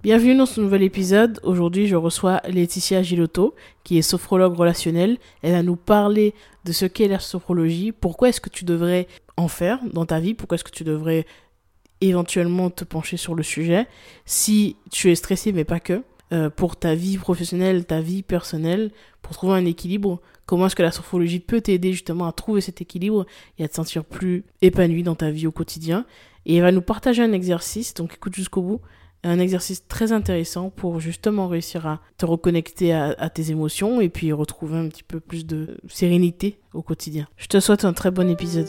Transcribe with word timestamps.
Bienvenue 0.00 0.36
dans 0.36 0.46
ce 0.46 0.60
nouvel 0.60 0.84
épisode. 0.84 1.40
Aujourd'hui, 1.42 1.88
je 1.88 1.96
reçois 1.96 2.40
Laetitia 2.46 3.02
Gilotto, 3.02 3.56
qui 3.82 3.98
est 3.98 4.02
sophrologue 4.02 4.54
relationnelle. 4.54 5.18
Elle 5.42 5.50
va 5.50 5.64
nous 5.64 5.74
parler 5.74 6.34
de 6.64 6.70
ce 6.70 6.84
qu'est 6.84 7.08
la 7.08 7.18
sophrologie, 7.18 7.90
pourquoi 7.90 8.28
est-ce 8.28 8.40
que 8.40 8.48
tu 8.48 8.64
devrais 8.64 9.08
en 9.36 9.48
faire 9.48 9.80
dans 9.92 10.06
ta 10.06 10.20
vie, 10.20 10.34
pourquoi 10.34 10.54
est-ce 10.54 10.62
que 10.62 10.70
tu 10.70 10.84
devrais 10.84 11.26
éventuellement 12.00 12.70
te 12.70 12.84
pencher 12.84 13.16
sur 13.16 13.34
le 13.34 13.42
sujet, 13.42 13.88
si 14.24 14.76
tu 14.92 15.10
es 15.10 15.16
stressé, 15.16 15.50
mais 15.50 15.64
pas 15.64 15.80
que, 15.80 16.04
euh, 16.32 16.48
pour 16.48 16.76
ta 16.76 16.94
vie 16.94 17.18
professionnelle, 17.18 17.84
ta 17.84 18.00
vie 18.00 18.22
personnelle, 18.22 18.92
pour 19.20 19.32
trouver 19.32 19.54
un 19.54 19.64
équilibre, 19.64 20.20
comment 20.46 20.66
est-ce 20.66 20.76
que 20.76 20.82
la 20.84 20.92
sophrologie 20.92 21.40
peut 21.40 21.60
t'aider 21.60 21.90
justement 21.90 22.28
à 22.28 22.32
trouver 22.32 22.60
cet 22.60 22.80
équilibre 22.80 23.26
et 23.58 23.64
à 23.64 23.68
te 23.68 23.74
sentir 23.74 24.04
plus 24.04 24.44
épanoui 24.62 25.02
dans 25.02 25.16
ta 25.16 25.32
vie 25.32 25.48
au 25.48 25.52
quotidien. 25.52 26.06
Et 26.46 26.54
elle 26.54 26.62
va 26.62 26.70
nous 26.70 26.82
partager 26.82 27.20
un 27.20 27.32
exercice, 27.32 27.94
donc 27.94 28.14
écoute 28.14 28.36
jusqu'au 28.36 28.62
bout 28.62 28.80
un 29.24 29.38
exercice 29.38 29.86
très 29.86 30.12
intéressant 30.12 30.70
pour 30.70 31.00
justement 31.00 31.48
réussir 31.48 31.86
à 31.86 32.00
te 32.16 32.26
reconnecter 32.26 32.92
à, 32.92 33.28
tes 33.30 33.50
émotions 33.50 34.00
et 34.00 34.08
puis 34.08 34.32
retrouver 34.32 34.78
un 34.78 34.88
petit 34.88 35.02
peu 35.02 35.20
plus 35.20 35.46
de 35.46 35.78
sérénité 35.88 36.58
au 36.72 36.82
quotidien. 36.82 37.26
Je 37.36 37.46
te 37.46 37.60
souhaite 37.60 37.84
un 37.84 37.92
très 37.92 38.10
bon 38.10 38.28
épisode. 38.30 38.68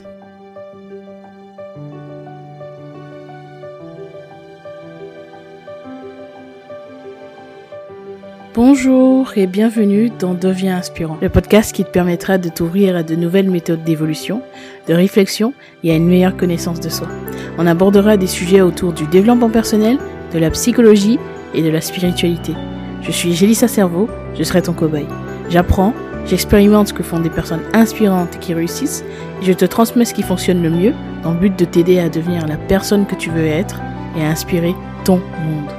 Bonjour 8.56 9.38
et 9.38 9.46
bienvenue 9.46 10.10
dans 10.10 10.34
Deviens 10.34 10.76
inspirant, 10.76 11.18
le 11.22 11.30
podcast 11.30 11.74
qui 11.74 11.86
te 11.86 11.90
permettra 11.92 12.38
de 12.38 12.50
t'ouvrir 12.50 12.96
à 12.96 13.04
de 13.04 13.16
nouvelles 13.16 13.50
méthodes 13.50 13.84
d'évolution, 13.84 14.42
de 14.88 14.94
réflexion 14.94 15.54
et 15.84 15.92
à 15.92 15.96
une 15.96 16.08
meilleure 16.08 16.36
connaissance 16.36 16.80
de 16.80 16.90
soi. 16.90 17.08
On 17.58 17.68
abordera 17.68 18.18
des 18.18 18.28
sujets 18.28 18.62
autour 18.62 18.92
du 18.92 19.06
développement 19.06 19.50
personnel, 19.50 20.00
de 20.34 20.40
la 20.40 20.50
psychologie 20.52 21.20
et 21.54 21.62
de 21.62 21.70
la 21.70 21.82
spiritualité. 21.82 22.54
Je 23.02 23.12
suis 23.12 23.34
Gélissa 23.34 23.68
Cerveau, 23.68 24.10
je 24.38 24.44
serai 24.44 24.62
ton 24.62 24.74
cobaye. 24.74 25.08
J'apprends, 25.50 25.94
j'expérimente 26.26 26.90
ce 26.90 26.94
que 26.94 27.04
font 27.04 27.20
des 27.20 27.30
personnes 27.30 27.64
inspirantes 27.74 28.40
qui 28.40 28.54
réussissent 28.54 29.04
et 29.42 29.46
je 29.46 29.54
te 29.54 29.66
transmets 29.66 30.06
ce 30.06 30.14
qui 30.14 30.24
fonctionne 30.24 30.62
le 30.62 30.70
mieux 30.70 30.94
dans 31.24 31.34
le 31.34 31.40
but 31.40 31.58
de 31.58 31.66
t'aider 31.66 32.00
à 32.00 32.10
devenir 32.10 32.48
la 32.48 32.58
personne 32.58 33.06
que 33.06 33.16
tu 33.16 33.30
veux 33.30 33.46
être 33.46 33.82
et 34.18 34.24
à 34.24 34.30
inspirer 34.30 34.76
ton 35.06 35.18
monde. 35.18 35.70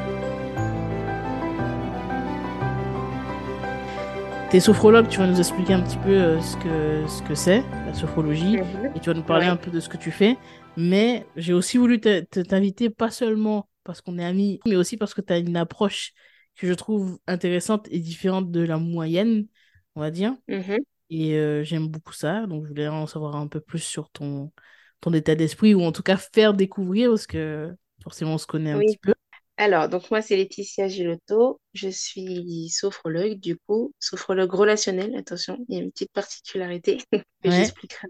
T'es 4.51 4.59
sophrologue, 4.59 5.07
tu 5.07 5.21
vas 5.21 5.29
nous 5.29 5.39
expliquer 5.39 5.75
un 5.75 5.81
petit 5.81 5.99
peu 5.99 6.11
euh, 6.11 6.41
ce 6.41 6.57
que 6.57 7.07
ce 7.07 7.23
que 7.23 7.37
c'est 7.37 7.63
la 7.87 7.95
sophrologie 7.95 8.57
mhm. 8.57 8.91
et 8.97 8.99
tu 8.99 9.09
vas 9.09 9.15
nous 9.15 9.23
parler 9.23 9.47
un 9.47 9.55
peu 9.55 9.71
de 9.71 9.79
ce 9.79 9.89
que 9.89 9.97
tu 9.97 10.11
fais. 10.11 10.37
Mais 10.77 11.25
j'ai 11.37 11.53
aussi 11.53 11.79
voulu 11.79 12.01
t'inviter 12.01 12.91
pas 12.91 13.11
seulement 13.11 13.67
parce 13.91 14.01
qu'on 14.01 14.19
est 14.19 14.25
amis, 14.25 14.61
mais 14.67 14.77
aussi 14.77 14.97
parce 14.97 15.15
que 15.15 15.21
tu 15.21 15.33
as 15.33 15.39
une 15.39 15.57
approche 15.57 16.13
que 16.57 16.67
je 16.67 16.73
trouve 16.75 17.19
intéressante 17.27 17.89
et 17.91 17.99
différente 17.99 18.51
de 18.51 18.61
la 18.61 18.79
moyenne, 18.79 19.47
on 19.95 20.01
va 20.01 20.11
dire. 20.11 20.37
Mm-hmm. 20.49 20.79
Et 21.11 21.35
euh, 21.35 21.65
j'aime 21.65 21.89
beaucoup 21.89 22.13
ça, 22.13 22.47
donc 22.47 22.65
je 22.65 22.69
voulais 22.69 22.89
en 22.89 23.07
savoir 23.07 23.37
un 23.37 23.49
peu 23.49 23.61
plus 23.61 23.81
sur 23.81 24.11
ton, 24.11 24.53
ton 25.01 25.13
état 25.13 25.35
d'esprit, 25.35 25.75
ou 25.75 25.83
en 25.83 25.93
tout 25.93 26.03
cas 26.03 26.17
faire 26.17 26.55
découvrir, 26.55 27.11
parce 27.11 27.27
que 27.27 27.75
forcément 28.03 28.35
on 28.35 28.39
se 28.39 28.47
connaît 28.47 28.73
un 28.73 28.79
petit 28.79 28.99
peu. 28.99 29.15
Alors, 29.57 29.89
donc 29.89 30.11
moi 30.11 30.23
c'est 30.23 30.37
Laetitia 30.37 30.89
Gilotto, 30.89 31.61
je 31.75 31.89
suis 31.89 32.71
sophrologue, 32.71 33.39
du 33.41 33.59
coup, 33.67 33.93
sophrologue 33.99 34.53
relationnel, 34.53 35.15
attention, 35.17 35.59
il 35.69 35.77
y 35.77 35.79
a 35.81 35.83
une 35.83 35.91
petite 35.91 36.13
particularité 36.13 36.99
que 37.13 37.51
j'expliquerai 37.51 38.09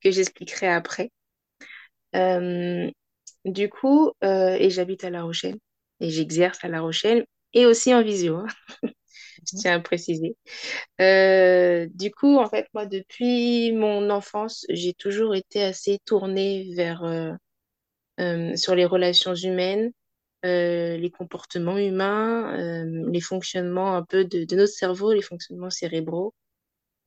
que 0.00 0.10
j'expliquerai 0.10 0.68
après. 0.68 1.10
Euh, 2.14 2.90
du 3.44 3.68
coup, 3.68 4.12
euh, 4.24 4.56
et 4.58 4.70
j'habite 4.70 5.04
à 5.04 5.10
La 5.10 5.22
Rochelle 5.22 5.56
et 6.00 6.10
j'exerce 6.10 6.64
à 6.64 6.68
La 6.68 6.80
Rochelle 6.80 7.26
et 7.54 7.66
aussi 7.66 7.94
en 7.94 8.02
visio, 8.02 8.36
hein. 8.36 8.46
je 9.50 9.56
tiens 9.56 9.76
à 9.76 9.80
préciser. 9.80 10.36
Euh, 11.00 11.86
du 11.94 12.10
coup, 12.10 12.38
en 12.38 12.48
fait, 12.48 12.66
moi, 12.74 12.86
depuis 12.86 13.72
mon 13.72 14.10
enfance, 14.10 14.66
j'ai 14.68 14.94
toujours 14.94 15.34
été 15.34 15.62
assez 15.62 15.98
tournée 16.04 16.72
vers 16.74 17.04
euh, 17.04 18.56
sur 18.56 18.74
les 18.74 18.84
relations 18.84 19.34
humaines, 19.34 19.92
les 20.42 21.10
comportements 21.16 21.78
humains, 21.78 22.84
les 22.84 23.20
fonctionnements 23.20 23.96
un 23.96 24.02
peu 24.02 24.24
de, 24.24 24.46
notre 24.54 24.72
cerveau, 24.72 25.12
les 25.12 25.22
fonctionnements 25.22 25.70
cérébraux. 25.70 26.34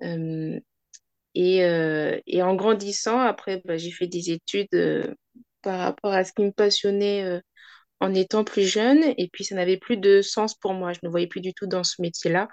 Et, 0.01 0.61
et, 1.35 2.43
en 2.43 2.55
grandissant, 2.55 3.19
après, 3.19 3.61
bah, 3.65 3.77
j'ai 3.77 3.91
fait 3.91 4.07
des 4.07 4.31
études 4.31 5.15
par 5.61 5.79
rapport 5.79 6.13
à 6.13 6.23
ce 6.23 6.33
qui 6.33 6.43
me 6.43 6.51
passionnait 6.51 7.23
euh, 7.23 7.39
en 7.99 8.13
étant 8.13 8.43
plus 8.43 8.65
jeune. 8.65 9.03
Et 9.17 9.29
puis, 9.31 9.45
ça 9.45 9.55
n'avait 9.55 9.77
plus 9.77 9.97
de 9.97 10.21
sens 10.21 10.55
pour 10.55 10.73
moi. 10.73 10.93
Je 10.93 10.99
ne 11.03 11.09
voyais 11.09 11.27
plus 11.27 11.41
du 11.41 11.53
tout 11.53 11.67
dans 11.67 11.83
ce 11.83 12.01
métier-là. 12.01 12.49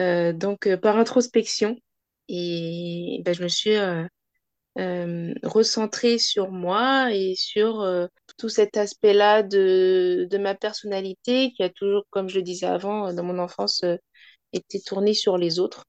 Euh, 0.00 0.32
donc, 0.32 0.66
euh, 0.66 0.76
par 0.76 0.98
introspection, 0.98 1.76
et 2.28 3.22
ben, 3.24 3.34
je 3.34 3.42
me 3.42 3.48
suis 3.48 3.76
recentrée 5.42 6.18
sur 6.18 6.50
moi 6.50 7.12
et 7.12 7.34
sur 7.36 7.86
tout 8.38 8.48
cet 8.48 8.76
aspect-là 8.76 9.42
de, 9.42 10.26
de 10.30 10.38
ma 10.38 10.54
personnalité 10.54 11.52
qui 11.52 11.62
a 11.62 11.68
toujours, 11.70 12.04
comme 12.10 12.28
je 12.28 12.36
le 12.36 12.42
disais 12.42 12.66
avant, 12.66 13.12
dans 13.12 13.24
mon 13.24 13.38
enfance, 13.38 13.84
été 14.52 14.80
tournée 14.80 15.14
sur 15.14 15.36
les 15.38 15.58
autres. 15.58 15.84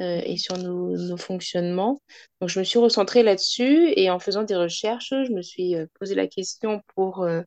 Euh, 0.00 0.20
et 0.24 0.36
sur 0.36 0.58
nos, 0.58 1.16
fonctionnements. 1.16 2.02
Donc, 2.40 2.50
je 2.50 2.58
me 2.58 2.64
suis 2.64 2.78
recentrée 2.78 3.22
là-dessus 3.22 3.92
et 3.96 4.10
en 4.10 4.18
faisant 4.18 4.42
des 4.42 4.54
recherches, 4.54 5.08
je 5.10 5.32
me 5.32 5.40
suis 5.40 5.74
euh, 5.74 5.86
posé 5.98 6.14
la 6.14 6.26
question 6.26 6.82
pour 6.94 7.22
euh, 7.22 7.40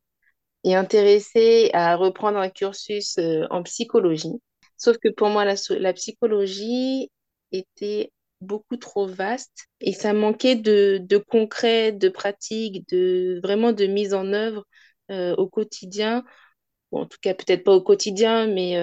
y 0.64 0.74
intéresser 0.74 1.70
à 1.74 1.94
reprendre 1.96 2.38
un 2.38 2.50
cursus 2.50 3.18
en 3.50 3.62
psychologie. 3.62 4.32
Sauf 4.76 4.98
que 4.98 5.08
pour 5.08 5.28
moi, 5.28 5.44
la, 5.44 5.92
psychologie 5.92 7.10
était 7.52 8.12
beaucoup 8.40 8.76
trop 8.76 9.06
vaste 9.06 9.68
et 9.80 9.92
ça 9.92 10.12
manquait 10.12 10.56
de, 10.56 10.98
de 11.02 11.18
concret, 11.18 11.92
de 11.92 12.08
pratique, 12.08 12.88
de 12.88 13.40
vraiment 13.42 13.72
de 13.72 13.86
mise 13.86 14.14
en 14.14 14.32
œuvre 14.32 14.64
au 15.10 15.48
quotidien. 15.48 16.24
Bon, 16.92 17.02
en 17.02 17.06
tout 17.06 17.18
cas, 17.22 17.34
peut-être 17.34 17.64
pas 17.64 17.74
au 17.74 17.82
quotidien, 17.82 18.46
mais 18.46 18.76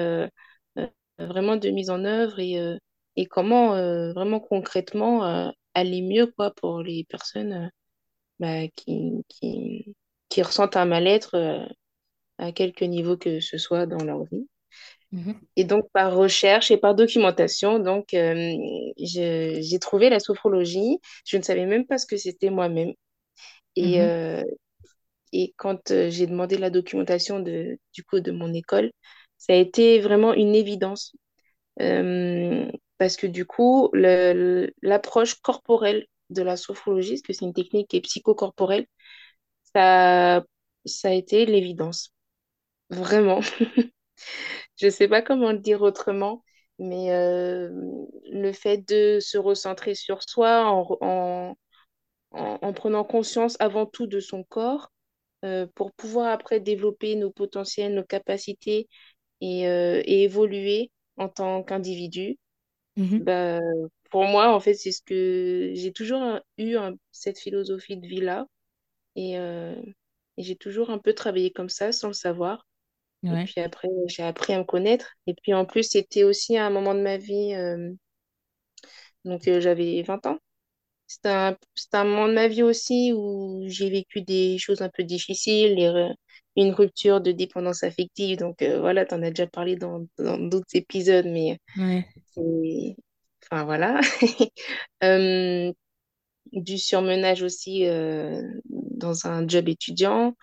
vraiment 1.20 1.58
de 1.58 1.70
mise 1.70 1.90
en 1.90 2.06
œuvre 2.06 2.40
et 2.40 2.80
et 3.18 3.26
comment 3.26 3.76
euh, 3.76 4.14
vraiment 4.14 4.40
concrètement 4.40 5.26
euh, 5.26 5.50
aller 5.74 6.02
mieux 6.02 6.28
quoi, 6.28 6.52
pour 6.52 6.82
les 6.82 7.04
personnes 7.10 7.54
euh, 7.54 7.68
bah, 8.40 8.68
qui, 8.76 9.26
qui, 9.28 9.96
qui, 10.30 10.42
ressentent 10.44 10.78
un 10.78 10.86
mal-être 10.86 11.68
à 12.38 12.52
quelque 12.52 12.86
niveau 12.86 13.18
que 13.18 13.40
ce 13.40 13.58
soit 13.58 13.88
dans 13.88 14.04
leur 14.04 14.24
vie. 14.26 14.48
Mhm. 15.12 15.40
Et 15.56 15.64
donc, 15.64 15.90
par 15.92 16.16
recherche 16.16 16.70
et 16.70 16.78
par 16.78 16.94
documentation, 16.94 17.80
donc, 17.80 18.10
j'ai 18.12 19.80
trouvé 19.82 20.10
la 20.10 20.20
sophrologie. 20.20 21.00
Je 21.26 21.38
ne 21.38 21.42
savais 21.42 21.66
même 21.66 21.88
pas 21.88 21.98
ce 21.98 22.06
que 22.06 22.18
c'était 22.18 22.52
moi-même. 22.52 22.94
Et, 23.76 24.00
mhm. 24.00 24.46
et 25.34 25.54
quand 25.58 25.92
j'ai 26.10 26.28
demandé 26.28 26.58
la 26.58 26.70
documentation 26.70 27.40
de, 27.40 27.80
du 27.94 28.04
coup 28.04 28.20
de 28.20 28.32
mon 28.32 28.54
école, 28.54 28.92
ça 29.38 29.54
a 29.54 29.56
été 29.56 30.00
vraiment 30.00 30.36
une 30.36 30.54
évidence 30.54 31.16
parce 32.98 33.18
que 33.18 33.28
du 33.28 33.46
coup, 33.46 33.90
l'approche 33.94 35.36
corporelle 35.42 36.06
de 36.30 36.42
la 36.44 36.58
sophrologie, 36.58 37.14
parce 37.14 37.22
que 37.22 37.34
c'est 37.34 37.46
une 37.46 37.54
technique 37.54 37.90
qui 37.90 37.98
est 37.98 38.02
psychocorporelle, 38.02 38.88
ça, 39.76 40.44
ça 40.86 41.10
a 41.10 41.14
été 41.14 41.46
l'évidence. 41.46 42.14
Vraiment. 42.90 43.42
Je 44.80 44.88
ne 44.88 44.92
sais 44.92 45.08
pas 45.08 45.22
comment 45.22 45.52
le 45.52 45.60
dire 45.60 45.82
autrement, 45.82 46.44
mais 46.80 47.12
euh, 47.12 47.70
le 48.32 48.52
fait 48.54 48.78
de 48.88 49.20
se 49.20 49.38
recentrer 49.38 49.96
sur 49.96 50.24
soi 50.24 50.66
en, 50.70 51.56
en, 52.32 52.74
prenant 52.74 53.04
conscience 53.04 53.58
avant 53.60 53.86
tout 53.86 54.08
de 54.08 54.20
son 54.20 54.44
corps, 54.44 54.92
euh, 55.46 55.68
pour 55.76 55.92
pouvoir 55.94 56.32
après 56.32 56.60
développer 56.60 57.16
nos 57.16 57.32
potentiels, 57.32 57.94
nos 57.94 58.04
capacités 58.04 58.90
et, 59.42 59.68
euh, 59.68 60.02
et 60.06 60.24
évoluer 60.24 60.92
en 61.18 61.30
tant 61.30 61.64
qu'individu, 61.64 62.38
Bah, 62.98 63.60
pour 64.10 64.26
moi, 64.26 64.54
en 64.54 64.60
fait, 64.60 64.74
c'est 64.74 64.92
ce 64.92 65.02
que 65.02 65.72
j'ai 65.74 65.92
toujours 65.92 66.40
eu 66.58 66.76
cette 67.12 67.40
philosophie 67.40 67.98
de 67.98 68.08
vie-là. 68.08 68.48
Euh, 69.18 69.76
et, 70.38 70.44
j'ai 70.44 70.56
toujours 70.56 70.90
un 70.90 71.00
peu 71.00 71.14
travaillé 71.14 71.52
comme 71.52 71.70
ça 71.70 71.92
sans 71.92 72.08
le 72.08 72.14
savoir. 72.14 72.68
Et 73.24 73.44
puis 73.46 73.60
après, 73.60 73.90
j'ai 74.08 74.24
appris 74.24 74.54
à 74.54 74.60
me 74.60 74.64
connaître. 74.64 75.14
Et 75.26 75.34
puis 75.34 75.54
en 75.54 75.66
plus, 75.66 75.84
c'était 75.84 76.24
aussi 76.24 76.58
un 76.58 76.70
moment 76.70 76.94
de 76.94 77.02
ma 77.02 77.18
vie. 77.18 77.54
Euh, 77.56 77.92
donc, 79.26 79.48
euh, 79.48 79.60
j'avais 79.60 80.02
20 80.04 80.26
ans. 80.28 80.38
C'était 81.08 81.30
un, 81.30 81.58
un, 81.94 82.04
moment 82.04 82.28
de 82.28 82.34
ma 82.34 82.48
vie 82.48 82.64
aussi 82.64 83.14
où 83.14 83.64
j'ai 83.68 83.90
vécu 83.90 84.22
des 84.22 84.58
choses 84.60 84.82
un 84.82 84.90
peu 84.90 85.04
difficiles, 85.04 85.76
une 86.58 86.72
rupture 86.74 87.22
de 87.22 87.32
dépendance 87.32 87.84
affective. 87.84 88.38
Donc 88.38 88.62
voilà, 88.64 89.06
tu 89.06 89.16
en 89.16 89.24
as 89.24 89.30
déjà 89.30 89.48
parlé 89.48 89.76
dans 89.78 90.06
d'autres 90.18 90.76
épisodes, 90.76 91.26
mais 91.26 91.60
Enfin, 93.50 93.64
voilà. 93.66 94.02
du 96.54 96.78
surmenage 96.78 97.44
aussi 97.44 97.86
dans 98.66 99.28
un 99.28 99.48
job 99.48 99.70
étudiant. 99.70 100.36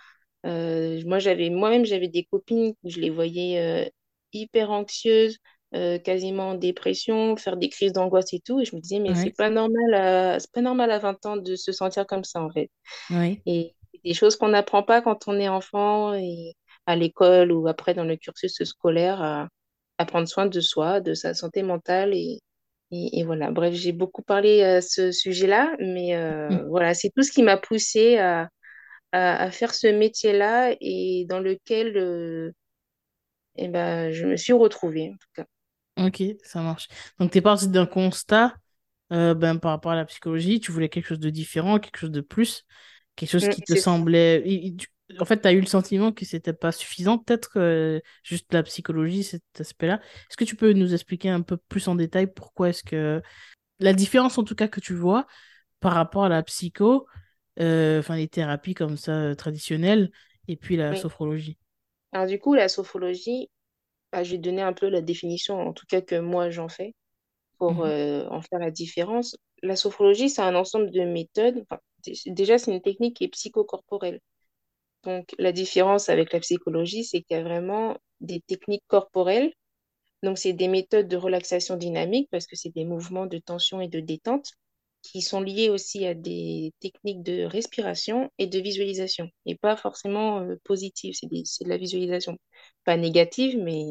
Euh, 0.47 1.03
moi, 1.07 1.19
j'avais, 1.19 1.51
moi-même, 1.51 1.85
j'avais 1.85 2.09
des 2.09 2.25
copines, 2.25 2.75
je 2.85 3.01
les 3.01 3.11
voyais 3.11 3.61
euh, 3.61 3.89
hyper 4.33 4.71
anxieuses, 4.71 5.39
euh, 5.75 5.99
quasiment 5.99 6.51
en 6.51 6.55
dépression, 6.55 7.37
faire 7.37 7.57
des 7.57 7.69
crises 7.69 7.93
d'angoisse 7.93 8.33
et 8.33 8.41
tout. 8.41 8.61
Et 8.61 8.65
je 8.65 8.77
me 8.77 8.81
disais, 8.81 9.01
mais 9.01 9.15
c'est 9.15 9.31
pas 9.37 9.51
normal 9.51 9.95
à, 9.95 10.41
c'est 10.41 10.53
pas 10.53 10.61
normal 10.61 10.91
à 10.91 10.99
20 10.99 11.25
ans 11.27 11.37
de 11.37 11.57
se 11.57 11.73
sentir 11.73 12.07
comme 12.07 12.25
ça, 12.25 12.43
en 12.43 12.51
fait. 12.51 12.71
Et 13.47 13.75
des 14.05 14.15
choses 14.15 14.37
qu'on 14.37 14.49
n'apprend 14.49 14.83
pas 14.83 15.03
quand 15.03 15.29
on 15.29 15.39
est 15.39 15.49
enfant 15.49 16.15
et 16.15 16.55
à 16.87 16.97
l'école 16.97 17.53
ou 17.53 17.69
après 17.69 17.95
dans 17.95 18.05
le 18.05 18.17
cursus 18.17 18.63
scolaire, 18.65 19.21
à, 19.23 19.49
à 19.99 20.05
prendre 20.07 20.29
soin 20.29 20.47
de 20.47 20.61
soi, 20.61 21.01
de 21.01 21.15
sa 21.15 21.35
santé 21.35 21.63
mentale. 21.63 22.15
Et, 22.15 22.41
et, 22.91 23.21
et 23.21 23.25
voilà. 23.25 23.51
Bref, 23.51 23.75
j'ai 23.75 23.93
beaucoup 23.93 24.23
parlé 24.23 24.63
à 24.63 24.81
ce 24.83 25.13
sujet-là, 25.13 25.75
mais 25.81 26.17
euh, 26.17 26.65
voilà, 26.69 26.95
c'est 26.95 27.11
tout 27.17 27.23
ce 27.23 27.33
qui 27.33 27.43
m'a 27.43 27.57
poussée 27.57 28.19
à 28.19 28.49
à, 29.13 29.43
à 29.45 29.51
faire 29.51 29.75
ce 29.75 29.87
métier-là 29.87 30.75
et 30.81 31.25
dans 31.29 31.41
lequel 31.41 31.97
euh, 31.97 32.53
eh 33.57 33.69
ben, 33.69 34.13
je 34.13 34.27
me 34.27 34.37
suis 34.37 34.53
retrouvée, 34.53 35.11
en 35.11 35.17
tout 35.17 35.29
cas. 35.35 35.45
Ok, 35.97 36.23
ça 36.43 36.61
marche. 36.61 36.89
Donc, 37.19 37.31
tu 37.31 37.39
es 37.39 37.41
parti 37.41 37.69
d'un 37.69 37.87
constat 37.87 38.55
euh, 39.13 39.35
ben, 39.35 39.59
par 39.59 39.71
rapport 39.73 39.93
à 39.93 39.97
la 39.97 40.05
psychologie, 40.05 40.59
tu 40.61 40.73
voulais 40.73 40.89
quelque 40.89 41.07
chose 41.07 41.21
de 41.21 41.31
différent, 41.31 41.79
quelque 41.79 41.99
chose 41.99 42.11
de 42.11 42.21
plus, 42.21 42.65
quelque 43.17 43.31
chose 43.31 43.49
Mm, 43.49 43.49
qui 43.49 43.63
te 43.63 43.75
semblait... 43.75 44.43
En 45.21 45.25
fait, 45.27 45.41
tu 45.43 45.49
as 45.49 45.53
eu 45.53 45.61
le 45.61 45.67
sentiment 45.67 46.13
que 46.13 46.25
c'était 46.25 46.53
pas 46.55 46.73
suffisant, 46.73 47.19
peut-être 47.19 47.53
euh, 47.59 48.01
juste 48.23 48.53
la 48.53 48.63
psychologie, 48.63 49.23
cet 49.23 49.43
aspect-là. 49.59 50.01
Est-ce 50.31 50.37
que 50.37 50.45
tu 50.45 50.57
peux 50.57 50.73
nous 50.73 50.95
expliquer 50.95 51.29
un 51.29 51.43
peu 51.43 51.57
plus 51.57 51.89
en 51.89 51.95
détail 51.95 52.27
pourquoi 52.33 52.71
est-ce 52.71 52.83
que... 52.83 53.23
La 53.81 53.93
différence, 53.95 54.39
en 54.39 54.45
tout 54.45 54.55
cas, 54.55 54.69
que 54.69 54.81
tu 54.81 54.95
vois 54.95 55.27
par 55.81 55.95
rapport 55.95 56.25
à 56.25 56.29
la 56.31 56.43
psycho, 56.43 57.07
euh, 57.61 58.01
enfin 58.01 58.17
les 58.17 58.29
thérapies 58.29 58.75
comme 58.75 58.97
ça 58.97 59.13
euh, 59.13 59.35
traditionnelles, 59.35 60.11
et 60.49 60.57
puis 60.57 60.77
la 60.77 60.93
Oui. 60.93 60.97
sophrologie? 60.97 61.59
Alors 62.13 62.27
du 62.27 62.39
coup, 62.39 62.55
la 62.55 62.69
sophrologie, 62.69 63.51
bah, 64.13 64.25
je 64.25 64.33
vais 64.33 64.39
donner 64.39 64.63
un 64.63 64.73
peu 64.75 64.89
la 64.89 65.03
définition, 65.03 65.61
en 65.61 65.73
tout 65.73 65.87
cas 65.89 66.01
que 66.03 66.17
moi 66.21 66.51
j'en 66.51 66.69
fais, 66.69 66.95
pour 67.59 67.85
euh, 67.85 68.27
en 68.29 68.43
faire 68.43 68.59
la 68.61 68.71
différence. 68.73 69.37
La 69.65 69.77
sophrologie, 69.77 70.31
c'est 70.31 70.43
un 70.43 70.55
ensemble 70.55 70.91
de 70.93 71.03
méthodes. 71.03 71.65
Enfin, 71.71 71.81
déjà, 72.27 72.59
c'est 72.59 72.73
une 72.73 72.83
technique 72.83 73.17
qui 73.17 73.25
est 73.25 73.29
psychocorporelle. 73.29 74.21
Donc, 75.05 75.35
la 75.39 75.53
différence 75.53 76.09
avec 76.09 76.33
la 76.33 76.41
psychologie, 76.41 77.05
c'est 77.05 77.23
qu'il 77.23 77.37
y 77.37 77.41
a 77.41 77.43
vraiment 77.43 77.97
des 78.21 78.41
techniques 78.43 78.85
corporelles 78.89 79.53
Donc, 80.23 80.39
c'est 80.39 80.53
des 80.55 80.69
méthodes 80.69 81.09
de 81.09 81.17
relaxation 81.17 81.77
dynamique 81.77 82.29
parce 82.31 82.47
que 82.47 82.57
c'est 82.57 82.75
des 82.75 82.85
mouvements 82.85 83.27
de 83.27 83.39
tension 83.39 83.81
et 83.81 83.89
de 83.89 84.01
détente 84.01 84.53
qui 85.03 85.23
sont 85.23 85.41
liés 85.43 85.71
aussi 85.71 86.07
à 86.07 86.15
des 86.15 86.73
techniques 86.81 87.23
de 87.23 87.45
respiration 87.45 88.31
et 88.39 88.47
de 88.47 88.59
visualisation. 88.61 89.31
Et 89.47 89.57
pas 89.57 89.77
forcément 89.77 90.41
euh, 90.41 90.57
positives, 90.65 91.15
c'est 91.15 91.29
de 91.29 91.69
la 91.69 91.79
visualisation. 91.79 92.39
Pas 92.85 92.97
négative, 92.97 93.59
mais 93.59 93.85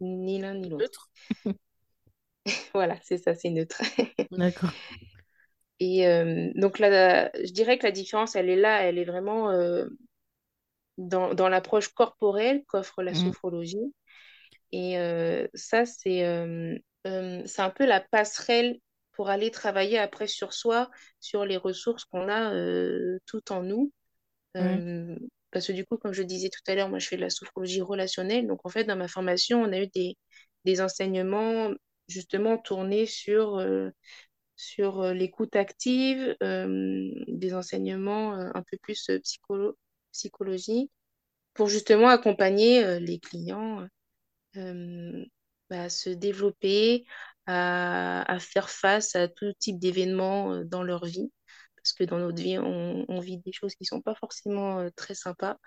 ni 0.00 0.40
l'un 0.40 0.54
ni 0.54 0.68
l'autre. 0.68 1.10
Voilà, 2.74 2.98
c'est 3.02 3.18
ça, 3.18 3.34
c'est 3.34 3.50
neutre. 3.50 3.82
D'accord. 4.30 4.72
Et 5.80 6.06
euh, 6.08 6.50
donc, 6.56 6.78
là, 6.78 7.30
je 7.34 7.52
dirais 7.52 7.78
que 7.78 7.86
la 7.86 7.92
différence, 7.92 8.36
elle 8.36 8.48
est 8.50 8.56
là, 8.56 8.82
elle 8.82 8.98
est 8.98 9.04
vraiment 9.04 9.50
euh, 9.50 9.86
dans, 10.98 11.34
dans 11.34 11.48
l'approche 11.48 11.88
corporelle 11.88 12.64
qu'offre 12.66 13.02
la 13.02 13.12
Mhm. 13.12 13.14
sophrologie. 13.14 13.94
Et 14.72 14.98
euh, 14.98 15.48
ça, 15.54 15.86
c'est 15.86 16.24
euh, 16.26 16.76
euh, 17.06 17.44
un 17.58 17.70
peu 17.70 17.86
la 17.86 18.00
passerelle 18.00 18.80
pour 19.12 19.30
aller 19.30 19.50
travailler 19.50 19.98
après 19.98 20.26
sur 20.28 20.52
soi, 20.54 20.90
sur 21.20 21.44
les 21.44 21.56
ressources 21.56 22.04
qu'on 22.06 22.28
a 22.30 22.52
tout 23.26 23.52
en 23.52 23.62
nous. 23.62 23.92
Parce 25.50 25.66
que 25.66 25.72
du 25.72 25.84
coup, 25.86 25.96
comme 25.96 26.12
je 26.12 26.22
disais 26.22 26.50
tout 26.50 26.60
à 26.70 26.74
l'heure, 26.74 26.88
moi, 26.88 26.98
je 26.98 27.08
fais 27.08 27.16
de 27.16 27.22
la 27.22 27.30
sophrologie 27.30 27.80
relationnelle. 27.80 28.46
Donc, 28.46 28.60
en 28.64 28.68
fait, 28.68 28.84
dans 28.84 28.96
ma 28.96 29.08
formation, 29.08 29.62
on 29.62 29.72
a 29.72 29.80
eu 29.80 29.86
des, 29.88 30.16
des 30.64 30.80
enseignements 30.80 31.72
justement 32.08 32.58
tournés 32.58 33.06
sur, 33.06 33.58
sur 34.58 35.00
euh, 35.00 35.14
l'écoute 35.14 35.56
active, 35.56 36.36
euh, 36.42 37.10
des 37.28 37.54
enseignements 37.54 38.34
euh, 38.36 38.50
un 38.54 38.62
peu 38.62 38.76
plus 38.82 39.10
psycholo 39.22 39.78
psychologie, 40.12 40.90
pour 41.54 41.68
justement 41.68 42.08
accompagner 42.08 43.00
les 43.00 43.20
clients 43.20 43.86
bah, 44.54 45.82
à 45.84 45.88
se 45.88 46.10
développer, 46.10 47.06
à, 47.46 48.22
à 48.32 48.38
faire 48.40 48.70
face 48.70 49.16
à 49.16 49.28
tout 49.28 49.52
type 49.58 49.78
d'événements 49.78 50.64
dans 50.64 50.82
leur 50.82 51.04
vie. 51.04 51.30
Parce 51.76 51.92
que 51.92 52.04
dans 52.04 52.18
notre 52.18 52.42
vie, 52.42 52.58
on, 52.58 53.04
on 53.08 53.20
vit 53.20 53.38
des 53.38 53.52
choses 53.52 53.74
qui 53.74 53.84
sont 53.84 54.00
pas 54.02 54.14
forcément 54.14 54.88
très 54.96 55.14
sympas. 55.14 55.58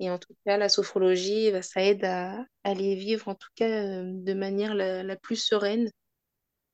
Et 0.00 0.10
en 0.10 0.18
tout 0.18 0.34
cas, 0.46 0.56
la 0.58 0.68
sophrologie, 0.68 1.50
bah, 1.52 1.62
ça 1.62 1.82
aide 1.82 2.04
à, 2.04 2.44
à 2.64 2.74
les 2.74 2.96
vivre, 2.96 3.28
en 3.28 3.34
tout 3.34 3.48
cas, 3.54 4.02
de 4.02 4.34
manière 4.34 4.74
la, 4.74 5.02
la 5.02 5.16
plus 5.16 5.36
sereine. 5.36 5.90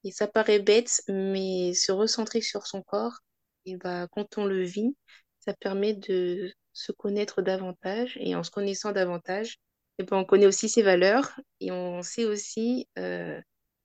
Et 0.05 0.13
ça 0.13 0.27
paraît 0.29 0.61
bête, 0.61 1.03
mais 1.09 1.75
se 1.75 1.93
recentrer 1.93 2.41
sur 2.41 2.67
son 2.67 2.83
corps, 2.83 3.19
et 3.67 3.77
bah, 3.77 4.09
quand 4.13 4.39
on 4.39 4.47
le 4.47 4.63
vit, 4.63 4.97
ça 5.41 5.55
permet 5.55 5.95
de 5.95 6.53
se 6.73 6.93
connaître 6.93 7.43
davantage. 7.43 8.17
Et 8.21 8.35
en 8.35 8.43
se 8.43 8.51
connaissant 8.51 8.93
davantage, 8.93 9.59
et 9.99 10.05
ben, 10.05 10.17
on 10.19 10.25
connaît 10.25 10.47
aussi 10.47 10.69
ses 10.69 10.83
valeurs 10.83 11.39
et 11.61 11.71
on 11.73 12.03
sait 12.03 12.25
aussi 12.25 12.89
euh, 12.99 13.39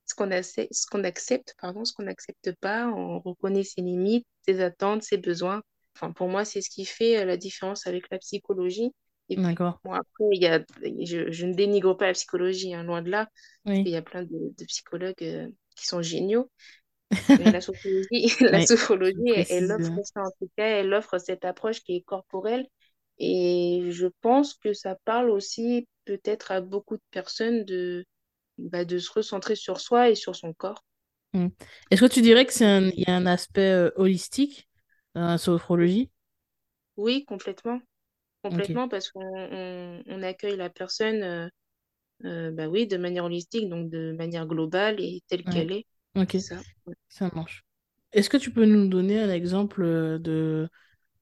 ce 0.06 0.14
qu'on 0.14 0.30
accepte, 0.30 0.72
ce 0.72 0.86
qu'on 0.86 1.04
accepte, 1.04 1.54
pardon, 1.60 1.84
ce 1.84 1.92
qu'on 1.92 2.04
n'accepte 2.04 2.52
pas. 2.60 2.86
On 2.88 3.20
reconnaît 3.20 3.64
ses 3.64 3.82
limites, 3.82 4.26
ses 4.46 4.60
attentes, 4.62 5.02
ses 5.02 5.18
besoins. 5.18 5.62
Enfin, 5.96 6.12
pour 6.12 6.28
moi, 6.28 6.44
c'est 6.46 6.62
ce 6.62 6.70
qui 6.70 6.84
fait 6.86 7.18
euh, 7.18 7.24
la 7.26 7.36
différence 7.36 7.86
avec 7.86 8.08
la 8.10 8.18
psychologie. 8.18 8.92
Et 9.28 9.38
puis, 9.38 9.58
D'accord. 9.58 9.80
bon, 9.84 9.92
après, 9.92 10.24
il 10.32 10.42
y 10.42 10.46
a, 10.46 10.60
je, 11.04 11.30
je 11.30 11.46
ne 11.46 11.52
dénigre 11.54 11.94
pas 11.96 12.06
la 12.06 12.12
psychologie, 12.14 12.72
hein, 12.74 12.84
loin 12.84 13.02
de 13.02 13.10
là, 13.10 13.28
Oui. 13.66 13.82
y 13.84 13.96
a 13.96 14.02
plein 14.02 14.22
de, 14.22 14.28
de 14.58 14.64
psychologues 14.66 15.14
euh, 15.22 15.48
qui 15.76 15.86
sont 15.86 16.02
géniaux. 16.02 16.50
Mais 17.38 17.52
la 17.52 17.60
sophrologie, 17.60 18.08
la 18.40 18.60
Oui. 18.60 18.66
Sophrologie, 18.66 19.30
elle, 19.48 19.70
offre 19.70 20.00
ça 20.04 20.22
en 20.22 20.30
tout 20.40 20.50
cas, 20.56 20.66
elle 20.66 20.92
offre 20.92 21.18
cette 21.18 21.44
approche 21.44 21.80
qui 21.82 21.96
est 21.96 22.02
corporelle. 22.02 22.66
Et 23.18 23.88
je 23.90 24.08
pense 24.20 24.54
que 24.54 24.72
ça 24.72 24.96
parle 25.04 25.30
aussi 25.30 25.88
peut-être 26.04 26.50
à 26.50 26.60
beaucoup 26.60 26.96
de 26.96 27.02
personnes 27.10 27.64
de, 27.64 28.04
bah, 28.58 28.84
de 28.84 28.98
se 28.98 29.12
recentrer 29.12 29.56
sur 29.56 29.80
soi 29.80 30.10
et 30.10 30.14
sur 30.14 30.34
son 30.36 30.52
corps. 30.52 30.84
mm. 31.32 31.48
Est-ce 31.90 32.00
que 32.00 32.12
tu 32.12 32.22
dirais 32.22 32.46
que 32.46 32.52
c'est 32.52 32.66
un... 32.66 32.88
il 32.88 33.04
y 33.06 33.10
a 33.10 33.14
un 33.14 33.26
aspect 33.26 33.70
euh, 33.70 33.90
holistique 33.96 34.68
dans 35.14 35.26
la 35.26 35.38
sophrologie? 35.38 36.10
Oui, 36.96 37.24
complètement. 37.24 37.80
Complètement, 38.42 38.88
parce 38.88 39.10
qu'on 39.10 39.20
on, 39.24 40.02
on 40.06 40.22
accueille 40.22 40.56
la 40.56 40.70
personne 40.70 41.22
euh, 41.22 41.48
euh, 42.24 42.50
bah 42.52 42.68
oui, 42.68 42.86
de 42.86 42.96
manière 42.96 43.24
holistique, 43.24 43.68
donc 43.68 43.90
de 43.90 44.12
manière 44.12 44.46
globale 44.46 45.00
et 45.00 45.22
telle 45.28 45.44
Ouais. 45.46 45.46
qu'elle 45.46 45.72
est. 45.72 45.86
Ok. 46.16 46.36
Ça. 46.36 46.64
Ouais. 46.86 46.94
Ça 47.08 47.30
marche. 47.34 47.64
Est-ce 48.12 48.30
que 48.30 48.36
tu 48.36 48.52
peux 48.52 48.64
nous 48.66 48.88
donner 48.88 49.20
un 49.20 49.30
exemple 49.30 49.82
euh, 49.82 50.18
de 50.18 50.68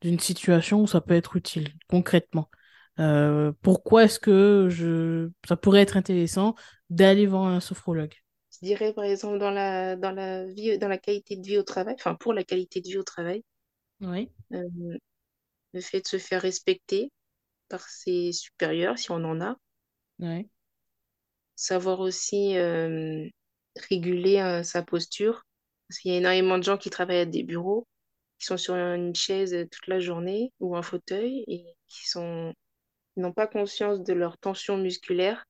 d'une 0.02 0.20
situation 0.20 0.82
où 0.82 0.86
ça 0.88 1.00
peut 1.02 1.14
être 1.14 1.36
utile, 1.36 1.74
concrètement? 1.88 2.50
Euh, 3.00 3.52
pourquoi 3.62 4.04
est-ce 4.04 4.20
que 4.20 4.68
je... 4.70 5.30
ça 5.48 5.56
pourrait 5.56 5.82
être 5.82 5.96
intéressant 5.98 6.54
d'aller 6.90 7.26
voir 7.26 7.46
un 7.46 7.60
sophrologue? 7.60 8.14
Je 8.52 8.66
dirais 8.66 8.94
par 8.94 9.04
exemple 9.04 9.38
dans 9.38 9.50
la, 9.50 9.96
dans 9.96 10.10
la 10.12 10.46
vie, 10.46 10.78
dans 10.78 10.88
la 10.88 10.96
qualité 10.98 11.36
de 11.36 11.42
vie 11.46 11.58
au 11.58 11.62
travail, 11.62 11.94
enfin 11.98 12.14
pour 12.14 12.32
la 12.32 12.42
qualité 12.44 12.80
de 12.80 12.88
vie 12.88 12.96
au 12.98 13.02
travail, 13.02 13.42
Oui. 14.00 14.30
euh, 14.52 14.88
le 15.74 15.82
fait 15.82 16.00
de 16.00 16.08
se 16.08 16.16
faire 16.16 16.40
respecter 16.40 17.12
par 17.68 17.88
ses 17.88 18.32
supérieurs, 18.32 18.98
si 18.98 19.10
on 19.12 19.24
en 19.24 19.40
a, 19.42 19.56
Ouais. 20.18 20.48
Savoir 21.56 22.00
aussi 22.00 22.56
euh, 22.56 23.28
réguler 23.90 24.38
euh, 24.40 24.62
sa 24.62 24.82
posture, 24.82 25.44
parce 25.88 25.98
qu'il 26.00 26.12
y 26.12 26.14
a 26.14 26.18
énormément 26.18 26.58
de 26.58 26.64
gens 26.64 26.78
qui 26.78 26.90
travaillent 26.90 27.18
à 27.18 27.26
des 27.26 27.42
bureaux, 27.44 27.86
qui 28.38 28.46
sont 28.46 28.56
sur 28.56 28.74
une 28.74 29.14
chaise 29.14 29.56
toute 29.70 29.86
la 29.88 30.00
journée 30.00 30.52
ou 30.60 30.76
un 30.76 30.82
fauteuil 30.82 31.44
et 31.48 31.64
qui 31.88 32.08
sont, 32.08 32.54
n'ont 33.16 33.32
pas 33.32 33.46
conscience 33.48 34.02
de 34.02 34.12
leur 34.14 34.38
tension 34.38 34.78
musculaire 34.78 35.44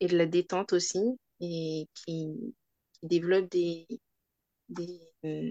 et 0.00 0.06
de 0.08 0.16
la 0.16 0.26
détente 0.26 0.72
aussi, 0.72 1.18
et 1.40 1.86
qui, 1.94 2.54
qui 2.92 3.06
développent 3.06 3.50
des, 3.50 3.86
des, 4.68 5.00
euh, 5.24 5.50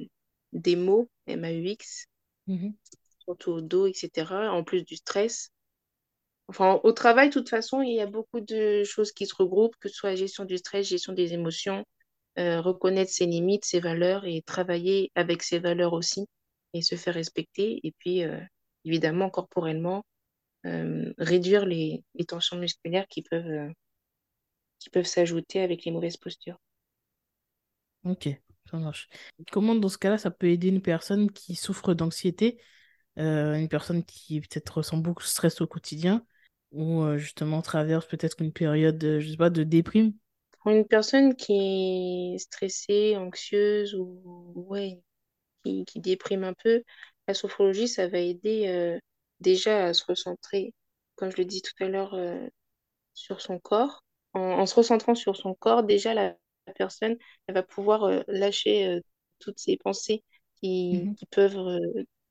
des 0.53 0.75
maux, 0.75 1.09
MAUX, 1.27 2.07
Mhm. 2.47 2.77
surtout 3.25 3.51
au 3.51 3.61
dos, 3.61 3.87
etc., 3.87 4.51
en 4.51 4.63
plus 4.63 4.83
du 4.83 4.95
stress. 4.95 5.51
Enfin, 6.49 6.79
au 6.83 6.93
travail, 6.93 7.27
de 7.27 7.33
toute 7.33 7.49
façon, 7.49 7.81
il 7.81 7.93
y 7.93 7.99
a 7.99 8.05
beaucoup 8.05 8.39
de 8.39 8.83
choses 8.85 9.11
qui 9.11 9.25
se 9.25 9.35
regroupent, 9.35 9.75
que 9.79 9.89
ce 9.89 9.95
soit 9.95 10.11
la 10.11 10.15
gestion 10.15 10.45
du 10.45 10.57
stress, 10.57 10.87
gestion 10.87 11.11
des 11.11 11.33
émotions, 11.33 11.83
euh, 12.39 12.61
reconnaître 12.61 13.11
ses 13.11 13.25
limites, 13.25 13.65
ses 13.65 13.81
valeurs 13.81 14.23
et 14.25 14.41
travailler 14.43 15.11
avec 15.15 15.43
ses 15.43 15.59
valeurs 15.59 15.91
aussi 15.91 16.25
et 16.73 16.81
se 16.81 16.95
faire 16.95 17.15
respecter. 17.15 17.81
Et 17.83 17.93
puis, 17.99 18.23
euh, 18.23 18.39
évidemment, 18.85 19.29
corporellement, 19.29 20.05
euh, 20.65 21.13
réduire 21.17 21.65
les, 21.65 22.03
tensions 22.27 22.57
musculaires 22.57 23.07
qui 23.07 23.23
peuvent, 23.23 23.71
qui 24.79 24.89
peuvent 24.89 25.05
s'ajouter 25.05 25.61
avec 25.61 25.83
les 25.83 25.91
mauvaises 25.91 26.17
postures. 26.17 26.59
Ok, 28.05 28.29
ça 28.71 28.77
marche. 28.77 29.09
Comment 29.51 29.75
dans 29.75 29.89
ce 29.89 29.97
cas-là, 29.97 30.17
ça 30.17 30.31
peut 30.31 30.47
aider 30.47 30.69
une 30.69 30.81
personne 30.81 31.29
qui 31.31 31.55
souffre 31.55 31.93
d'anxiété? 31.93 32.61
une 33.19 33.67
personne 33.67 34.03
qui 34.03 34.39
peut-être 34.41 34.77
ressent 34.77 34.97
beaucoup 34.97 35.23
de 35.23 35.27
stress 35.27 35.59
au 35.59 35.65
quotidien 35.65 36.23
ou 36.71 37.01
euh, 37.03 37.17
justement 37.17 37.61
traverse 37.61 38.07
peut-être 38.07 38.41
une 38.41 38.53
période, 38.53 38.97
de, 38.97 39.19
je 39.19 39.31
sais 39.31 39.37
pas, 39.37 39.49
de 39.49 39.63
déprime. 39.63 40.13
Pour 40.61 40.71
une 40.71 40.85
personne 40.87 41.35
qui 41.35 42.33
est 42.35 42.37
stressée, 42.39 43.15
anxieuse 43.17 43.95
ou 43.95 44.21
ouais, 44.55 45.01
qui, 45.63 45.85
qui 45.85 45.99
déprime 46.01 46.43
un 46.45 46.53
peu, 46.55 46.83
la 47.27 47.33
sophrologie, 47.35 47.87
ça 47.87 48.07
va 48.09 48.19
aider 48.19 48.67
euh, 48.67 48.99
déjà 49.41 49.87
à 49.87 49.93
se 49.95 50.05
recentrer, 50.05 50.73
comme 51.15 51.31
je 51.31 51.37
le 51.37 51.45
dis 51.45 51.61
tout 51.61 51.73
à 51.83 51.87
l'heure, 51.89 52.15
euh, 52.15 52.47
sur 53.13 53.41
son 53.41 53.59
corps. 53.59 54.03
En, 54.33 54.41
en 54.41 54.65
se 54.65 54.75
recentrant 54.75 55.15
sur 55.15 55.35
son 55.37 55.55
corps, 55.55 55.83
déjà, 55.83 56.13
la, 56.13 56.35
la 56.67 56.73
personne, 56.73 57.17
elle 57.47 57.55
va 57.55 57.63
pouvoir 57.63 58.09
lâcher 58.27 59.01
toutes 59.39 59.59
ses 59.59 59.77
pensées 59.77 60.23
qui, 60.61 61.11
Mhm. 61.11 61.17
qui 61.17 61.25
peuvent, 61.27 61.79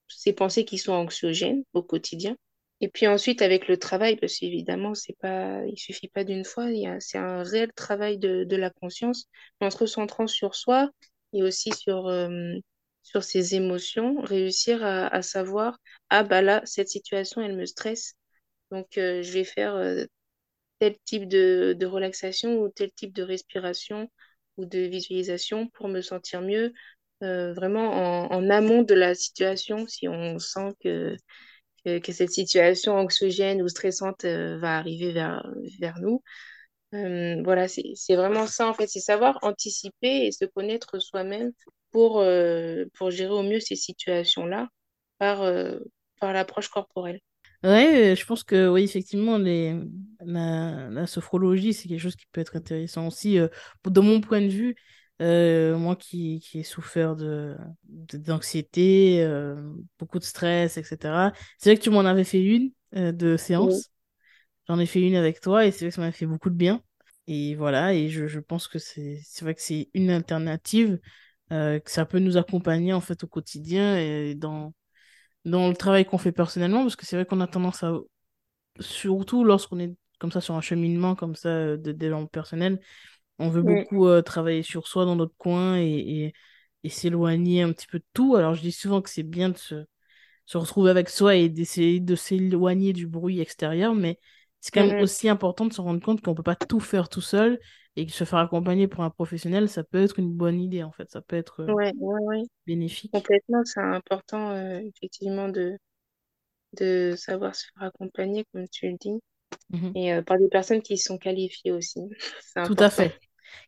ces 0.09 0.33
pensées 0.33 0.65
qui 0.65 0.79
sont 0.79 0.93
anxiogènes 0.95 1.65
au 1.75 1.83
quotidien. 1.83 2.37
Et 2.81 2.89
puis 2.89 3.07
ensuite, 3.07 3.41
avec 3.43 3.69
le 3.69 3.79
travail, 3.79 4.17
parce 4.17 4.39
qu'évidemment, 4.39 4.95
c'est 4.95 5.17
pas, 5.19 5.65
il 5.67 5.79
suffit 5.79 6.09
pas 6.09 6.25
d'une 6.25 6.45
fois, 6.45 6.67
c'est 7.01 7.19
un 7.19 7.43
réel 7.43 7.73
travail 7.73 8.19
de, 8.19 8.45
de 8.45 8.57
la 8.57 8.71
conscience, 8.71 9.29
en 9.61 9.71
se 9.71 9.79
recentrant 9.79 10.27
sur 10.27 10.55
soi 10.55 10.91
et 11.33 11.43
aussi 11.43 11.73
sur, 11.73 12.07
euh, 12.09 12.55
sur 13.03 13.25
ses 13.25 13.55
émotions, 13.55 14.21
réussir 14.21 14.85
à, 14.85 15.23
savoir, 15.23 15.79
ah 16.11 16.23
bah 16.23 16.43
là, 16.43 16.61
cette 16.65 16.89
situation, 16.89 17.41
elle 17.41 17.57
me 17.57 17.65
stresse, 17.67 18.15
donc 18.71 18.99
euh, 18.99 19.23
je 19.23 19.33
vais 19.33 19.45
faire 19.45 19.75
euh, 19.77 20.05
tel 20.81 20.97
type 21.05 21.29
de, 21.29 21.75
de 21.79 21.87
relaxation 21.87 22.61
ou 22.61 22.69
tel 22.69 22.93
type 22.93 23.15
de 23.15 23.23
respiration 23.23 24.11
ou 24.59 24.67
de 24.67 24.81
visualisation 24.81 25.69
pour 25.69 25.89
me 25.89 26.03
sentir 26.03 26.43
mieux, 26.43 26.73
vraiment 27.21 28.27
en, 28.29 28.33
en 28.33 28.51
amont 28.51 28.83
de 28.83 28.95
la 28.95 29.15
situation, 29.15 29.87
si 29.87 30.09
on 30.09 30.39
sent 30.39 30.75
que 30.83 31.17
que, 31.87 32.13
cette 32.13 32.33
situation 32.33 32.95
anxiogène 32.95 33.63
ou 33.63 33.69
stressante 33.69 34.25
euh, 34.25 34.59
va 34.59 34.77
arriver 34.77 35.13
vers, 35.13 35.49
vers 35.79 35.99
nous. 36.01 36.23
Euh, 36.95 37.43
voilà, 37.45 37.69
c'est, 37.69 38.17
vraiment 38.17 38.47
ça 38.47 38.69
en 38.69 38.75
fait, 38.75 38.87
c'est 38.87 39.01
savoir 39.01 39.39
anticiper 39.43 40.27
et 40.27 40.33
se 40.33 40.45
connaître 40.45 40.99
soi-même 40.99 41.53
pour, 41.91 42.21
euh, 42.21 42.85
pour 42.95 43.11
gérer 43.11 43.33
au 43.33 43.43
mieux 43.43 43.61
ces 43.61 43.77
situations-là 43.77 44.69
par, 45.19 45.39
par 46.21 46.33
l'approche 46.33 46.69
corporelle. 46.69 47.21
Ouais, 47.63 48.15
je 48.17 48.27
pense 48.27 48.45
que 48.45 48.69
oui, 48.69 48.85
effectivement, 48.85 49.39
les, 49.39 49.75
la, 50.21 51.07
sophrologie, 51.07 51.73
c'est 51.73 51.89
quelque 51.89 52.01
chose 52.01 52.17
qui 52.17 52.27
peut 52.31 52.41
être 52.41 52.57
intéressant 52.57 53.07
aussi. 53.07 53.37
de 53.37 54.01
mon 54.01 54.21
point 54.21 54.43
de 54.43 54.49
vue, 54.49 54.77
euh, 55.23 55.77
moi 55.79 55.97
qui, 55.97 56.41
qui 56.41 56.61
ai 56.61 56.63
souffert 56.63 57.17
de, 57.17 57.57
d'anxiété, 57.85 59.23
euh, 59.25 59.57
beaucoup 59.99 60.19
de 60.19 60.25
stress, 60.25 60.77
etc. 60.77 61.33
C'est 61.59 61.71
vrai 61.71 61.79
que 61.79 61.83
tu 61.83 61.91
m'en 61.91 62.01
avais 62.01 62.25
fait 62.25 62.43
une 62.45 62.73
euh, 62.97 63.13
de 63.13 63.37
Oui, 63.59 63.85
séance. 63.85 63.91
J'en 64.69 64.79
ai 64.79 64.87
fait 64.87 65.01
une 65.03 65.17
avec 65.17 65.41
toi 65.41 65.67
et 65.67 65.71
c'est 65.73 65.81
vrai 65.87 65.91
que 65.91 65.95
ça 65.97 66.01
m'a 66.03 66.13
fait 66.13 66.27
beaucoup 66.27 66.51
de 66.51 66.57
bien. 66.57 66.83
Et 67.29 67.55
voilà, 67.57 67.95
et 67.95 68.09
je, 68.09 68.27
je 68.29 68.41
pense 68.41 68.69
que 68.69 68.79
c'est, 68.79 69.21
c'est 69.25 69.45
vrai 69.45 69.55
que 69.55 69.63
c'est 69.63 69.91
une 69.95 70.11
alternative, 70.11 71.01
que 71.51 71.81
ça 71.87 72.07
peut 72.07 72.19
nous 72.21 72.37
accompagner 72.37 72.93
en 72.93 73.01
fait 73.01 73.25
au 73.25 73.29
quotidien 73.29 73.97
et 73.99 74.35
dans, 74.35 74.75
dans 75.45 75.69
le 75.69 75.77
travail 75.77 76.05
qu'on 76.07 76.19
fait 76.19 76.33
personnellement, 76.33 76.83
parce 76.83 76.97
que 76.97 77.07
c'est 77.07 77.17
vrai 77.17 77.27
qu'on 77.27 77.41
a 77.41 77.47
tendance 77.49 77.83
à 77.85 77.95
surtout 78.81 79.45
lorsqu'on 79.45 79.79
est 79.81 79.95
comme 80.19 80.33
ça 80.33 80.41
sur 80.41 80.55
un 80.55 80.61
cheminement 80.61 81.15
comme 81.15 81.35
ça 81.37 81.77
de 81.77 81.93
développement 81.93 82.27
personnel, 82.27 82.81
on 83.39 83.49
veut 83.51 83.63
Mm, 83.63 83.87
beaucoup 83.87 84.07
euh, 84.07 84.23
travailler 84.23 84.63
sur 84.63 84.87
soi 84.89 85.05
dans 85.05 85.17
notre 85.17 85.37
coin 85.37 85.79
et, 85.79 85.85
et, 85.89 86.35
et 86.85 86.89
s'éloigner 86.91 87.63
un 87.63 87.73
petit 87.73 87.87
peu 87.87 87.99
de 87.99 88.05
tout. 88.15 88.37
Alors 88.37 88.55
je 88.55 88.63
dis 88.63 88.73
souvent 88.73 89.03
que 89.03 89.11
c'est 89.11 89.23
bien 89.23 89.51
de 89.51 89.57
se, 89.59 89.85
se 90.47 90.59
retrouver 90.59 90.91
avec 90.91 91.09
soi 91.09 91.37
et 91.37 91.49
d'essayer 91.49 92.01
de 92.01 92.15
s'éloigner 92.17 92.93
du 92.93 93.07
bruit 93.07 93.41
extérieur, 93.41 93.95
mais 93.95 94.19
c'est 94.61 94.73
quand 94.73 94.83
même 94.87 94.95
aussi 94.99 95.29
important 95.29 95.67
de 95.67 95.73
se 95.73 95.81
rendre 95.81 96.01
compte 96.03 96.21
qu'on 96.23 96.35
peut 96.35 96.43
pas 96.43 96.57
tout 96.57 96.81
faire 96.81 97.09
tout 97.09 97.21
seul 97.21 97.59
et 97.97 98.07
que 98.07 98.13
se 98.13 98.25
faire 98.25 98.39
accompagner 98.41 98.89
par 98.89 99.01
un 99.03 99.11
professionnel, 99.11 99.69
ça 99.69 99.85
peut 99.85 100.03
être 100.03 100.19
une 100.19 100.33
bonne 100.33 100.61
idée 100.61 100.83
en 100.83 100.93
fait, 100.93 101.11
ça 101.11 101.21
peut 101.23 101.37
être 101.37 101.61
euh, 101.63 101.75
Ouais, 101.75 101.93
ouais, 101.97 102.21
ouais. 102.25 102.43
bénéfique. 102.67 103.15
Complètement, 103.15 103.65
c'est 103.65 103.81
important 103.81 104.51
euh, 104.53 104.81
effectivement 104.81 105.49
de, 105.49 105.79
de 106.75 107.15
savoir 107.17 107.55
se 107.57 107.67
faire 107.75 107.89
accompagner, 107.89 108.45
comme 108.53 108.69
tu 108.69 108.89
le 108.91 108.97
dis, 109.01 109.21
Mhm. 109.71 109.97
et 109.97 110.15
euh, 110.15 110.23
par 110.23 110.39
des 110.39 110.49
personnes 110.49 110.83
qui 110.83 110.99
sont 110.99 111.19
qualifiées 111.19 111.73
aussi. 111.73 112.01
Tout 112.63 112.77
à 112.81 112.91
fait. 112.91 113.19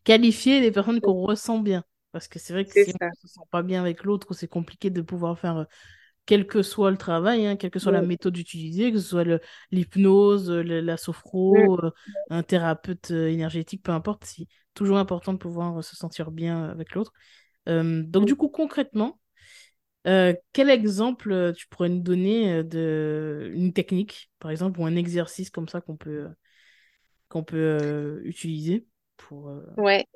Qualifier 0.04 0.60
les 0.60 0.70
personnes 0.70 1.00
qu'on 1.00 1.14
ressent 1.22 1.58
bien. 1.58 1.84
Parce 2.12 2.28
que 2.28 2.38
c'est 2.38 2.52
vrai 2.52 2.64
que 2.64 2.74
si 2.74 2.90
ça. 2.92 2.98
on 3.00 3.06
ne 3.10 3.28
se 3.28 3.34
sent 3.34 3.40
pas 3.50 3.62
bien 3.62 3.80
avec 3.80 4.04
l'autre, 4.04 4.32
c'est 4.34 4.48
compliqué 4.48 4.90
de 4.90 5.02
pouvoir 5.02 5.38
faire, 5.38 5.58
euh, 5.58 5.64
quel 6.26 6.46
que 6.46 6.62
soit 6.62 6.90
le 6.90 6.96
travail, 6.98 7.46
hein, 7.46 7.56
quelle 7.56 7.70
que 7.70 7.78
soit 7.78 7.92
la 7.92 8.02
méthode 8.02 8.36
utilisée, 8.36 8.92
que 8.92 8.98
ce 8.98 9.08
soit 9.08 9.24
l'hypnose, 9.70 10.50
euh, 10.50 10.62
la 10.62 10.96
sophro, 10.96 11.78
euh, 11.82 11.90
un 12.30 12.42
thérapeute 12.42 13.10
énergétique, 13.10 13.82
peu 13.82 13.92
importe, 13.92 14.24
c'est 14.24 14.46
toujours 14.74 14.98
important 14.98 15.32
de 15.32 15.38
pouvoir 15.38 15.82
se 15.82 15.96
sentir 15.96 16.30
bien 16.30 16.64
avec 16.64 16.94
l'autre. 16.94 17.12
Euh, 17.68 18.02
donc 18.06 18.26
du 18.26 18.36
coup, 18.36 18.48
concrètement, 18.48 19.20
euh, 20.06 20.34
quel 20.52 20.70
exemple 20.70 21.52
tu 21.56 21.68
pourrais 21.68 21.88
nous 21.88 22.00
donner 22.00 22.64
de 22.64 23.50
une 23.54 23.72
technique, 23.72 24.30
par 24.38 24.50
exemple, 24.50 24.80
ou 24.80 24.86
un 24.86 24.96
exercice 24.96 25.50
comme 25.50 25.68
ça 25.68 25.80
qu'on 25.80 25.96
peut, 25.96 26.28
qu'on 27.28 27.44
peut 27.44 28.20
utiliser? 28.24 28.86
Pour... 29.18 29.48
euh, 29.50 29.62
Ouais, 29.76 30.06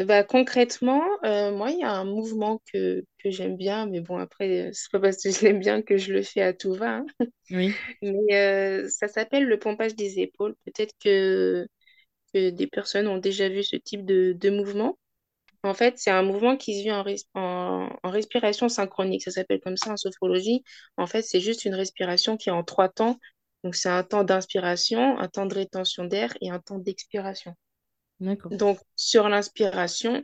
bah, 0.00 0.24
concrètement, 0.24 1.02
euh, 1.24 1.52
moi, 1.56 1.70
il 1.72 1.80
y 1.80 1.84
a 1.84 1.92
un 1.92 2.04
mouvement 2.04 2.62
que, 2.72 3.04
que 3.18 3.30
j'aime 3.30 3.56
bien, 3.56 3.86
mais 3.86 4.00
bon, 4.00 4.18
après, 4.18 4.68
euh, 4.68 4.70
c'est 4.72 4.90
pas 4.92 5.00
parce 5.00 5.22
que 5.22 5.30
je 5.30 5.42
l'aime 5.42 5.60
bien 5.60 5.82
que 5.82 5.96
je 5.98 6.12
le 6.12 6.22
fais 6.22 6.42
à 6.42 6.54
tout 6.54 6.74
va, 6.74 6.98
hein. 6.98 7.06
Oui, 7.50 7.80
Mais 8.02 8.34
euh, 8.36 8.88
ça 8.88 9.08
s'appelle 9.08 9.46
le 9.46 9.58
pompage 9.58 9.94
des 9.96 10.20
épaules. 10.20 10.56
Peut-être 10.66 10.94
que, 11.02 11.66
que 12.34 12.50
des 12.50 12.66
personnes 12.68 13.08
ont 13.08 13.18
déjà 13.18 13.48
vu 13.48 13.64
ce 13.64 13.76
type 13.76 14.04
de, 14.06 14.34
de 14.34 14.50
mouvement. 14.50 14.98
En 15.64 15.74
fait, 15.74 15.98
c'est 15.98 16.10
un 16.12 16.22
mouvement 16.22 16.56
qui 16.56 16.78
se 16.78 16.84
vit 16.84 16.92
en, 16.92 17.02
res- 17.04 17.26
en, 17.34 17.90
en 18.02 18.10
respiration 18.10 18.68
synchronique. 18.68 19.22
Ça 19.24 19.30
s'appelle 19.32 19.60
comme 19.60 19.76
ça 19.78 19.92
en 19.92 19.96
sophrologie. 19.98 20.64
En 20.98 21.06
fait, 21.08 21.22
c'est 21.22 21.40
juste 21.40 21.64
une 21.66 21.74
respiration 21.74 22.36
qui 22.38 22.50
est 22.50 22.52
en 22.52 22.64
trois 22.64 22.88
temps. 22.90 23.18
Donc, 23.64 23.74
c'est 23.76 23.90
un 23.90 24.04
temps 24.04 24.24
d'inspiration, 24.24 25.18
un 25.18 25.28
temps 25.28 25.46
de 25.46 25.54
rétention 25.54 26.04
d'air 26.06 26.34
et 26.42 26.50
un 26.50 26.60
temps 26.60 26.78
d'expiration. 26.78 27.54
Donc, 28.50 28.78
sur 28.96 29.28
l'inspiration, 29.28 30.22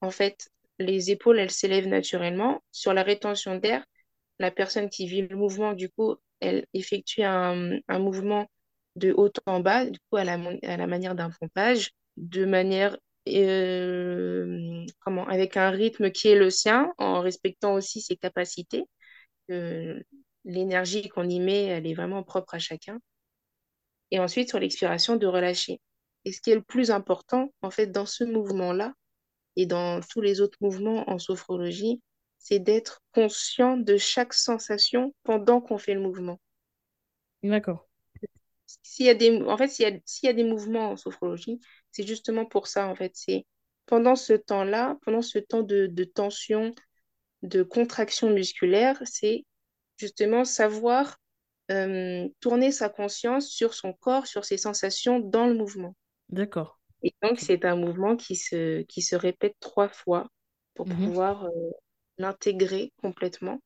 en 0.00 0.10
fait, 0.10 0.48
les 0.78 1.10
épaules, 1.10 1.38
elles 1.38 1.50
s'élèvent 1.50 1.88
naturellement. 1.88 2.62
Sur 2.72 2.92
la 2.92 3.02
rétention 3.02 3.56
d'air, 3.56 3.84
la 4.38 4.50
personne 4.50 4.90
qui 4.90 5.06
vit 5.06 5.22
le 5.22 5.36
mouvement, 5.36 5.72
du 5.72 5.88
coup, 5.88 6.16
elle 6.40 6.66
effectue 6.74 7.22
un, 7.22 7.80
mouvement 7.88 8.50
de 8.96 9.12
haut 9.12 9.32
en 9.46 9.60
bas, 9.60 9.86
du 9.86 9.98
coup, 10.10 10.16
à 10.16 10.24
la, 10.24 10.36
manière 10.86 11.14
d'un 11.14 11.30
pompage, 11.30 11.92
de 12.16 12.44
manière, 12.44 12.96
euh, 13.28 14.84
comment, 15.00 15.26
avec 15.28 15.56
un 15.56 15.70
rythme 15.70 16.10
qui 16.10 16.28
est 16.28 16.36
le 16.36 16.50
sien, 16.50 16.92
en 16.98 17.20
respectant 17.20 17.74
aussi 17.74 18.00
ses 18.00 18.16
capacités. 18.16 18.84
L'énergie 20.44 21.08
qu'on 21.08 21.28
y 21.28 21.40
met, 21.40 21.64
elle 21.64 21.86
est 21.86 21.94
vraiment 21.94 22.22
propre 22.22 22.54
à 22.54 22.58
chacun. 22.58 22.98
Et 24.10 24.18
ensuite, 24.18 24.48
sur 24.48 24.58
l'expiration, 24.58 25.16
de 25.16 25.26
relâcher. 25.26 25.80
Et 26.26 26.32
ce 26.32 26.40
qui 26.40 26.50
est 26.50 26.56
le 26.56 26.62
plus 26.62 26.90
important, 26.90 27.54
en 27.62 27.70
fait, 27.70 27.86
dans 27.86 28.04
ce 28.04 28.24
mouvement-là 28.24 28.92
et 29.54 29.64
dans 29.64 30.00
tous 30.00 30.20
les 30.20 30.40
autres 30.40 30.58
mouvements 30.60 31.08
en 31.08 31.20
sophrologie, 31.20 32.02
c'est 32.36 32.58
d'être 32.58 33.00
conscient 33.12 33.76
de 33.76 33.96
chaque 33.96 34.34
sensation 34.34 35.14
pendant 35.22 35.60
qu'on 35.60 35.78
fait 35.78 35.94
le 35.94 36.00
mouvement. 36.00 36.40
D'accord. 37.44 37.88
S'il 38.82 39.06
y 39.06 39.08
a 39.08 39.14
des, 39.14 39.40
en 39.40 39.56
fait, 39.56 39.68
s'il 39.68 39.88
y 39.88 39.92
a, 39.92 39.96
s'il 40.04 40.26
y 40.26 40.30
a 40.30 40.32
des 40.32 40.42
mouvements 40.42 40.90
en 40.90 40.96
sophrologie, 40.96 41.60
c'est 41.92 42.04
justement 42.04 42.44
pour 42.44 42.66
ça, 42.66 42.88
en 42.88 42.96
fait. 42.96 43.12
C'est 43.14 43.46
pendant 43.86 44.16
ce 44.16 44.32
temps-là, 44.32 44.98
pendant 45.02 45.22
ce 45.22 45.38
temps 45.38 45.62
de, 45.62 45.86
de 45.86 46.02
tension, 46.02 46.74
de 47.42 47.62
contraction 47.62 48.30
musculaire, 48.30 49.00
c'est 49.04 49.44
justement 49.96 50.44
savoir 50.44 51.18
euh, 51.70 52.28
tourner 52.40 52.72
sa 52.72 52.88
conscience 52.88 53.48
sur 53.48 53.74
son 53.74 53.92
corps, 53.92 54.26
sur 54.26 54.44
ses 54.44 54.56
sensations 54.56 55.20
dans 55.20 55.46
le 55.46 55.54
mouvement. 55.54 55.94
D'accord. 56.30 56.68
Et 57.02 57.14
donc, 57.22 57.40
c'est 57.40 57.64
un 57.64 57.74
mouvement 57.76 58.16
qui 58.16 58.36
se, 58.36 58.82
qui 58.82 59.00
se 59.02 59.16
répète 59.16 59.56
trois 59.60 59.88
fois 59.88 60.28
pour 60.74 60.86
Mhm. 60.86 61.12
pouvoir 61.12 61.44
euh, 61.46 61.70
l'intégrer 62.18 62.92
complètement 63.02 63.60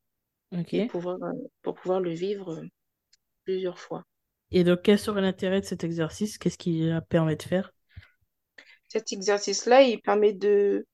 et 0.73 0.83
pouvoir, 0.83 1.23
euh, 1.25 1.33
pour 1.63 1.75
pouvoir 1.77 2.01
le 2.01 2.13
vivre 2.13 2.53
euh, 2.61 2.67
plusieurs 3.45 3.79
fois. 3.81 4.05
Et 4.53 4.63
donc, 4.65 4.83
quel 4.83 4.97
serait 4.99 5.23
l'intérêt 5.23 5.61
de 5.61 5.67
cet 5.67 5.83
exercice? 5.85 6.39
Qu'est-ce 6.39 6.57
qui 6.59 6.83
la 6.87 7.01
permet 7.01 7.35
de 7.37 7.43
faire? 7.43 7.73
Cet 8.89 9.13
exercice-là, 9.13 9.83
il 9.83 10.01
permet 10.01 10.33
de, 10.33 10.87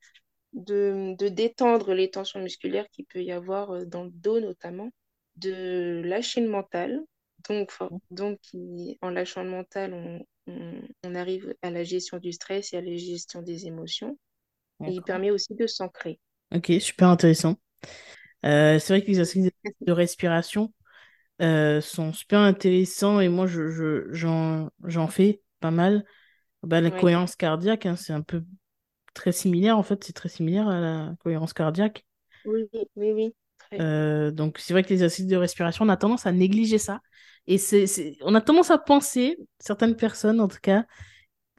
de, 0.55 1.15
de 1.19 1.29
détendre 1.29 1.95
les 1.95 2.11
tensions 2.11 2.41
musculaires 2.43 2.89
qu'il 2.91 3.07
peut 3.07 3.23
y 3.23 3.33
avoir 3.33 3.87
dans 3.87 4.05
le 4.05 4.11
dos 4.11 4.41
notamment, 4.41 4.91
de 5.37 6.03
lâcher 6.05 6.41
le 6.43 6.51
mental. 6.51 7.03
Donc, 7.49 7.71
for- 7.71 7.93
donc 8.11 8.39
en 9.03 9.11
lâchant 9.11 9.43
le 9.43 9.51
mental, 9.51 9.95
on, 9.95 10.27
on, 10.47 10.83
on 11.05 11.15
arrive 11.15 11.55
à 11.63 11.71
la 11.71 11.85
gestion 11.85 12.19
du 12.19 12.33
stress 12.33 12.73
et 12.73 12.77
à 12.79 12.81
la 12.83 12.97
gestion 12.97 13.43
des 13.43 13.67
émotions. 13.67 14.19
Et 14.87 14.93
il 14.95 15.03
permet 15.05 15.31
aussi 15.33 15.55
de 15.55 15.67
s'ancrer. 15.67 16.21
Ok, 16.55 16.73
super 16.81 17.09
intéressant. 17.09 17.57
Euh, 18.45 18.79
c'est 18.79 18.95
vrai 18.95 19.03
que 19.03 19.09
l'exercice 19.09 19.51
de 19.87 19.93
respiration, 19.93 20.73
euh, 21.43 21.81
sont 21.83 22.13
super 22.15 22.41
intéressants 22.41 23.21
et 23.21 23.29
moi, 23.29 23.47
je, 23.49 23.69
je- 23.71 24.09
j'en, 24.13 24.71
j'en 24.85 25.09
fais 25.09 25.43
pas 25.61 25.71
mal. 25.73 26.05
Bah, 26.65 26.81
la 26.81 26.91
cohérence 26.93 27.37
cardiaque, 27.37 27.87
hein, 27.87 27.97
c'est 27.97 28.13
un 28.15 28.23
peu 28.23 28.45
très 29.15 29.33
similaire, 29.33 29.79
en 29.79 29.83
fait, 29.85 30.05
c'est 30.05 30.13
très 30.15 30.29
similaire 30.31 30.69
à 30.69 30.81
la 30.81 31.15
cohérence 31.21 31.53
cardiaque. 31.55 32.07
oui, 32.45 32.69
oui, 32.97 33.13
oui. 33.13 33.35
Euh, 33.75 34.31
donc, 34.31 34.59
c'est 34.59 34.73
vrai 34.73 34.83
que 34.83 34.89
les 34.89 34.95
exercices 34.97 35.27
de 35.27 35.37
respiration, 35.37 35.85
on 35.85 35.89
a 35.89 35.97
tendance 35.97 36.27
à 36.27 36.33
négliger 36.33 36.79
ça. 36.79 37.01
Et 37.47 37.59
c'est, 37.59 38.17
on 38.23 38.35
a 38.35 38.41
tendance 38.41 38.71
à 38.71 38.79
penser, 38.79 39.37
certaines 39.59 39.97
personnes 39.97 40.41
en 40.41 40.49
tout 40.49 40.59
cas, 40.61 40.85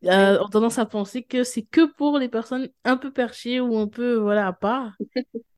euh, 0.06 0.40
ont 0.44 0.50
tendance 0.50 0.78
à 0.78 0.86
penser 0.86 1.24
que 1.24 1.44
c'est 1.44 1.64
que 1.64 1.86
pour 1.96 2.18
les 2.20 2.30
personnes 2.30 2.70
un 2.84 2.98
peu 2.98 3.12
perchées 3.12 3.60
ou 3.60 3.78
un 3.78 3.88
peu, 3.88 4.16
voilà, 4.16 4.48
à 4.48 4.54
part. 4.54 4.94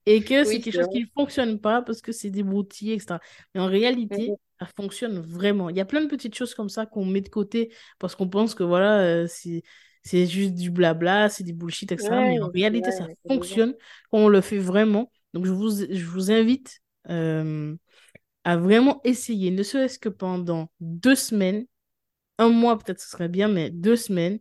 Et 0.05 0.23
que 0.23 0.43
c'est 0.45 0.59
quelque 0.59 0.75
chose 0.75 0.85
vrai. 0.85 0.93
qui 0.93 1.01
ne 1.01 1.07
fonctionne 1.15 1.59
pas 1.59 1.81
parce 1.81 2.01
que 2.01 2.11
c'est 2.11 2.29
débrouillé, 2.29 2.93
etc. 2.95 3.19
Mais 3.53 3.61
en 3.61 3.67
réalité, 3.67 4.31
ça 4.59 4.67
fonctionne 4.75 5.19
vraiment. 5.19 5.69
Il 5.69 5.77
y 5.77 5.81
a 5.81 5.85
plein 5.85 6.01
de 6.01 6.07
petites 6.07 6.35
choses 6.35 6.53
comme 6.53 6.69
ça 6.69 6.85
qu'on 6.85 7.05
met 7.05 7.21
de 7.21 7.29
côté 7.29 7.73
parce 7.99 8.15
qu'on 8.15 8.29
pense 8.29 8.55
que 8.55 8.63
voilà, 8.63 9.01
euh, 9.01 9.27
c'est 9.27 9.63
c'est 10.03 10.25
juste 10.25 10.53
du 10.55 10.71
blabla, 10.71 11.29
c'est 11.29 11.43
du 11.43 11.53
bullshit, 11.53 11.91
etc. 11.91 12.21
Ouais, 12.21 12.29
Mais 12.29 12.39
en 12.39 12.49
réalité, 12.49 12.91
ça 12.91 13.05
ouais, 13.05 13.17
fonctionne 13.27 13.75
quand 14.11 14.19
on 14.19 14.29
le 14.29 14.41
fait 14.41 14.57
vraiment. 14.57 15.11
Donc, 15.33 15.45
je 15.45 15.51
vous, 15.51 15.69
je 15.71 16.05
vous 16.05 16.31
invite 16.31 16.81
euh, 17.09 17.75
à 18.43 18.57
vraiment 18.57 19.01
essayer, 19.03 19.51
ne 19.51 19.63
serait-ce 19.63 19.99
que 19.99 20.09
pendant 20.09 20.71
deux 20.81 21.15
semaines 21.15 21.65
un 22.37 22.49
mois 22.49 22.77
peut-être 22.77 22.99
ce 23.01 23.09
serait 23.09 23.29
bien, 23.29 23.47
mais 23.47 23.69
deux 23.69 23.95
semaines, 23.95 24.39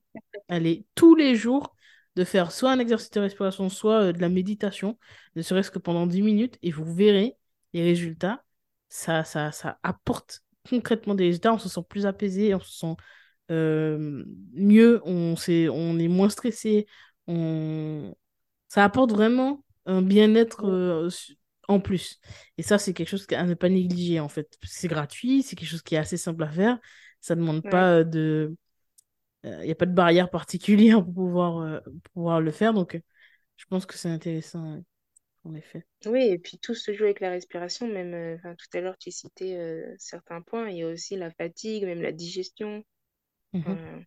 allez, 0.49 0.87
tous 0.95 1.15
les 1.15 1.35
jours, 1.35 1.75
de 2.17 2.25
faire 2.25 2.53
soit 2.53 2.73
un 2.73 2.79
exercice 2.79 3.11
de 3.11 3.21
respiration, 3.21 3.69
soit 3.69 4.03
euh, 4.09 4.13
de 4.13 4.21
la 4.21 4.29
méditation, 4.29 4.99
ne 5.37 5.43
serait-ce 5.43 5.71
que 5.71 5.79
pendant 5.79 6.07
10 6.07 6.23
minutes, 6.23 6.59
et 6.63 6.71
vous 6.71 6.85
verrez 6.95 7.37
les 7.73 7.83
résultats. 7.85 8.45
Ça, 8.89 9.25
ça, 9.25 9.53
ça 9.53 9.79
apporte 9.83 10.41
concrètement 10.69 11.15
des 11.15 11.25
résultats. 11.27 11.53
On 11.55 11.59
se 11.59 11.69
sent 11.69 11.83
plus 11.89 12.07
apaisé, 12.07 12.55
on 12.55 12.61
se 12.61 12.79
sent 12.79 12.95
euh, 13.51 14.25
mieux, 14.53 15.01
on, 15.05 15.37
s'est- 15.37 15.69
on 15.69 15.99
est 15.99 16.09
moins 16.09 16.29
stressé. 16.31 16.87
On... 17.27 18.15
Ça 18.69 18.85
apporte 18.85 19.13
vraiment 19.13 19.65
un 19.89 20.03
bien-être 20.03 20.67
euh, 20.67 21.11
en 21.69 21.81
plus. 21.81 22.21
Et 22.59 22.63
ça, 22.65 22.79
c'est 22.79 22.95
quelque 22.95 23.09
chose 23.11 23.27
à 23.33 23.45
ne 23.45 23.55
pas 23.55 23.71
négliger, 23.71 24.21
en 24.21 24.29
fait. 24.31 24.59
C'est 24.65 24.89
gratuit, 24.89 25.43
c'est 25.45 25.57
quelque 25.57 25.69
chose 25.71 25.83
qui 25.83 25.97
est 25.97 25.99
assez 25.99 26.19
simple 26.19 26.45
à 26.45 26.51
faire. 26.51 26.79
Ça 27.23 27.37
ne 27.37 27.43
demande 27.43 27.65
Ouais. 27.65 27.71
pas 27.71 27.99
euh, 28.01 28.05
de... 28.05 28.57
Il 29.45 29.61
n'y 29.61 29.71
a 29.71 29.75
pas 29.77 29.87
de 29.87 29.95
barrière 29.95 30.31
particulière 30.31 31.05
pour 31.05 31.15
pouvoir, 31.15 31.59
euh, 31.61 31.81
pour 31.81 32.13
pouvoir 32.15 32.41
le 32.41 32.51
faire. 32.53 32.75
Donc, 32.75 32.97
euh, 32.97 33.01
je 33.57 33.67
pense 33.67 33.87
que 33.87 33.97
c'est 33.97 34.11
intéressant, 34.11 34.83
en 35.45 35.55
effet. 35.55 35.87
Oui, 36.07 36.23
et 36.25 36.39
puis 36.39 36.59
tout 36.59 36.75
se 36.75 36.93
joue 36.93 37.05
avec 37.05 37.21
la 37.21 37.31
respiration, 37.31 37.87
même 37.89 38.13
euh, 38.15 38.37
tout 38.57 38.77
à 38.77 38.81
l'heure 38.81 38.99
tu 38.99 39.11
citais 39.13 39.57
euh, 39.57 39.95
certains 39.99 40.43
points, 40.43 40.69
il 40.71 40.79
y 40.79 40.83
a 40.83 40.89
aussi 40.89 41.17
la 41.17 41.31
fatigue, 41.31 41.85
même 41.85 42.03
la 42.03 42.13
digestion. 42.13 42.85
Enfin, 43.65 44.05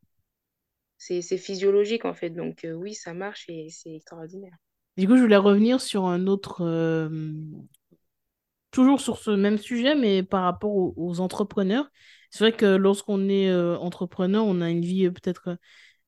c'est 0.98 1.22
c'est 1.22 1.38
physiologique 1.38 2.06
en 2.06 2.14
fait, 2.14 2.30
donc 2.30 2.64
euh, 2.64 2.72
oui, 2.72 2.94
ça 2.96 3.14
marche 3.14 3.44
et 3.50 3.68
c'est 3.70 3.94
extraordinaire. 3.96 4.56
Du 4.98 5.08
coup, 5.08 5.18
je 5.18 5.22
voulais 5.22 5.38
revenir 5.38 5.82
sur 5.82 6.06
un 6.06 6.28
autre... 6.28 6.62
euh, 6.64 7.10
toujours 8.72 9.02
sur 9.02 9.18
ce 9.18 9.32
même 9.32 9.58
sujet, 9.58 9.96
mais 9.96 10.24
par 10.24 10.44
rapport 10.44 10.72
aux, 10.76 10.94
aux 10.98 11.20
entrepreneurs. 11.20 11.90
C'est 12.30 12.44
vrai 12.46 12.54
que 12.56 12.66
lorsqu'on 12.66 13.28
est 13.30 13.50
euh, 13.50 13.78
entrepreneur, 13.78 14.46
on 14.46 14.62
a 14.62 14.70
une 14.70 14.82
vie 14.86 15.08
euh, 15.08 15.12
peut-être 15.12 15.58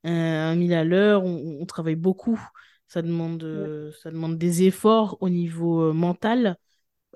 un 0.06 0.56
mille 0.56 0.74
à 0.74 0.84
l'heure, 0.84 1.24
on, 1.24 1.60
on 1.62 1.66
travaille 1.66 1.96
beaucoup. 1.96 2.40
Ça 2.88 3.02
demande, 3.02 3.44
Ouais. 3.44 3.94
ça 4.04 4.12
demande 4.12 4.38
des 4.38 4.64
efforts 4.64 5.18
au 5.22 5.30
niveau 5.30 5.94
mental, 5.94 6.58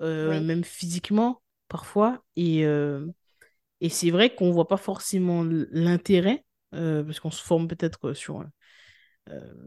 même 0.00 0.64
physiquement, 0.64 1.42
parfois. 1.68 2.24
Et, 2.36 2.62
et 3.80 3.88
c'est 3.90 4.10
vrai 4.10 4.34
qu'on 4.34 4.50
voit 4.50 4.68
pas 4.68 4.76
forcément 4.76 5.44
l'intérêt, 5.44 6.44
parce 6.72 7.20
qu'on 7.20 7.30
se 7.30 7.42
forme 7.42 7.68
peut-être 7.68 8.12
sur, 8.14 8.44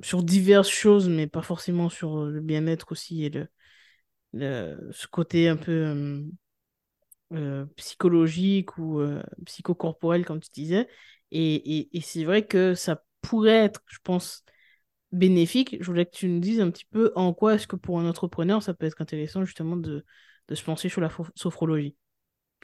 sur 0.01 0.23
diverses 0.23 0.69
choses, 0.69 1.09
mais 1.09 1.27
pas 1.27 1.41
forcément 1.41 1.89
sur 1.89 2.25
le 2.25 2.41
bien-être 2.41 2.91
aussi 2.91 3.25
et 3.25 3.29
le, 3.29 3.47
le- 4.33 4.89
ce 4.91 5.07
côté 5.07 5.49
un 5.49 5.57
peu 5.57 5.71
euh, 5.71 6.23
euh, 7.33 7.65
psychologique 7.77 8.77
ou 8.77 8.99
euh, 8.99 9.21
psychocorporel, 9.45 10.25
comme 10.25 10.39
tu 10.41 10.49
disais. 10.51 10.87
Et, 11.31 11.87
et, 11.97 12.01
c'est 12.01 12.25
vrai 12.25 12.45
que 12.45 12.75
ça 12.75 13.03
pourrait 13.21 13.51
être, 13.65 13.81
je 13.87 13.99
pense, 14.03 14.43
bénéfique. 15.11 15.77
Je 15.81 15.85
voulais 15.85 16.05
que 16.05 16.11
tu 16.15 16.27
nous 16.27 16.39
dises 16.39 16.61
un 16.61 16.71
petit 16.71 16.85
peu 16.85 17.11
en 17.15 17.33
quoi 17.33 17.55
est-ce 17.55 17.67
que 17.67 17.75
pour 17.77 17.99
un 17.99 18.07
entrepreneur, 18.09 18.63
ça 18.63 18.73
peut 18.73 18.85
être 18.85 19.01
intéressant 19.01 19.45
justement 19.45 19.77
de, 19.77 20.05
de 20.47 20.55
se 20.55 20.63
pencher 20.63 20.89
sur 20.89 21.01
la 21.01 21.09
sophrologie. 21.35 21.95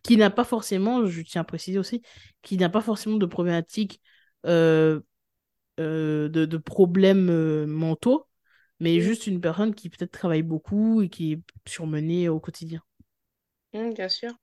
Qui 0.04 0.18
n'a 0.18 0.30
pas 0.30 0.46
forcément, 0.46 1.06
je 1.06 1.22
tiens 1.22 1.42
à 1.42 1.44
préciser 1.46 1.80
aussi, 1.80 2.02
qui 2.42 2.58
n'a 2.58 2.70
pas 2.70 2.82
forcément 2.82 3.18
de 3.18 3.26
problématiques, 3.26 4.02
euh, 4.46 5.02
euh, 5.02 5.02
de, 5.78 6.46
de 6.46 6.58
problèmes 6.58 7.30
euh, 7.30 7.66
mentaux, 7.68 8.28
mais 8.80 9.00
oui, 9.00 9.02
juste 9.02 9.28
une 9.28 9.42
personne 9.42 9.76
qui 9.76 9.90
peut-être 9.90 10.12
travaille 10.12 10.44
beaucoup 10.44 11.02
et 11.02 11.10
qui 11.10 11.34
est 11.34 11.42
surmenée 11.68 12.30
au 12.30 12.40
quotidien. 12.40 12.82
Mm, 13.74 13.94
bien 13.94 14.10
sûr. 14.10 14.34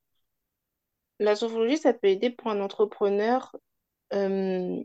La 1.19 1.37
sophrologie, 1.37 1.79
ça 1.79 1.93
peut 1.95 2.09
aider 2.09 2.31
pour 2.31 2.51
un 2.51 2.61
entrepreneur 2.61 3.55
euh, 4.13 4.83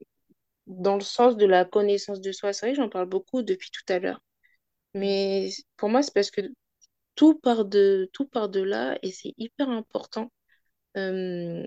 dans 0.67 0.95
le 0.95 1.01
sens 1.01 1.37
de 1.37 1.45
la 1.45 1.65
connaissance 1.65 2.21
de 2.21 2.31
soi. 2.31 2.53
C'est 2.53 2.67
vrai 2.67 2.75
que 2.75 2.81
j'en 2.81 2.89
parle 2.89 3.07
beaucoup 3.09 3.41
depuis 3.43 3.71
tout 3.71 3.91
à 3.93 3.99
l'heure. 3.99 4.21
Mais 4.93 5.49
pour 5.77 5.89
moi, 5.89 6.03
c'est 6.03 6.13
parce 6.13 6.31
que 6.31 6.41
tout 7.15 7.35
part 7.39 7.65
de, 7.65 8.09
tout 8.13 8.25
part 8.25 8.49
de 8.49 8.61
là 8.61 8.97
et 9.03 9.11
c'est 9.11 9.33
hyper 9.37 9.69
important. 9.69 10.31
Euh, 10.97 11.65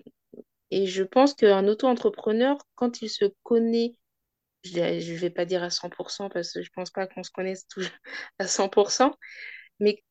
et 0.70 0.86
je 0.86 1.02
pense 1.04 1.34
qu'un 1.34 1.68
auto-entrepreneur, 1.68 2.58
quand 2.76 3.02
il 3.02 3.10
se 3.10 3.26
connaît, 3.42 3.96
je 4.64 5.12
ne 5.12 5.18
vais 5.18 5.30
pas 5.30 5.44
dire 5.44 5.62
à 5.62 5.70
100% 5.70 6.28
parce 6.28 6.52
que 6.52 6.62
je 6.62 6.70
pense 6.74 6.90
pas 6.90 7.06
qu'on 7.06 7.22
se 7.22 7.30
connaisse 7.30 7.66
toujours 7.68 7.90
à 8.38 8.46
100%, 8.46 9.14
mais 9.80 10.02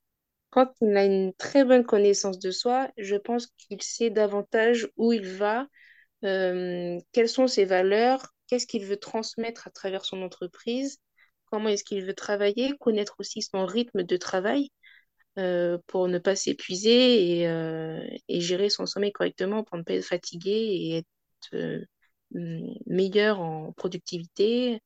quand 0.52 0.74
il 0.82 0.96
a 0.98 1.06
une 1.06 1.34
très 1.36 1.64
bonne 1.66 1.86
connaissance 1.86 2.40
de 2.40 2.52
soi, 2.52 2.92
je 2.98 3.16
pense 3.16 3.48
qu'il 3.58 3.82
sait 3.82 4.10
davantage 4.10 4.90
où 4.98 5.14
il 5.14 5.26
va, 5.28 5.68
euh, 6.26 7.00
quelles 7.14 7.30
sont 7.30 7.48
ses 7.48 7.66
valeurs, 7.66 8.28
qu'est-ce 8.48 8.68
qu'il 8.68 8.86
veut 8.86 8.98
transmettre 8.98 9.68
à 9.68 9.72
travers 9.72 10.06
son 10.06 10.22
entreprise, 10.24 11.00
comment 11.46 11.70
est-ce 11.70 11.84
qu'il 11.84 12.06
veut 12.06 12.14
travailler, 12.16 12.74
connaître 12.80 13.16
aussi 13.20 13.42
son 13.42 13.66
rythme 13.66 14.04
de 14.04 14.18
travail 14.18 14.72
euh, 15.40 15.78
pour 15.88 16.08
ne 16.10 16.20
pas 16.20 16.36
s'épuiser 16.36 17.40
et, 17.42 17.48
euh, 17.48 18.02
et 18.28 18.42
gérer 18.42 18.70
son 18.70 18.86
sommeil 18.86 19.12
correctement 19.14 19.64
pour 19.64 19.78
ne 19.78 19.84
pas 19.84 19.94
être 19.94 20.06
fatigué 20.06 20.52
et 20.52 20.98
être 20.98 21.08
euh, 21.56 21.86
meilleur 22.88 23.40
en 23.42 23.74
productivité, 23.74 24.82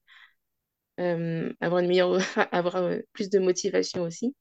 euh, 0.99 1.53
avoir 1.61 1.81
une 1.81 1.87
meilleure, 1.87 2.13
euh, 2.77 3.01
plus 3.13 3.29
de 3.29 3.39
motivation 3.39 4.03
aussi. 4.03 4.35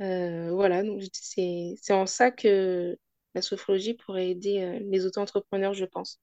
Euh, 0.00 0.50
voilà, 0.52 0.82
donc 0.82 1.02
c'est, 1.12 1.74
c'est 1.80 1.92
en 1.92 2.06
ça 2.06 2.30
que 2.30 2.98
la 3.34 3.42
sophrologie 3.42 3.94
pourrait 3.94 4.30
aider 4.30 4.62
euh, 4.62 4.78
les 4.90 5.04
auto-entrepreneurs, 5.06 5.74
je 5.74 5.84
pense. 5.84 6.18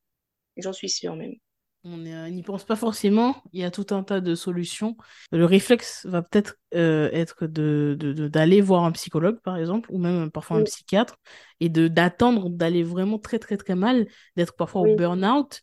J'en 0.57 0.73
suis 0.73 0.89
sûre 0.89 1.15
même. 1.15 1.35
On 1.89 1.97
n'y 2.31 2.43
pense 2.43 2.65
pas 2.65 2.75
forcément, 2.75 3.41
il 3.53 3.61
y 3.61 3.63
a 3.63 3.71
tout 3.71 3.85
un 3.91 4.03
tas 4.03 4.19
de 4.19 4.35
solutions. 4.35 4.97
Le 5.31 5.45
réflexe 5.45 6.05
va 6.05 6.21
peut-être 6.21 6.55
euh, 6.73 7.09
être 7.13 7.47
de, 7.47 7.95
de- 7.97 8.11
de- 8.11 8.27
d'aller 8.27 8.59
voir 8.59 8.83
un 8.83 8.91
psychologue, 8.91 9.39
par 9.41 9.55
exemple, 9.57 9.89
ou 9.91 9.97
même 9.97 10.29
parfois 10.29 10.57
un 10.57 10.63
psychiatre, 10.63 11.17
et 11.61 11.69
d'attendre 11.69 12.49
d'aller 12.49 12.83
vraiment 12.83 13.19
très 13.19 13.39
très 13.39 13.55
très 13.55 13.75
mal, 13.75 14.07
d'être 14.35 14.53
parfois 14.55 14.81
au 14.81 14.95
burn-out 14.95 15.61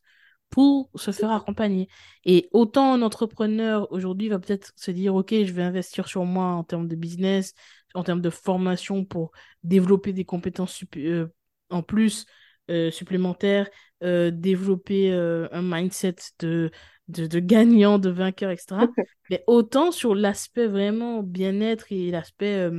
pour 0.48 0.88
se 0.94 1.10
faire 1.10 1.30
accompagner. 1.32 1.88
Et 2.24 2.48
autant 2.52 2.94
un 2.94 3.02
entrepreneur 3.02 3.90
aujourd'hui 3.92 4.28
va 4.30 4.38
peut-être 4.38 4.72
se 4.76 4.90
dire, 4.92 5.14
OK, 5.14 5.30
je 5.32 5.52
vais 5.52 5.62
investir 5.62 6.08
sur 6.08 6.24
moi 6.24 6.46
en 6.46 6.64
termes 6.64 6.88
de 6.88 6.96
business, 6.96 7.54
en 7.94 8.02
termes 8.02 8.20
de 8.22 8.30
formation 8.30 9.04
pour 9.04 9.32
développer 9.62 10.12
des 10.12 10.24
compétences 10.24 10.84
euh, 10.96 11.26
en 11.70 11.82
plus 11.82 12.24
euh, 12.70 12.90
supplémentaires 12.90 13.68
euh, 14.03 14.31
développer 14.31 15.12
euh, 15.12 15.48
un 15.53 15.62
mindset 15.62 16.16
de, 16.40 16.70
de, 17.09 17.27
de 17.27 17.38
gagnant, 17.38 17.98
de 17.98 18.11
vainqueur, 18.11 18.50
etc. 18.50 18.66
Mais 19.31 19.42
autant 19.46 19.92
sur 19.92 20.14
l'aspect 20.14 20.66
vraiment 20.66 21.22
bien-être 21.22 21.90
et 21.90 22.11
l'aspect 22.11 22.70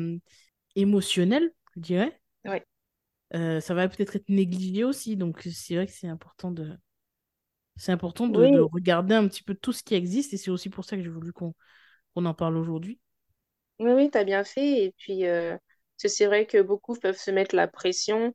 émotionnel, 0.76 1.52
je 1.76 1.82
dirais, 1.82 2.22
ouais. 2.46 2.64
euh, 3.34 3.60
ça 3.60 3.74
va 3.74 3.88
peut-être 3.88 4.16
être 4.16 4.30
négligé 4.30 4.84
aussi. 4.84 5.16
Donc 5.16 5.42
c'est 5.52 5.76
vrai 5.76 5.88
que 5.88 5.94
c'est 5.94 6.08
important 6.08 6.52
de, 6.52 6.78
c'est 7.76 7.92
important 7.92 8.28
de, 8.28 8.60
regarder 8.60 9.16
un 9.16 9.28
petit 9.28 9.44
peu 9.44 9.56
tout 9.56 9.74
ce 9.74 9.82
qui 9.82 9.96
existe 9.96 10.34
et 10.34 10.38
c'est 10.38 10.52
aussi 10.52 10.70
pour 10.70 10.86
ça 10.86 10.96
que 10.96 11.02
j'ai 11.02 11.10
voulu 11.10 11.34
qu'on 11.34 11.56
qu'on 12.14 12.26
en 12.26 12.34
parle 12.34 12.58
aujourd'hui. 12.58 13.00
oui, 13.80 13.92
oui, 13.92 14.10
t'as 14.10 14.24
bien 14.24 14.44
fait. 14.44 14.86
Et 14.86 14.96
puis, 14.98 15.26
euh, 15.26 15.58
c'est 15.98 16.28
vrai 16.28 16.46
que 16.46 16.62
beaucoup 16.62 16.96
peuvent 16.96 17.18
se 17.18 17.32
mettre 17.32 17.56
la 17.56 17.68
pression 17.68 18.34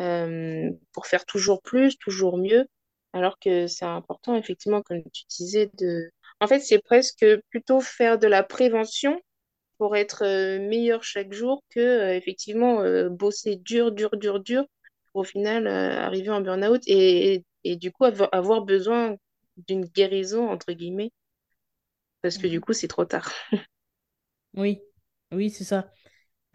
euh, 0.00 0.70
pour 0.92 1.06
faire 1.06 1.24
toujours 1.26 1.62
plus, 1.62 1.96
toujours 1.98 2.38
mieux, 2.38 2.66
alors 3.12 3.38
que 3.38 3.66
c'est 3.66 3.84
important, 3.84 4.36
effectivement, 4.36 4.82
comme 4.82 5.02
tu 5.12 5.24
disais, 5.28 5.70
de... 5.78 6.10
En 6.40 6.46
fait, 6.46 6.60
c'est 6.60 6.80
presque 6.80 7.24
plutôt 7.50 7.80
faire 7.80 8.18
de 8.18 8.26
la 8.26 8.42
prévention 8.42 9.20
pour 9.78 9.96
être 9.96 10.24
euh, 10.24 10.58
meilleur 10.68 11.04
chaque 11.04 11.32
jour 11.32 11.62
que 11.70 11.80
euh, 11.80 12.14
effectivement 12.16 12.82
bosser 13.10 13.56
dur, 13.56 13.92
dur, 13.92 14.10
dur, 14.16 14.40
dur 14.40 14.64
pour 15.12 15.22
au 15.22 15.24
final 15.24 15.66
arriver 15.66 16.30
en 16.30 16.40
burn-out 16.40 16.82
et, 16.86 17.34
et, 17.34 17.44
et, 17.64 17.76
du 17.76 17.90
coup 17.92 18.04
avoir, 18.04 18.28
avoir 18.32 18.62
besoin 18.62 19.16
d'une 19.56 19.84
guérison 19.84 20.48
entre 20.48 20.72
guillemets 20.72 21.10
parce 22.22 22.38
que 22.38 22.46
du 22.46 22.60
coup 22.60 22.72
c'est 22.72 22.88
trop 22.88 23.04
tard. 23.04 23.32
Oui, 24.54 24.80
oui, 25.32 25.50
c'est 25.50 25.64
ça. 25.64 25.92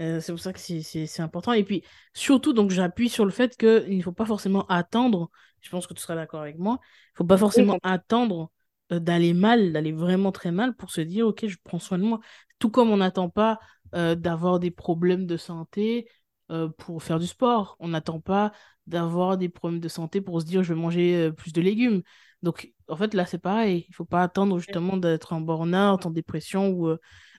Euh, 0.01 0.19
c'est 0.19 0.33
pour 0.33 0.41
ça 0.41 0.51
que 0.51 0.59
c'est 0.59 1.19
important. 1.21 1.53
Et 1.53 1.63
puis, 1.63 1.83
surtout, 2.13 2.53
donc 2.53 2.71
j'appuie 2.71 3.09
sur 3.09 3.25
le 3.25 3.31
fait 3.31 3.55
qu'il 3.55 3.97
ne 3.97 4.03
faut 4.03 4.11
pas 4.11 4.25
forcément 4.25 4.65
attendre, 4.67 5.29
je 5.61 5.69
pense 5.69 5.87
que 5.87 5.93
tu 5.93 6.01
seras 6.01 6.15
d'accord 6.15 6.41
avec 6.41 6.57
moi, 6.57 6.79
il 6.81 7.13
ne 7.13 7.17
faut 7.17 7.23
pas 7.25 7.37
forcément 7.37 7.77
attendre 7.83 8.51
euh, 8.91 8.99
d'aller 8.99 9.33
mal, 9.33 9.71
d'aller 9.71 9.93
vraiment 9.93 10.31
très 10.31 10.51
mal 10.51 10.75
pour 10.75 10.91
se 10.91 11.01
dire, 11.01 11.27
OK, 11.27 11.47
je 11.47 11.57
prends 11.63 11.79
soin 11.79 11.97
de 11.97 12.03
moi. 12.03 12.19
Tout 12.59 12.69
comme 12.69 12.89
on 12.91 12.97
n'attend 12.97 13.29
pas 13.29 13.59
euh, 13.95 14.15
d'avoir 14.15 14.59
des 14.59 14.71
problèmes 14.71 15.25
de 15.25 15.37
santé 15.37 16.07
euh, 16.51 16.69
pour 16.77 17.01
faire 17.01 17.19
du 17.19 17.27
sport. 17.27 17.77
On 17.79 17.87
n'attend 17.89 18.19
pas 18.19 18.51
d'avoir 18.87 19.37
des 19.37 19.49
problèmes 19.49 19.79
de 19.79 19.87
santé 19.87 20.21
pour 20.21 20.41
se 20.41 20.45
dire, 20.45 20.61
je 20.61 20.73
vais 20.73 20.79
manger 20.79 21.31
plus 21.35 21.53
de 21.53 21.61
légumes. 21.61 22.03
Donc, 22.43 22.71
en 22.87 22.95
fait, 22.95 23.13
là, 23.13 23.25
c'est 23.25 23.39
pareil. 23.39 23.85
Il 23.87 23.91
ne 23.91 23.95
faut 23.95 24.05
pas 24.05 24.21
attendre 24.21 24.59
justement 24.59 24.97
d'être 24.97 25.33
en 25.33 25.41
burn-out, 25.41 26.05
en 26.05 26.11
dépression 26.11 26.69
ou 26.69 26.95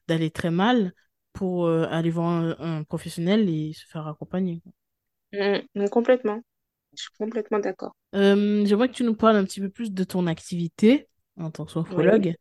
d'aller 0.09 0.31
très 0.31 0.51
mal 0.51 0.93
pour 1.37 1.67
euh, 1.67 1.87
aller 1.91 2.11
voir 2.11 2.29
un, 2.29 2.57
un 2.81 2.85
professionnel 2.85 3.49
et 3.51 3.73
se 3.75 3.87
faire 3.87 4.09
accompagner. 4.09 4.63
Mm, 5.33 5.61
mm, 5.77 5.89
complètement. 5.91 6.41
Je 6.95 7.03
suis 7.03 7.13
complètement 7.19 7.61
d'accord. 7.61 7.95
Euh, 8.15 8.65
j'aimerais 8.65 8.89
que 8.89 8.95
tu 8.95 9.05
nous 9.05 9.15
parles 9.15 9.37
un 9.37 9.45
petit 9.45 9.61
peu 9.61 9.69
plus 9.71 9.93
de 9.93 10.05
ton 10.05 10.27
activité 10.27 11.09
en 11.39 11.51
tant 11.51 11.65
que 11.67 11.73
Oui. 11.91 12.21
sophrologue. 12.21 12.35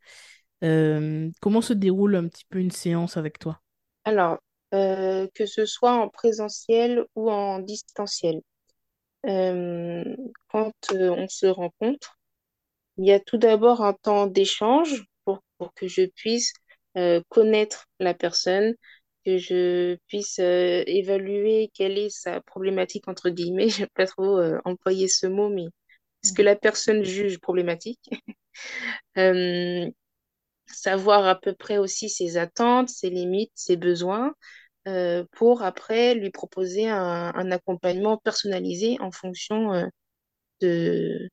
Euh, 0.64 1.30
comment 1.40 1.62
se 1.62 1.72
déroule 1.74 2.16
un 2.16 2.28
petit 2.28 2.46
peu 2.50 2.60
une 2.60 2.72
séance 2.72 3.16
avec 3.16 3.38
toi? 3.38 3.62
Alors, 4.04 4.38
euh, 4.72 5.28
que 5.34 5.44
ce 5.44 5.66
soit 5.66 5.92
en 5.92 6.08
présentiel 6.08 7.04
ou 7.14 7.30
en 7.30 7.58
distanciel, 7.58 8.40
quand 10.48 10.72
euh, 10.92 11.10
on 11.10 11.28
se 11.28 11.46
rencontre, 11.46 12.18
il 12.98 13.06
y 13.06 13.12
a 13.12 13.20
tout 13.20 13.38
d'abord 13.38 13.82
un 13.84 13.94
temps 13.94 14.26
d'échange 14.28 15.04
pour, 15.24 15.40
pour 15.58 15.74
que 15.74 15.88
je 15.88 16.06
puisse 16.06 16.52
euh, 16.96 17.20
connaître 17.28 17.86
la 18.00 18.14
personne, 18.14 18.74
que 19.24 19.38
je 19.38 19.96
puisse 20.08 20.38
euh, 20.38 20.82
évaluer 20.86 21.70
quelle 21.74 21.98
est 21.98 22.10
sa 22.10 22.40
problématique, 22.42 23.08
entre 23.08 23.30
guillemets. 23.30 23.68
Je 23.70 23.80
n'aime 23.80 23.88
pas 23.94 24.06
trop 24.06 24.38
euh, 24.38 24.58
employer 24.64 25.08
ce 25.08 25.26
mot, 25.26 25.48
mais 25.48 25.66
ce 26.22 26.32
que 26.32 26.42
Mhm. 26.42 26.42
la 26.42 26.56
personne 26.56 27.04
juge 27.04 27.38
problématique. 27.40 28.00
Euh, 29.18 29.90
savoir 30.66 31.26
à 31.26 31.40
peu 31.40 31.54
près 31.54 31.78
aussi 31.78 32.08
ses 32.10 32.36
attentes, 32.38 32.88
ses 32.90 33.10
limites, 33.10 33.52
ses 33.54 33.76
besoins, 33.76 34.34
pour 35.32 35.62
après 35.62 36.14
lui 36.14 36.30
proposer 36.30 36.88
un, 36.88 37.32
un 37.34 37.50
accompagnement 37.52 38.18
personnalisé 38.18 38.98
en 39.00 39.12
fonction 39.12 39.90
de, 40.60 41.28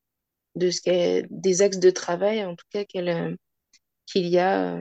de 0.56 0.72
ce 0.72 1.26
des 1.30 1.62
axes 1.62 1.80
de 1.80 1.90
travail, 1.92 2.46
en 2.46 2.56
tout 2.56 2.66
cas 2.72 2.86
qu'elle, 2.86 3.38
qu'il 4.08 4.28
y 4.28 4.40
a 4.40 4.80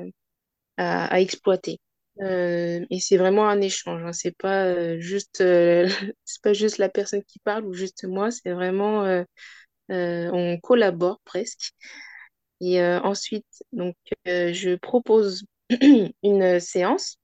à, 0.76 1.20
exploiter. 1.20 1.80
Euh, 2.20 2.85
et 2.90 3.00
c'est 3.00 3.16
vraiment 3.16 3.48
un 3.48 3.61
échange, 3.61 4.02
hein. 4.04 4.12
C'est 4.12 4.37
pas 4.37 4.66
euh, 4.66 4.98
juste 5.00 5.40
euh, 5.40 5.88
c'est 6.24 6.42
pas 6.42 6.52
juste 6.52 6.78
la 6.78 6.88
personne 6.88 7.22
qui 7.24 7.38
parle 7.40 7.64
ou 7.66 7.72
juste 7.74 8.04
moi, 8.04 8.30
c'est 8.30 8.52
vraiment 8.52 9.24
on 9.88 10.58
collabore 10.62 11.20
presque. 11.24 11.72
Et 12.61 12.82
ensuite, 12.82 13.46
donc 13.72 13.96
je 14.26 14.76
propose 14.76 15.44
une 16.22 16.61
séance 16.61 17.18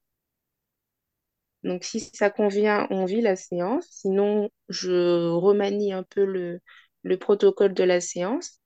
Donc, 1.65 1.85
si 1.85 2.01
ça 2.01 2.31
convient, 2.31 2.87
on 2.91 3.05
vit 3.05 3.21
la 3.21 3.37
séance. 3.37 3.87
Sinon, 3.91 4.51
je 4.69 5.29
remanie 5.31 5.93
un 5.93 6.03
peu 6.05 6.25
le, 6.25 6.61
le 7.03 7.19
protocole 7.19 7.75
de 7.75 7.85
la 7.85 8.01
séance. 8.01 8.61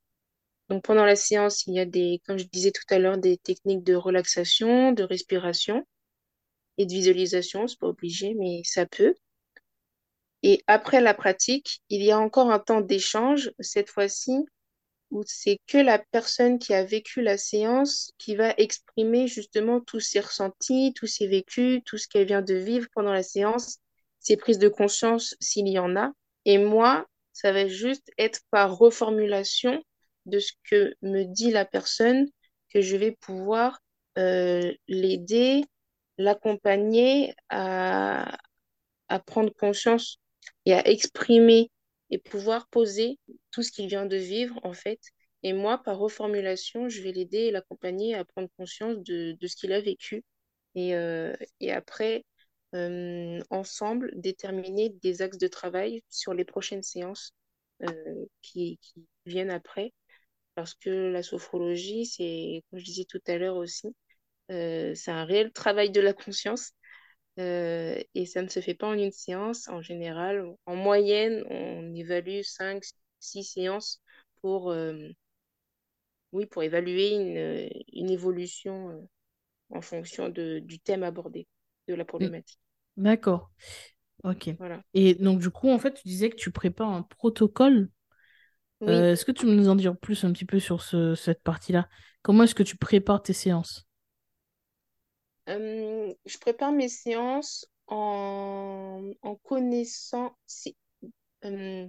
Donc, 0.73 0.85
pendant 0.85 1.05
la 1.05 1.17
séance, 1.17 1.67
il 1.67 1.75
y 1.75 1.81
a 1.81 1.85
des, 1.85 2.23
comme 2.27 2.39
je 2.39 2.47
disais 2.47 2.71
tout 2.71 2.87
à 2.89 2.99
l'heure, 2.99 3.19
des 3.19 3.37
techniques 3.37 3.85
de 3.85 3.95
relaxation, 3.95 4.93
de 4.93 5.03
respiration 5.03 5.87
et 6.79 6.87
de 6.87 6.91
visualisation. 6.91 7.69
C'est 7.69 7.79
pas 7.79 7.89
obligé, 7.89 8.33
mais 8.33 8.63
ça 8.65 8.87
peut. 8.87 9.15
Et 10.43 10.63
après 10.67 11.03
la 11.03 11.13
pratique, 11.13 11.83
il 11.91 12.03
y 12.03 12.11
a 12.11 12.19
encore 12.19 12.51
un 12.51 12.59
temps 12.59 12.81
d'échange, 12.81 13.53
cette 13.61 13.91
fois-ci, 13.91 14.33
où 15.11 15.23
c'est 15.27 15.59
que 15.67 15.77
la 15.77 15.99
personne 15.99 16.59
qui 16.59 16.73
a 16.73 16.85
vécu 16.85 17.21
la 17.21 17.37
séance 17.37 18.11
qui 18.17 18.35
va 18.35 18.55
exprimer 18.57 19.29
justement 19.29 19.79
tous 19.79 20.01
ses 20.01 20.21
ressentis, 20.21 20.95
tous 20.97 21.07
ses 21.07 21.27
vécus, 21.27 21.83
tout 21.85 21.99
ce 21.99 22.09
qu'elle 22.09 22.27
vient 22.27 22.41
de 22.41 22.55
vivre 22.55 22.89
pendant 22.95 23.13
la 23.13 23.23
séance, 23.23 23.77
ses 24.21 24.39
prises 24.39 24.59
de 24.59 24.69
conscience 24.69 25.37
s'il 25.39 25.69
y 25.69 25.79
en 25.79 25.97
a. 25.97 26.13
Et 26.47 26.57
moi, 26.57 27.07
ça 27.35 27.53
va 27.53 27.69
juste 27.69 28.11
être 28.17 28.41
par 28.51 28.75
reformulation 28.79 29.83
de 30.27 30.39
ce 30.39 30.53
que 30.65 30.95
me 31.03 31.25
dit 31.25 31.51
la 31.51 31.65
personne 31.65 32.29
que 32.73 32.81
je 32.81 32.97
vais 32.97 33.13
pouvoir 33.13 33.81
euh, 34.19 34.73
l'aider, 34.89 35.65
l'accompagner 36.19 37.35
à, 37.49 38.39
prendre 39.27 39.53
conscience 39.55 40.19
et 40.65 40.73
à 40.73 40.87
exprimer 40.89 41.71
et 42.11 42.19
pouvoir 42.19 42.69
poser 42.69 43.19
tout 43.51 43.63
ce 43.63 43.71
qu'il 43.73 43.89
vient 43.89 44.07
de 44.07 44.17
vivre, 44.17 44.59
en 44.63 44.73
fait. 44.73 45.01
Et 45.43 45.53
moi, 45.53 45.79
par 45.83 45.99
reformulation, 45.99 46.89
je 46.89 47.03
vais 47.03 47.13
l'aider 47.13 47.39
et 47.39 47.51
l'accompagner 47.51 48.15
à 48.15 48.25
prendre 48.25 48.49
conscience 48.57 48.97
de, 48.99 49.37
ce 49.47 49.57
qu'il 49.57 49.73
a 49.73 49.81
vécu. 49.81 50.25
Et, 50.75 50.95
euh, 50.95 51.35
après, 51.69 52.25
euh, 52.75 53.41
ensemble, 53.51 54.13
déterminer 54.15 54.91
des 54.91 55.21
axes 55.21 55.39
de 55.39 55.49
travail 55.49 56.03
sur 56.09 56.33
les 56.33 56.45
prochaines 56.45 56.83
séances 56.83 57.35
qui 58.43 58.79
viennent 59.27 59.51
après. 59.51 59.93
Parce 60.55 60.75
que 60.75 60.91
la 60.91 61.23
sophrologie, 61.23 62.07
c'est, 62.07 62.63
comme 62.71 62.79
je 62.79 62.85
disais 62.85 63.05
tout 63.05 63.21
à 63.27 63.39
l'heure 63.39 63.57
aussi, 63.57 63.95
euh, 64.51 64.95
c'est 64.95 65.11
un 65.13 65.25
réel 65.25 65.53
travail 65.53 65.91
de 65.91 66.01
la 66.01 66.15
conscience. 66.15 66.73
Euh, 67.39 68.01
et 68.15 68.27
ça 68.27 68.43
ne 68.43 68.49
se 68.49 68.61
fait 68.61 68.75
pas 68.75 68.89
en 68.89 68.95
une 68.95 69.13
séance. 69.13 69.69
En 69.69 69.83
général, 69.83 70.47
en 70.67 70.77
moyenne, 70.77 71.45
on 71.51 71.95
évalue 71.95 72.43
5 72.43 72.85
6 73.21 73.45
séances 73.45 74.03
pour, 74.43 74.71
euh, 74.71 75.11
oui, 76.33 76.47
pour 76.47 76.63
évaluer 76.63 77.11
une, 77.15 77.71
une 77.93 78.11
évolution 78.11 79.09
en 79.71 79.83
fonction 79.83 80.29
de, 80.31 80.61
du 80.61 80.81
thème 80.81 81.03
abordé, 81.05 81.49
de 81.89 81.95
la 81.95 82.05
problématique. 82.07 82.61
D'accord, 82.97 83.51
ok. 84.25 84.51
Voilà. 84.59 84.83
Et 84.95 85.15
donc, 85.17 85.41
du 85.41 85.51
coup, 85.51 85.71
en 85.71 85.79
fait, 85.79 85.95
tu 85.95 86.09
disais 86.09 86.31
que 86.31 86.37
tu 86.37 86.51
prépares 86.53 86.91
un 86.91 87.03
protocole. 87.03 87.91
Oui, 88.83 89.05
Euh, 89.05 89.13
est-ce 89.13 89.25
que 89.25 89.33
tu 89.33 89.47
peux 89.47 89.53
nous 89.55 89.69
en 89.69 89.77
dire 89.77 89.97
plus 89.97 90.25
un 90.25 90.33
petit 90.33 90.45
peu 90.45 90.59
sur 90.61 90.83
ce, 90.83 91.15
cette 91.15 91.43
partie-là? 91.43 91.89
Comment 92.23 92.45
est-ce 92.45 92.55
que 92.55 92.63
tu 92.63 92.77
prépares 92.77 93.23
tes 93.23 93.33
séances? 93.33 93.87
Euh, 95.49 96.15
je 96.27 96.39
prépare 96.39 96.73
mes 96.73 96.89
séances 96.89 97.67
en, 97.89 99.11
en 99.23 99.35
connaissant. 99.37 100.37
si- 100.47 100.77
euh, 101.45 101.87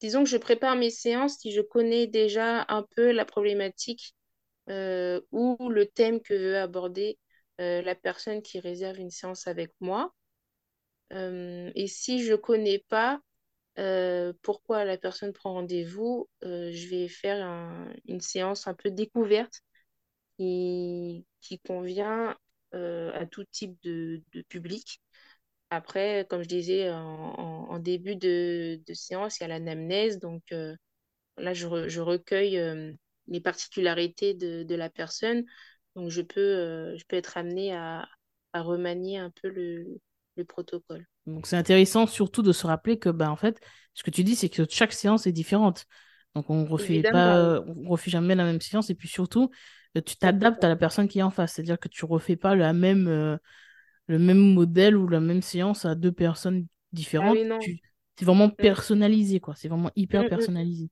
disons 0.00 0.24
que 0.24 0.30
je 0.30 0.36
prépare 0.38 0.76
mes 0.76 0.90
séances 0.90 1.38
si 1.40 1.52
je 1.52 1.62
connais 1.62 2.06
déjà 2.08 2.66
un 2.68 2.84
peu 2.96 3.12
la 3.12 3.24
problématique 3.24 4.14
ou 5.32 5.56
le 5.70 5.86
thème 5.86 6.20
que 6.20 6.34
veut 6.34 6.58
aborder 6.58 7.18
la 7.58 7.94
personne 7.94 8.42
qui 8.42 8.60
réserve 8.60 8.98
une 8.98 9.10
séance 9.10 9.46
avec 9.46 9.72
moi. 9.80 10.12
Et 11.74 11.86
si 11.88 12.22
je 12.24 12.34
connais 12.34 12.84
pas 12.88 13.20
euh, 13.78 14.32
pourquoi 14.42 14.84
la 14.84 14.98
personne 14.98 15.32
prend 15.32 15.54
rendez-vous, 15.54 16.28
euh, 16.44 16.70
je 16.72 16.88
vais 16.88 17.08
faire 17.08 17.44
un- 17.44 17.92
une 18.06 18.20
séance 18.20 18.66
un 18.66 18.74
peu 18.74 18.90
découverte 18.90 19.62
qui, 20.38 21.26
convient 21.66 22.36
euh, 22.74 23.12
à 23.14 23.26
tout 23.26 23.44
type 23.44 23.76
de, 23.82 24.22
public. 24.48 25.00
Après, 25.70 26.26
comme 26.30 26.42
je 26.42 26.48
disais 26.48 26.90
en, 26.90 27.78
début 27.80 28.16
de, 28.16 28.80
séance, 28.94 29.38
il 29.38 29.42
y 29.42 29.46
a 29.46 29.48
l'anamnèse. 29.48 30.18
Donc 30.18 30.42
là, 31.38 31.54
je, 31.54 31.66
re- 31.66 31.88
je 31.88 32.00
recueille 32.00 32.60
les 33.28 33.40
particularités 33.40 34.34
de, 34.34 34.74
la 34.74 34.90
personne. 34.90 35.44
Donc 35.96 36.10
je 36.10 36.22
peux, 36.22 36.96
je 36.96 37.04
peux 37.08 37.16
être 37.16 37.36
amenée 37.36 37.74
à, 37.74 38.08
remanier 38.54 39.18
un 39.18 39.30
peu 39.30 39.48
le 39.48 40.44
protocole. 40.44 41.06
Donc, 41.26 41.46
c'est 41.46 41.56
intéressant 41.56 42.06
surtout 42.06 42.42
de 42.42 42.52
se 42.52 42.66
rappeler 42.66 42.98
que, 42.98 43.08
bah, 43.08 43.30
en 43.30 43.36
fait, 43.36 43.60
ce 43.94 44.02
que 44.02 44.10
tu 44.10 44.24
dis, 44.24 44.36
c'est 44.36 44.48
que 44.48 44.64
chaque 44.70 44.92
séance 44.92 45.26
est 45.26 45.32
différente. 45.32 45.86
Donc, 46.34 46.50
on 46.50 46.62
ne 46.64 46.68
refait 46.68 47.04
Évidemment, 47.04 47.04
pas, 47.04 47.62
on 47.66 47.88
refait 47.88 48.10
jamais 48.10 48.34
la 48.34 48.44
même 48.44 48.60
séance. 48.60 48.90
Et 48.90 48.94
puis 48.94 49.08
surtout, 49.08 49.50
euh, 49.96 50.00
tu 50.02 50.16
t'adaptes 50.16 50.62
à 50.64 50.68
la 50.68 50.76
personne 50.76 51.08
qui 51.08 51.18
est 51.18 51.22
en 51.22 51.30
face. 51.30 51.54
C'est-à-dire 51.54 51.78
que 51.80 51.88
tu 51.88 52.04
refais 52.04 52.36
pas 52.36 52.54
la 52.54 52.72
même, 52.72 53.08
euh, 53.08 53.36
le 54.08 54.18
même 54.18 54.38
modèle 54.54 54.96
ou 54.96 55.08
la 55.08 55.20
même 55.20 55.42
séance 55.42 55.84
à 55.84 55.94
deux 55.94 56.12
personnes 56.12 56.66
Ah 57.18 57.30
différentes. 57.30 57.40
oui, 57.40 57.44
c'est 58.18 58.24
vraiment 58.24 58.50
Mm, 58.58 58.66
personnalisé, 58.66 59.40
quoi. 59.40 59.54
C'est 59.56 59.68
vraiment 59.68 59.90
hyper 59.96 60.26
mm. 60.26 60.26
personnalisé. 60.26 60.90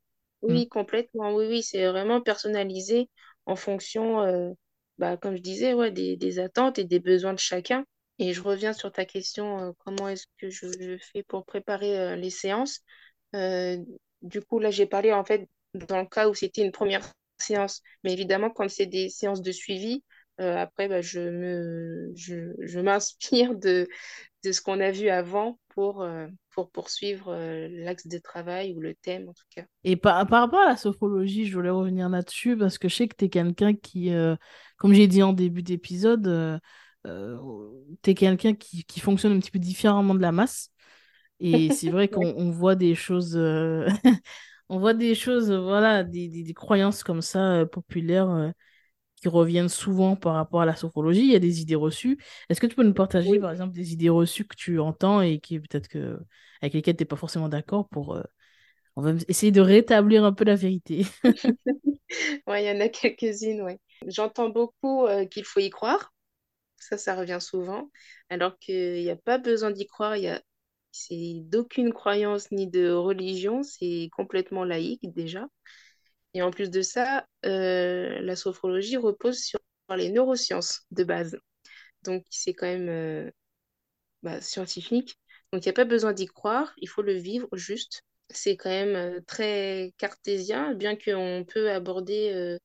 Mm. 0.48 0.60
Oui, 0.60 0.68
complètement. 0.68 1.34
Oui, 1.34 1.46
oui, 1.48 1.62
c'est 1.62 1.86
vraiment 1.88 2.20
personnalisé 2.22 3.10
en 3.46 3.56
fonction. 3.56 4.20
euh, 4.22 4.52
bah, 4.98 5.16
comme 5.16 5.36
je 5.36 5.42
disais, 5.42 5.74
ouais, 5.74 5.90
des, 5.92 6.16
des 6.16 6.38
attentes 6.40 6.78
et 6.78 6.84
des 6.84 7.00
besoins 7.00 7.34
de 7.34 7.38
chacun. 7.40 7.84
Et 8.18 8.32
je 8.32 8.42
reviens 8.42 8.72
sur 8.72 8.92
ta 8.92 9.04
question, 9.04 9.58
euh, 9.60 9.72
comment 9.78 10.08
est-ce 10.08 10.26
que 10.38 10.48
je, 10.50 10.96
fais 11.12 11.22
pour 11.24 11.44
préparer 11.44 11.98
euh, 11.98 12.16
les 12.16 12.30
séances? 12.30 12.80
Euh, 13.34 13.78
du 14.22 14.40
coup, 14.40 14.58
là, 14.58 14.70
j'ai 14.70 14.86
parlé 14.86 15.12
en 15.12 15.24
fait 15.24 15.48
dans 15.74 16.00
le 16.00 16.06
cas 16.06 16.28
où 16.28 16.34
c'était 16.34 16.62
une 16.62 16.72
première 16.72 17.04
séance. 17.38 17.82
Mais 18.04 18.12
évidemment, 18.12 18.50
quand 18.50 18.70
c'est 18.70 18.86
des 18.86 19.08
séances 19.08 19.42
de 19.42 19.52
suivi, 19.52 20.02
après, 20.36 20.88
bah, 20.88 21.00
je 21.00 21.20
me, 21.20 22.10
je, 22.16 22.54
je 22.58 22.80
m'inspire 22.80 23.54
de, 23.54 23.86
de 24.42 24.52
ce 24.52 24.60
qu'on 24.60 24.80
a 24.80 24.90
vu 24.90 25.08
avant 25.08 25.60
pour, 25.68 26.04
pour 26.50 26.70
poursuivre 26.72 27.32
l'axe 27.68 28.08
de 28.08 28.18
travail 28.18 28.74
ou 28.74 28.80
le 28.80 28.96
thème 28.96 29.28
en 29.28 29.32
tout 29.32 29.44
cas. 29.54 29.64
Et 29.84 29.94
par, 29.94 30.26
par 30.26 30.40
rapport 30.40 30.58
à 30.58 30.70
la 30.70 30.76
sophrologie, 30.76 31.46
je 31.46 31.54
voulais 31.54 31.70
revenir 31.70 32.08
là-dessus 32.08 32.56
parce 32.56 32.78
que 32.78 32.88
je 32.88 32.96
sais 32.96 33.06
que 33.06 33.14
tu 33.14 33.26
es 33.26 33.28
quelqu'un 33.28 33.74
qui, 33.74 34.10
comme 34.76 34.92
j'ai 34.92 35.06
dit 35.06 35.22
en 35.22 35.34
début 35.34 35.62
d'épisode, 35.62 36.60
euh, 37.06 37.38
tu 38.02 38.10
es 38.10 38.14
quelqu'un 38.14 38.54
qui, 38.54 38.84
qui 38.84 39.00
fonctionne 39.00 39.32
un 39.34 39.40
petit 39.40 39.50
peu 39.50 39.58
différemment 39.58 40.14
de 40.14 40.20
la 40.20 40.32
masse. 40.32 40.70
Et 41.40 41.70
c'est 41.72 41.90
vrai 41.90 42.08
qu'on 42.08 42.50
voit 42.50 42.76
des 42.76 42.94
choses, 42.94 43.36
euh, 43.36 43.88
on 44.68 44.78
voit 44.78 44.94
des 44.94 45.14
choses, 45.14 45.52
voilà, 45.52 46.04
des, 46.04 46.28
des, 46.28 46.42
des 46.44 46.54
croyances 46.54 47.04
comme 47.04 47.22
ça 47.22 47.54
euh, 47.62 47.66
populaires 47.66 48.30
euh, 48.30 48.50
qui 49.16 49.28
reviennent 49.28 49.68
souvent 49.70 50.16
par 50.16 50.34
rapport 50.34 50.62
à 50.62 50.66
la 50.66 50.76
sophrologie. 50.76 51.22
Il 51.22 51.32
y 51.32 51.36
a 51.36 51.40
des 51.40 51.60
idées 51.62 51.76
reçues. 51.76 52.18
Est-ce 52.50 52.60
que 52.60 52.66
tu 52.68 52.76
peux 52.76 52.84
nous 52.84 52.94
partager, 52.94 53.38
Oui. 53.38 53.40
par 53.40 53.52
exemple, 53.52 53.74
des 53.74 53.92
idées 53.94 54.10
reçues 54.10 54.46
que 54.46 54.56
tu 54.56 54.80
entends 54.80 55.22
et 55.22 55.40
qui 55.40 55.60
peut-être 55.60 55.88
que 55.88 56.18
avec 56.62 56.74
lesquelles 56.74 56.96
tu 56.96 57.02
n'es 57.02 57.06
pas 57.06 57.16
forcément 57.16 57.48
d'accord 57.50 57.88
pour 57.90 58.18
on 58.96 59.02
va 59.02 59.12
essayer 59.28 59.52
de 59.52 59.60
rétablir 59.60 60.24
un 60.24 60.32
peu 60.32 60.44
la 60.44 60.56
vérité? 60.56 61.06
Ouais, 62.46 62.64
il 62.64 62.66
y 62.68 62.70
en 62.70 62.80
a 62.80 62.88
quelques-unes, 62.88 63.62
ouais. 63.62 63.78
J'entends 64.06 64.48
beaucoup 64.50 65.06
euh, 65.06 65.26
qu'il 65.26 65.44
faut 65.44 65.60
y 65.60 65.70
croire. 65.70 66.13
Ça, 66.84 66.98
ça 66.98 67.14
revient 67.16 67.38
souvent. 67.40 67.90
Alors 68.28 68.58
qu'il 68.58 69.02
n'y 69.02 69.10
a 69.10 69.16
pas 69.16 69.38
besoin 69.38 69.70
d'y 69.70 69.86
croire. 69.86 70.16
Il 70.16 70.24
y 70.24 70.28
a... 70.28 70.42
C'est 70.92 71.40
d'aucune 71.40 71.92
croyance 71.92 72.50
ni 72.52 72.68
de 72.68 72.90
religion. 72.92 73.62
C'est 73.62 74.08
complètement 74.16 74.64
laïque 74.64 75.12
déjà. 75.14 75.48
Et 76.34 76.42
en 76.42 76.50
plus 76.50 76.70
de 76.70 76.82
ça, 76.82 77.26
euh, 77.46 78.20
la 78.20 78.36
sophrologie 78.36 78.96
repose 78.96 79.38
sur 79.40 79.60
les 79.96 80.10
neurosciences 80.10 80.82
de 80.90 81.04
base. 81.04 81.38
Donc, 82.04 82.24
c'est 82.30 82.54
quand 82.54 82.66
même 82.66 82.88
euh, 82.88 83.30
bah, 84.22 84.40
scientifique. 84.40 85.18
Donc, 85.52 85.64
il 85.64 85.68
n'y 85.68 85.70
a 85.70 85.74
pas 85.74 85.84
besoin 85.84 86.12
d'y 86.12 86.26
croire. 86.26 86.74
Il 86.78 86.88
faut 86.88 87.02
le 87.02 87.14
vivre 87.14 87.48
juste. 87.54 88.02
C'est 88.30 88.56
quand 88.56 88.70
même 88.70 88.96
euh, 88.96 89.20
très 89.26 89.94
cartésien, 89.98 90.74
bien 90.74 90.96
qu'on 90.96 91.44
peut 91.48 91.70
aborder 91.70 92.58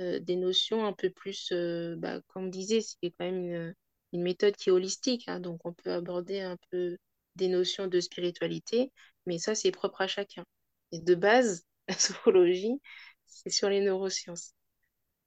euh, 0.00 0.18
des 0.20 0.36
notions 0.36 0.84
un 0.86 0.92
peu 0.92 1.10
plus, 1.10 1.50
euh, 1.52 1.96
bah, 1.98 2.20
comme 2.28 2.44
on 2.46 2.48
disait, 2.48 2.80
c'est 2.80 3.10
quand 3.12 3.24
même 3.26 3.44
une, 3.44 3.74
une 4.12 4.22
méthode 4.22 4.56
qui 4.56 4.68
est 4.70 4.72
holistique. 4.72 5.28
hein. 5.28 5.40
donc, 5.40 5.60
on 5.64 5.72
peut 5.72 5.92
aborder 5.92 6.40
un 6.40 6.56
peu 6.70 6.96
des 7.36 7.48
notions 7.48 7.86
de 7.88 8.00
spiritualité, 8.00 8.92
mais 9.26 9.38
ça, 9.38 9.54
c'est 9.54 9.70
propre 9.72 10.02
à 10.02 10.06
chacun. 10.08 10.44
Et 10.92 11.00
de 11.00 11.14
base, 11.14 11.64
la 11.88 11.94
sophrologie, 11.98 12.80
c'est 13.26 13.50
sur 13.50 13.68
les 13.70 13.80
neurosciences. 13.80 14.52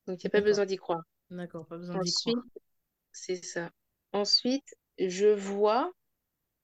Donc, 0.08 0.24
il 0.24 0.28
n'y 0.28 0.30
a 0.30 0.32
pas 0.32 0.42
besoin 0.42 0.66
d'y 0.66 0.78
croire. 0.78 1.04
d'accord, 1.30 1.66
pas 1.68 1.78
besoin 1.78 2.00
d'y 2.00 2.12
Ensuite, 2.12 2.12
croire. 2.12 2.44
c'est 3.12 3.44
ça. 3.44 3.72
Ensuite, 4.14 4.76
je 5.00 5.28
vois 5.28 5.92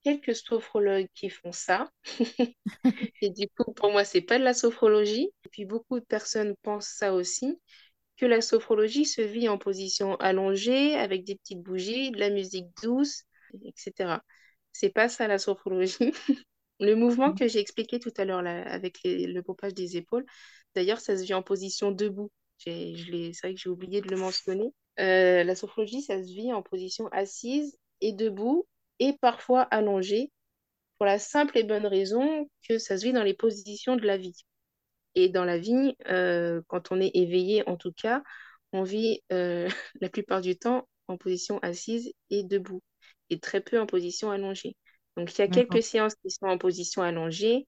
quelques 0.04 0.36
sophrologues 0.36 1.08
qui 1.14 1.30
font 1.30 1.52
ça. 1.52 1.90
Et 3.20 3.30
du 3.30 3.48
coup, 3.48 3.72
pour 3.74 3.90
moi, 3.92 4.04
c'est 4.04 4.20
pas 4.22 4.38
de 4.38 4.44
la 4.44 4.54
sophrologie. 4.54 5.30
Et 5.44 5.48
puis, 5.50 5.64
beaucoup 5.64 6.00
de 6.00 6.04
personnes 6.04 6.54
pensent 6.62 6.88
ça 6.88 7.14
aussi. 7.14 7.60
Que 8.16 8.26
la 8.26 8.40
sophrologie 8.40 9.04
se 9.06 9.22
vit 9.22 9.48
en 9.48 9.58
position 9.58 10.16
allongée, 10.16 10.94
avec 10.96 11.24
des 11.24 11.36
petites 11.36 11.62
bougies, 11.62 12.10
de 12.12 12.18
la 12.18 12.30
musique 12.30 12.66
douce, 12.82 13.24
etc. 13.64 14.22
C'est 14.72 14.90
pas 14.90 15.08
ça 15.08 15.28
la 15.28 15.38
sophrologie. 15.38 16.12
Le 16.80 16.94
mouvement 16.96 17.32
que 17.34 17.46
j'ai 17.48 17.60
expliqué 17.60 17.98
tout 18.00 18.12
à 18.16 18.24
l'heure 18.24 18.40
avec 18.46 18.98
les- 19.04 19.26
le 19.26 19.42
pompage 19.42 19.74
des 19.74 19.96
épaules, 19.96 20.24
d'ailleurs, 20.74 21.00
ça 21.00 21.16
se 21.16 21.22
vit 21.24 21.34
en 21.34 21.42
position 21.42 21.92
debout. 21.92 22.30
C'est 22.58 22.92
vrai 23.42 23.54
que 23.54 23.60
j'ai 23.60 23.68
oublié 23.70 24.00
de 24.00 24.08
le 24.08 24.16
mentionner. 24.16 24.72
Euh, 25.00 25.44
la 25.44 25.54
sophrologie, 25.56 26.02
ça 26.02 26.18
se 26.22 26.28
vit 26.32 26.52
en 26.52 26.62
position 26.62 27.08
assise 27.08 27.76
et 28.00 28.12
debout 28.12 28.66
et 28.98 29.12
parfois 29.20 29.62
allongée 29.62 30.30
pour 30.98 31.06
la 31.06 31.18
simple 31.20 31.56
et 31.58 31.64
bonne 31.64 31.86
raison 31.86 32.48
que 32.68 32.78
ça 32.78 32.98
se 32.98 33.04
vit 33.04 33.12
dans 33.12 33.22
les 33.22 33.34
positions 33.34 33.96
de 33.96 34.06
la 34.06 34.16
vie. 34.18 34.34
Et 35.14 35.28
dans 35.28 35.44
la 35.44 35.58
vie, 35.58 35.96
euh, 36.08 36.62
quand 36.68 36.92
on 36.92 37.00
est 37.00 37.12
éveillé, 37.14 37.68
en 37.68 37.76
tout 37.76 37.92
cas, 37.92 38.22
on 38.72 38.82
vit 38.82 39.22
euh, 39.32 39.68
la 40.00 40.08
plupart 40.08 40.40
du 40.40 40.56
temps 40.58 40.88
en 41.08 41.16
position 41.16 41.58
assise 41.60 42.12
et 42.30 42.42
debout, 42.44 42.82
et 43.30 43.38
très 43.38 43.60
peu 43.60 43.78
en 43.80 43.86
position 43.86 44.30
allongée. 44.30 44.76
Donc, 45.16 45.32
il 45.34 45.38
y 45.38 45.42
a 45.42 45.48
quelques 45.48 45.82
séances 45.82 46.14
qui 46.16 46.30
sont 46.30 46.46
en 46.46 46.58
position 46.58 47.02
allongée, 47.02 47.66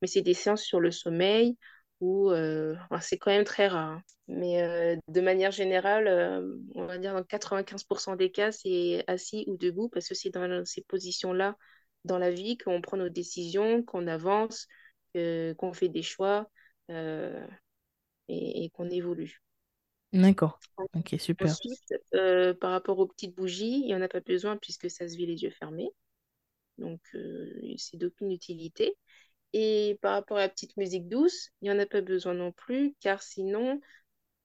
mais 0.00 0.08
c'est 0.08 0.22
des 0.22 0.34
séances 0.34 0.62
sur 0.62 0.80
le 0.80 0.90
sommeil 0.90 1.56
où 2.00 2.30
euh, 2.30 2.74
c'est 3.00 3.16
quand 3.16 3.30
même 3.30 3.44
très 3.44 3.68
rare. 3.68 3.90
hein. 3.92 4.02
Mais 4.28 4.62
euh, 4.62 4.96
de 5.08 5.20
manière 5.20 5.52
générale, 5.52 6.08
euh, 6.08 6.56
on 6.74 6.86
va 6.86 6.98
dire 6.98 7.14
dans 7.14 7.22
95% 7.22 8.16
des 8.16 8.30
cas, 8.30 8.50
c'est 8.50 9.04
assis 9.06 9.44
ou 9.46 9.56
debout 9.56 9.88
parce 9.88 10.08
que 10.08 10.14
c'est 10.14 10.30
dans 10.30 10.64
ces 10.64 10.82
positions-là 10.82 11.56
dans 12.04 12.18
la 12.18 12.30
vie 12.32 12.58
qu'on 12.58 12.80
prend 12.80 12.96
nos 12.96 13.08
décisions, 13.08 13.82
qu'on 13.84 14.08
avance, 14.08 14.66
qu'on 15.14 15.72
fait 15.72 15.88
des 15.88 16.02
choix 16.02 16.50
euh, 16.90 17.46
et, 18.28 18.64
et 18.64 18.70
qu'on 18.70 18.90
évolue. 18.90 19.42
D'accord. 20.12 20.58
Ok, 20.94 21.16
super. 21.18 21.56
Ensuite, 21.56 21.94
euh, 22.14 22.54
par 22.54 22.70
rapport 22.70 22.98
aux 22.98 23.06
petites 23.06 23.34
bougies, 23.34 23.80
il 23.80 23.86
n'y 23.86 23.94
en 23.94 24.02
a 24.02 24.08
pas 24.08 24.20
besoin 24.20 24.56
puisque 24.56 24.90
ça 24.90 25.08
se 25.08 25.16
vit 25.16 25.26
les 25.26 25.42
yeux 25.42 25.50
fermés. 25.50 25.90
Donc, 26.78 27.00
euh, 27.14 27.50
c'est 27.78 27.96
d'aucune 27.96 28.32
utilité. 28.32 28.96
Et 29.54 29.98
par 30.02 30.14
rapport 30.14 30.38
à 30.38 30.42
la 30.42 30.50
petite 30.50 30.76
musique 30.76 31.08
douce, 31.08 31.50
il 31.62 31.66
n'y 31.66 31.72
en 31.72 31.78
a 31.80 31.86
pas 31.86 32.02
besoin 32.02 32.34
non 32.34 32.52
plus, 32.52 32.94
car 33.00 33.22
sinon, 33.22 33.80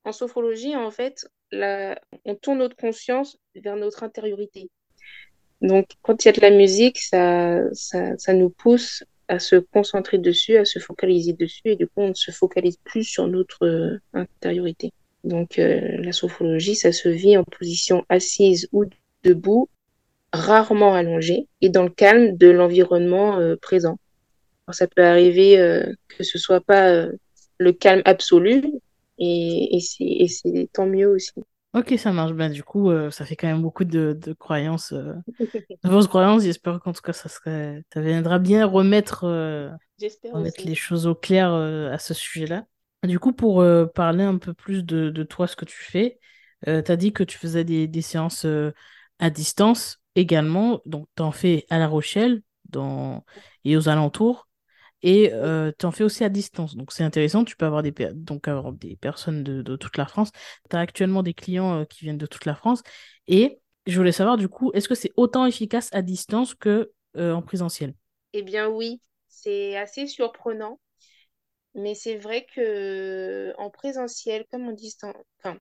en 0.05 0.11
sophrologie, 0.13 0.75
en 0.75 0.91
fait, 0.91 1.27
la- 1.51 1.99
on 2.25 2.35
tourne 2.35 2.59
notre 2.59 2.75
conscience 2.77 3.37
vers 3.55 3.75
notre 3.77 4.03
intériorité. 4.03 4.69
Donc, 5.61 5.87
quand 6.01 6.23
il 6.23 6.27
y 6.27 6.29
a 6.29 6.33
de 6.33 6.41
la 6.41 6.51
musique, 6.51 6.99
ça, 6.99 7.61
ça, 7.73 8.17
ça 8.17 8.33
nous 8.33 8.49
pousse 8.49 9.03
à 9.27 9.39
se 9.39 9.57
concentrer 9.57 10.17
dessus, 10.17 10.57
à 10.57 10.65
se 10.65 10.79
focaliser 10.79 11.33
dessus, 11.33 11.61
et 11.65 11.75
du 11.75 11.87
coup, 11.87 12.01
on 12.01 12.09
ne 12.09 12.13
se 12.13 12.31
focalise 12.31 12.77
plus 12.83 13.03
sur 13.03 13.27
notre 13.27 13.65
euh, 13.65 13.99
intériorité. 14.13 14.91
Donc, 15.23 15.59
euh, 15.59 15.97
la 15.97 16.11
sophrologie, 16.11 16.75
ça 16.75 16.91
se 16.91 17.09
vit 17.09 17.37
en 17.37 17.43
position 17.43 18.05
assise 18.09 18.69
ou 18.71 18.85
debout, 19.23 19.69
rarement 20.31 20.93
allongée, 20.93 21.47
et 21.61 21.69
dans 21.69 21.83
le 21.83 21.89
calme 21.89 22.37
de 22.37 22.47
l'environnement 22.47 23.39
euh, 23.39 23.55
présent. 23.55 23.97
Alors, 24.65 24.75
ça 24.75 24.87
peut 24.87 25.03
arriver 25.03 25.59
euh, 25.59 25.91
que 26.07 26.23
ce 26.23 26.37
soit 26.37 26.61
pas 26.61 26.89
euh, 26.89 27.11
le 27.57 27.73
calme 27.73 28.01
absolu, 28.05 28.63
et, 29.19 29.75
et 29.75 29.79
c'est 29.79 30.03
et 30.03 30.27
c'est 30.27 30.69
tant 30.71 30.85
mieux 30.85 31.07
aussi. 31.07 31.31
Ok, 31.73 31.93
ça 31.97 32.11
marche 32.11 32.33
bien. 32.33 32.49
Du 32.49 32.63
coup, 32.63 32.89
euh, 32.89 33.11
ça 33.11 33.25
fait 33.25 33.35
quand 33.35 33.47
même 33.47 33.61
beaucoup 33.61 33.83
de, 33.83 34.17
de 34.19 34.33
croyances, 34.33 34.93
euh, 34.93 35.13
de 35.83 35.89
fausses 35.89 36.07
croyances. 36.07 36.43
J'espère 36.43 36.79
qu'en 36.79 36.93
tout 36.93 37.01
cas, 37.01 37.13
ça 37.13 37.29
serait, 37.29 37.83
ça 37.93 38.01
viendra 38.01 38.39
bien 38.39 38.65
remettre, 38.65 39.25
euh, 39.25 39.69
remettre 40.31 40.65
les 40.65 40.75
choses 40.75 41.07
au 41.07 41.15
clair, 41.15 41.53
à 41.53 41.99
ce 41.99 42.13
sujet-là. 42.13 42.65
Du 43.03 43.19
coup, 43.19 43.33
pour 43.33 43.63
parler 43.95 44.23
un 44.23 44.37
peu 44.37 44.53
plus 44.53 44.83
de, 44.83 45.09
de 45.09 45.23
toi, 45.23 45.47
ce 45.47 45.55
que 45.55 45.65
tu 45.65 45.77
fais, 45.77 46.19
tu 46.65 46.71
as 46.71 46.95
dit 46.97 47.13
que 47.13 47.23
tu 47.23 47.37
faisais 47.37 47.63
des, 47.63 47.87
des 47.87 48.01
séances 48.01 48.45
à 49.19 49.29
distance 49.29 50.01
également. 50.15 50.81
Donc, 50.85 51.07
tu 51.15 51.23
en 51.23 51.31
fais 51.31 51.65
à 51.69 51.79
La 51.79 51.87
Rochelle 51.87 52.41
dans... 52.69 53.23
et 53.65 53.77
aux 53.77 53.89
alentours. 53.89 54.46
Et 55.03 55.31
euh, 55.33 55.71
tu 55.77 55.85
en 55.85 55.91
fais 55.91 56.03
aussi 56.03 56.23
à 56.23 56.29
distance. 56.29 56.75
Donc, 56.75 56.91
c'est 56.91 57.03
intéressant. 57.03 57.43
Tu 57.45 57.55
peux 57.55 57.65
avoir 57.65 57.83
des, 57.83 57.91
donc, 58.13 58.47
avoir 58.47 58.73
des 58.73 58.95
personnes 58.95 59.43
de, 59.43 59.61
de 59.61 59.75
toute 59.75 59.97
la 59.97 60.05
France. 60.07 60.31
Tu 60.69 60.75
as 60.75 60.79
actuellement 60.79 61.23
des 61.23 61.33
clients 61.33 61.81
euh, 61.81 61.85
qui 61.85 62.05
viennent 62.05 62.17
de 62.17 62.25
toute 62.25 62.45
la 62.45 62.55
France. 62.55 62.81
Et 63.27 63.59
je 63.85 63.97
voulais 63.97 64.11
savoir, 64.11 64.37
du 64.37 64.49
coup, 64.49 64.71
est-ce 64.73 64.89
que 64.89 64.95
c'est 64.95 65.13
autant 65.15 65.45
efficace 65.45 65.89
à 65.93 66.01
distance 66.01 66.53
que 66.55 66.91
euh, 67.17 67.33
en 67.33 67.41
présentiel? 67.41 67.93
Eh 68.33 68.41
bien 68.43 68.67
oui, 68.69 69.01
c'est 69.27 69.77
assez 69.77 70.07
surprenant, 70.07 70.79
mais 71.75 71.95
c'est 71.95 72.17
vrai 72.17 72.45
que 72.55 73.53
en 73.57 73.69
présentiel, 73.69 74.45
comme 74.51 74.67
en 74.69 74.73
distance, 74.73 75.15
enfin, 75.39 75.57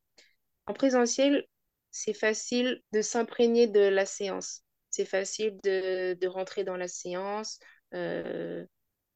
en 0.67 0.75
présentiel, 0.75 1.47
c'est 1.91 2.15
facile 2.15 2.83
de 2.93 3.03
s'imprégner 3.03 3.67
de 3.69 3.81
la 3.81 4.07
séance. 4.07 4.63
C'est 4.91 5.07
facile 5.07 5.59
de, 5.65 6.15
de 6.15 6.29
rentrer 6.29 6.65
dans 6.65 6.77
la 6.77 6.89
séance. 6.89 7.61
euh, 7.95 8.67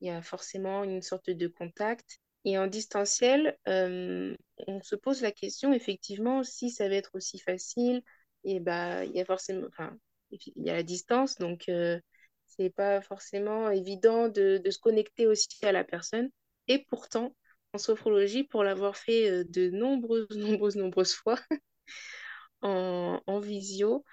il 0.00 0.08
y 0.08 0.10
a 0.10 0.22
forcément 0.22 0.84
une 0.84 1.02
sorte 1.02 1.30
de 1.30 1.48
contact. 1.48 2.18
Et 2.44 2.58
en 2.58 2.66
distanciel, 2.66 3.58
euh, 3.68 4.34
on 4.66 4.82
se 4.82 4.96
pose 4.96 5.20
la 5.22 5.32
question, 5.32 5.72
effectivement, 5.74 6.42
si 6.42 6.70
ça 6.70 6.88
va 6.88 6.94
être 6.94 7.10
aussi 7.14 7.38
facile. 7.38 8.02
Et 8.44 8.60
bah, 8.60 9.04
il 9.04 9.12
y 9.12 9.20
a 9.20 9.24
forcément, 9.26 9.66
enfin, 9.68 9.96
il 10.30 10.40
y 10.64 10.70
a 10.70 10.74
la 10.74 10.82
distance, 10.82 11.36
donc 11.36 11.68
euh, 11.68 12.00
c'est 12.46 12.70
pas 12.70 13.00
forcément 13.02 13.70
évident 13.70 14.28
de, 14.28 14.58
de 14.64 14.70
se 14.70 14.78
connecter 14.78 15.26
aussi 15.26 15.48
à 15.62 15.72
la 15.72 15.84
personne. 15.84 16.30
Et 16.68 16.78
pourtant, 16.88 17.34
en 17.74 17.78
sophrologie, 17.78 18.44
pour 18.44 18.64
l'avoir 18.64 18.96
fait 18.96 19.30
euh, 19.30 19.44
de 19.48 19.70
nombreuses, 19.70 20.28
nombreuses, 20.36 20.76
nombreuses 20.76 21.14
fois, 21.14 21.38
en, 22.62 23.20
en 23.26 23.38
visio, 23.40 24.04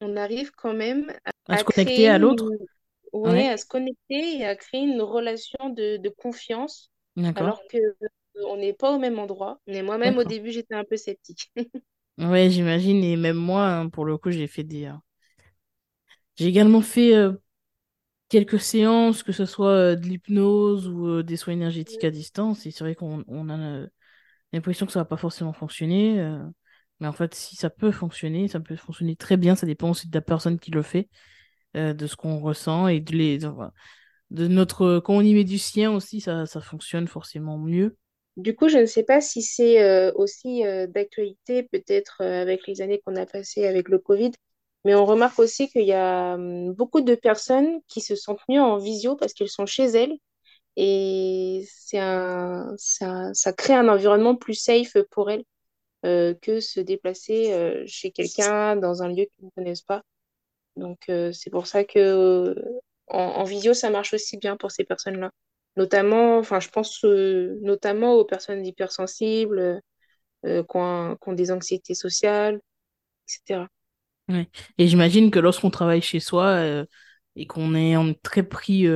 on 0.00 0.16
arrive 0.16 0.52
quand 0.52 0.74
même 0.74 1.12
À 1.48 1.58
se 1.58 1.62
à 1.62 1.64
connecter 1.64 2.08
créer 2.08 2.08
à 2.08 2.16
l'autre? 2.18 2.52
une, 2.52 2.66
ouais, 3.12 3.32
Ouais, 3.32 3.48
à 3.48 3.56
se 3.56 3.66
connecter 3.66 4.38
et 4.38 4.44
à 4.46 4.56
créer 4.56 4.82
une 4.82 5.02
relation 5.02 5.70
de, 5.70 5.96
de 5.98 6.08
confiance, 6.08 6.90
alors 7.34 7.66
que 7.68 7.76
euh, 7.78 8.08
on 8.46 8.56
n'est 8.56 8.72
pas 8.74 8.92
au 8.94 8.98
même 8.98 9.18
endroit. 9.18 9.60
Mais 9.66 9.82
moi-même, 9.82 10.18
au 10.18 10.24
début, 10.24 10.52
j'étais 10.52 10.74
un 10.74 10.84
peu 10.84 10.96
sceptique. 10.96 11.52
Ouais, 12.18 12.48
j'imagine. 12.50 13.02
Et 13.04 13.16
même 13.16 13.36
moi, 13.36 13.66
hein, 13.66 13.88
pour 13.88 14.04
le 14.04 14.16
coup, 14.18 14.30
j'ai 14.30 14.46
fait 14.46 14.62
des. 14.64 14.84
euh, 14.86 14.92
J'ai 16.36 16.46
également 16.46 16.80
fait 16.82 17.14
euh, 17.14 17.32
quelques 18.28 18.60
séances, 18.60 19.22
que 19.22 19.32
ce 19.32 19.46
soit 19.46 19.70
euh, 19.72 19.96
de 19.96 20.06
l'hypnose 20.06 20.88
ou 20.88 21.22
des 21.22 21.36
soins 21.36 21.54
énergétiques 21.54 22.04
à 22.04 22.10
distance. 22.10 22.66
Et 22.66 22.70
c'est 22.70 22.84
vrai 22.84 22.94
qu'on 22.94 23.24
on 23.28 23.50
a 23.50 23.86
l'impression 24.52 24.86
que 24.86 24.92
ça 24.92 25.00
va 25.00 25.04
pas 25.06 25.16
forcément 25.18 25.52
fonctionner. 25.54 26.16
mais 27.00 27.08
en 27.08 27.12
fait, 27.12 27.34
si 27.34 27.56
ça 27.56 27.70
peut 27.70 27.92
fonctionner, 27.92 28.48
ça 28.48 28.60
peut 28.60 28.76
fonctionner 28.76 29.16
très 29.16 29.36
bien. 29.38 29.56
Ça 29.56 29.66
dépend 29.66 29.90
aussi 29.90 30.08
de 30.08 30.16
la 30.16 30.22
personne 30.22 30.58
qui 30.60 30.70
le 30.72 30.82
fait, 30.82 31.08
euh, 31.78 31.94
de 31.94 32.06
ce 32.06 32.16
qu'on 32.16 32.40
ressent 32.40 32.88
et 32.88 33.00
de, 33.00 33.12
les, 33.12 33.38
de 33.38 34.48
notre. 34.48 34.98
Quand 34.98 35.14
on 35.14 35.20
y 35.20 35.34
met 35.34 35.44
du 35.44 35.58
sien 35.58 35.92
aussi, 35.92 36.20
ça, 36.20 36.44
ça 36.46 36.60
fonctionne 36.60 37.06
forcément 37.08 37.58
mieux. 37.58 37.96
Du 38.36 38.54
coup, 38.54 38.68
je 38.68 38.78
ne 38.78 38.86
sais 38.86 39.02
pas 39.02 39.20
si 39.20 39.42
c'est 39.42 39.82
euh, 39.82 40.12
aussi 40.14 40.64
euh, 40.66 40.86
d'actualité, 40.86 41.62
peut-être 41.62 42.22
avec 42.22 42.66
les 42.66 42.80
années 42.80 43.00
qu'on 43.04 43.16
a 43.16 43.26
passées 43.26 43.66
avec 43.66 43.88
le 43.88 43.98
Covid, 43.98 44.32
mais 44.84 44.94
on 44.94 45.04
remarque 45.06 45.38
aussi 45.38 45.68
qu'il 45.68 45.86
y 45.86 45.92
a 45.92 46.34
hum, 46.34 46.72
beaucoup 46.72 47.00
de 47.00 47.14
personnes 47.14 47.80
qui 47.88 48.00
se 48.00 48.16
sentent 48.16 48.42
mieux 48.48 48.60
en 48.60 48.78
visio 48.78 49.16
parce 49.16 49.32
qu'elles 49.32 49.48
sont 49.48 49.66
chez 49.66 49.84
elles 49.86 50.16
et 50.76 51.64
c'est 51.70 51.98
un, 51.98 52.74
ça, 52.78 53.32
ça 53.34 53.52
crée 53.52 53.74
un 53.74 53.88
environnement 53.88 54.36
plus 54.36 54.54
safe 54.54 54.96
pour 55.10 55.30
elles 55.30 55.44
que 56.02 56.60
se 56.60 56.80
déplacer 56.80 57.84
chez 57.86 58.12
quelqu'un 58.12 58.76
dans 58.76 59.02
un 59.02 59.08
lieu 59.08 59.26
qu'ils 59.36 59.46
ne 59.46 59.50
connaissent 59.50 59.82
pas. 59.82 60.02
Donc, 60.78 61.00
euh, 61.10 61.32
c'est 61.32 61.50
pour 61.50 61.66
ça 61.66 61.84
que 61.84 61.98
euh, 61.98 62.54
en, 63.08 63.18
en 63.20 63.44
visio, 63.44 63.74
ça 63.74 63.90
marche 63.90 64.14
aussi 64.14 64.36
bien 64.38 64.56
pour 64.56 64.70
ces 64.72 64.84
personnes-là. 64.84 65.30
Notamment, 65.76 66.38
enfin, 66.38 66.60
je 66.60 66.68
pense 66.70 67.04
euh, 67.04 67.58
notamment 67.62 68.14
aux 68.14 68.24
personnes 68.24 68.66
hypersensibles, 68.66 69.80
qui 70.44 70.50
ont, 70.76 70.84
un- 70.84 71.16
qui 71.16 71.28
ont 71.30 71.32
des 71.34 71.50
anxiétés 71.52 71.94
sociales, 71.94 72.60
etc. 73.28 73.68
Ouais. 74.28 74.48
Et 74.76 74.88
j'imagine 74.88 75.30
que 75.30 75.38
lorsqu'on 75.38 75.70
travaille 75.70 76.02
chez 76.02 76.20
soi 76.20 76.84
et 77.36 77.46
qu'on 77.46 77.74
est 77.74 77.96
en 77.96 78.12
très 78.14 78.42
pris 78.42 78.86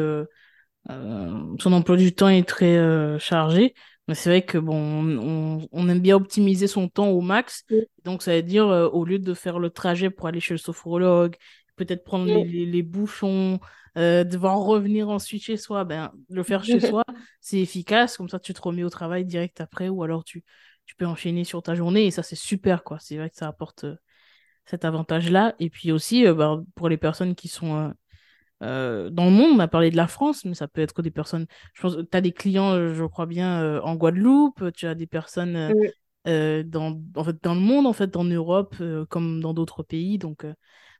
son 1.58 1.72
emploi 1.72 1.96
du 1.96 2.14
temps 2.14 2.28
est 2.28 2.48
très 2.48 2.76
chargé, 3.18 3.74
mais 4.08 4.14
c'est 4.14 4.30
vrai 4.30 4.42
que 4.44 4.58
bon, 4.58 4.76
on, 5.20 5.68
on 5.72 5.88
aime 5.88 6.00
bien 6.00 6.16
optimiser 6.16 6.66
son 6.66 6.88
temps 6.88 7.08
au 7.10 7.20
max. 7.20 7.64
Oui, 7.70 7.86
Donc 8.04 8.22
ça 8.22 8.34
veut 8.34 8.42
dire 8.42 8.66
euh, 8.68 8.88
au 8.88 9.04
lieu 9.04 9.18
de 9.18 9.34
faire 9.34 9.58
le 9.60 9.70
trajet 9.70 10.10
pour 10.10 10.26
aller 10.26 10.40
chez 10.40 10.54
le 10.54 10.58
sophrologue, 10.58 11.36
peut-être 11.76 12.04
prendre 12.04 12.26
les, 12.26 12.36
oui. 12.36 12.48
les, 12.50 12.66
les 12.66 12.82
bouchons, 12.82 13.60
euh, 13.98 14.24
devoir 14.24 14.58
revenir 14.58 15.10
ensuite 15.10 15.42
chez 15.42 15.58
soi, 15.58 15.84
ben 15.84 16.12
le 16.30 16.42
faire 16.42 16.64
chez 16.64 16.80
soi, 16.80 17.04
c'est 17.40 17.58
efficace. 17.58 18.16
Comme 18.16 18.28
ça, 18.28 18.38
tu 18.38 18.54
te 18.54 18.62
remets 18.62 18.84
au 18.84 18.90
travail 18.90 19.24
direct 19.24 19.60
après, 19.60 19.88
ou 19.88 20.02
alors 20.02 20.24
tu 20.24 20.44
tu 20.86 20.96
peux 20.96 21.06
enchaîner 21.06 21.44
sur 21.44 21.62
ta 21.62 21.74
journée 21.74 22.06
et 22.06 22.10
ça 22.10 22.22
c'est 22.22 22.36
super 22.36 22.84
quoi. 22.84 22.98
C'est 23.00 23.16
vrai 23.16 23.30
que 23.30 23.36
ça 23.36 23.46
apporte 23.48 23.84
euh, 23.84 23.96
cet 24.64 24.84
avantage-là. 24.84 25.54
Et 25.58 25.68
puis 25.70 25.92
aussi 25.92 26.26
euh, 26.26 26.34
ben, 26.34 26.64
pour 26.74 26.88
les 26.88 26.96
personnes 26.96 27.34
qui 27.34 27.48
sont 27.48 27.92
dans 28.60 29.24
le 29.24 29.30
monde, 29.30 29.56
on 29.56 29.58
a 29.58 29.66
parlé 29.66 29.90
de 29.90 29.96
la 29.96 30.06
France, 30.06 30.44
mais 30.44 30.54
ça 30.54 30.68
peut 30.68 30.80
être 30.80 31.02
des 31.02 31.10
personnes. 31.10 31.46
Je 31.74 31.82
pense 31.82 31.96
que 31.96 32.02
tu 32.02 32.16
as 32.16 32.20
des 32.20 32.30
clients, 32.30 32.94
je 32.94 33.04
crois 33.04 33.26
bien, 33.26 33.80
en 33.80 33.96
Guadeloupe, 33.96 34.72
tu 34.72 34.86
as 34.86 34.94
des 34.94 35.08
personnes 35.08 35.74
dans, 36.24 37.02
en 37.16 37.24
fait, 37.24 37.42
dans 37.42 37.54
le 37.54 37.60
monde, 37.60 37.88
en 37.88 37.92
fait, 37.92 38.16
en 38.16 38.22
Europe, 38.22 38.76
comme 39.08 39.40
dans 39.40 39.52
d'autres 39.52 39.82
pays, 39.82 40.16
donc 40.16 40.46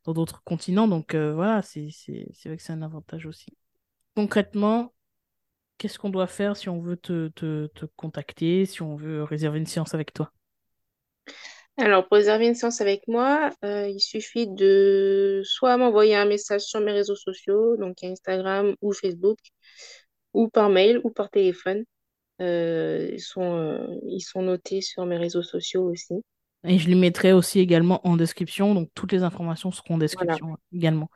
d'autres 0.07 0.43
continents. 0.45 0.89
Donc 0.89 1.15
euh, 1.15 1.33
voilà, 1.35 1.63
c'est, 1.63 1.89
vrai 2.45 2.57
que 2.57 2.63
c'est 2.63 2.73
un 2.73 2.83
avantage 2.83 3.27
aussi. 3.27 3.57
Concrètement, 4.17 4.93
qu'est-ce 5.79 5.99
qu'on 5.99 6.11
doit 6.11 6.27
faire 6.27 6.57
si 6.57 6.69
on 6.69 6.81
veut 6.81 6.97
te, 6.97 7.29
te, 7.29 7.67
te 7.69 7.87
contacter, 7.97 8.67
si 8.67 8.83
on 8.83 8.97
veut 8.97 9.23
réserver 9.23 9.59
une 9.59 9.67
séance 9.67 9.95
avec 9.95 10.13
toi? 10.13 10.33
Alors, 11.79 12.07
pour 12.07 12.19
réserver 12.19 12.47
une 12.47 12.55
séance 12.55 12.81
avec 12.83 13.09
moi, 13.09 13.51
euh, 13.65 13.89
il 13.89 14.01
suffit 14.01 14.47
de 14.47 15.41
soit 15.45 15.77
m'envoyer 15.79 16.15
un 16.15 16.27
message 16.27 16.61
sur 16.63 16.81
mes 16.81 16.93
réseaux 16.93 17.17
sociaux, 17.17 17.77
donc 17.79 18.03
Instagram 18.05 18.77
ou 18.83 18.93
Facebook, 18.93 19.39
ou 20.35 20.49
par 20.49 20.69
mail 20.69 21.01
ou 21.03 21.11
par 21.11 21.31
téléphone. 21.31 21.85
Euh, 22.41 23.11
ils 23.13 24.21
sont 24.21 24.43
notés 24.43 24.83
sur 24.83 25.07
mes 25.07 25.17
réseaux 25.17 25.43
sociaux 25.43 25.85
aussi. 25.91 26.15
Et 26.65 26.79
je 26.79 26.89
les 26.89 26.95
mettrai 26.95 27.33
aussi 27.33 27.59
également 27.61 28.07
en 28.07 28.17
description, 28.17 28.75
donc 28.75 28.89
toutes 28.95 29.13
les 29.13 29.23
informations 29.23 29.71
seront 29.73 29.95
en 29.95 29.99
Voilà. 29.99 30.05
description 30.05 30.57
également. 30.73 31.09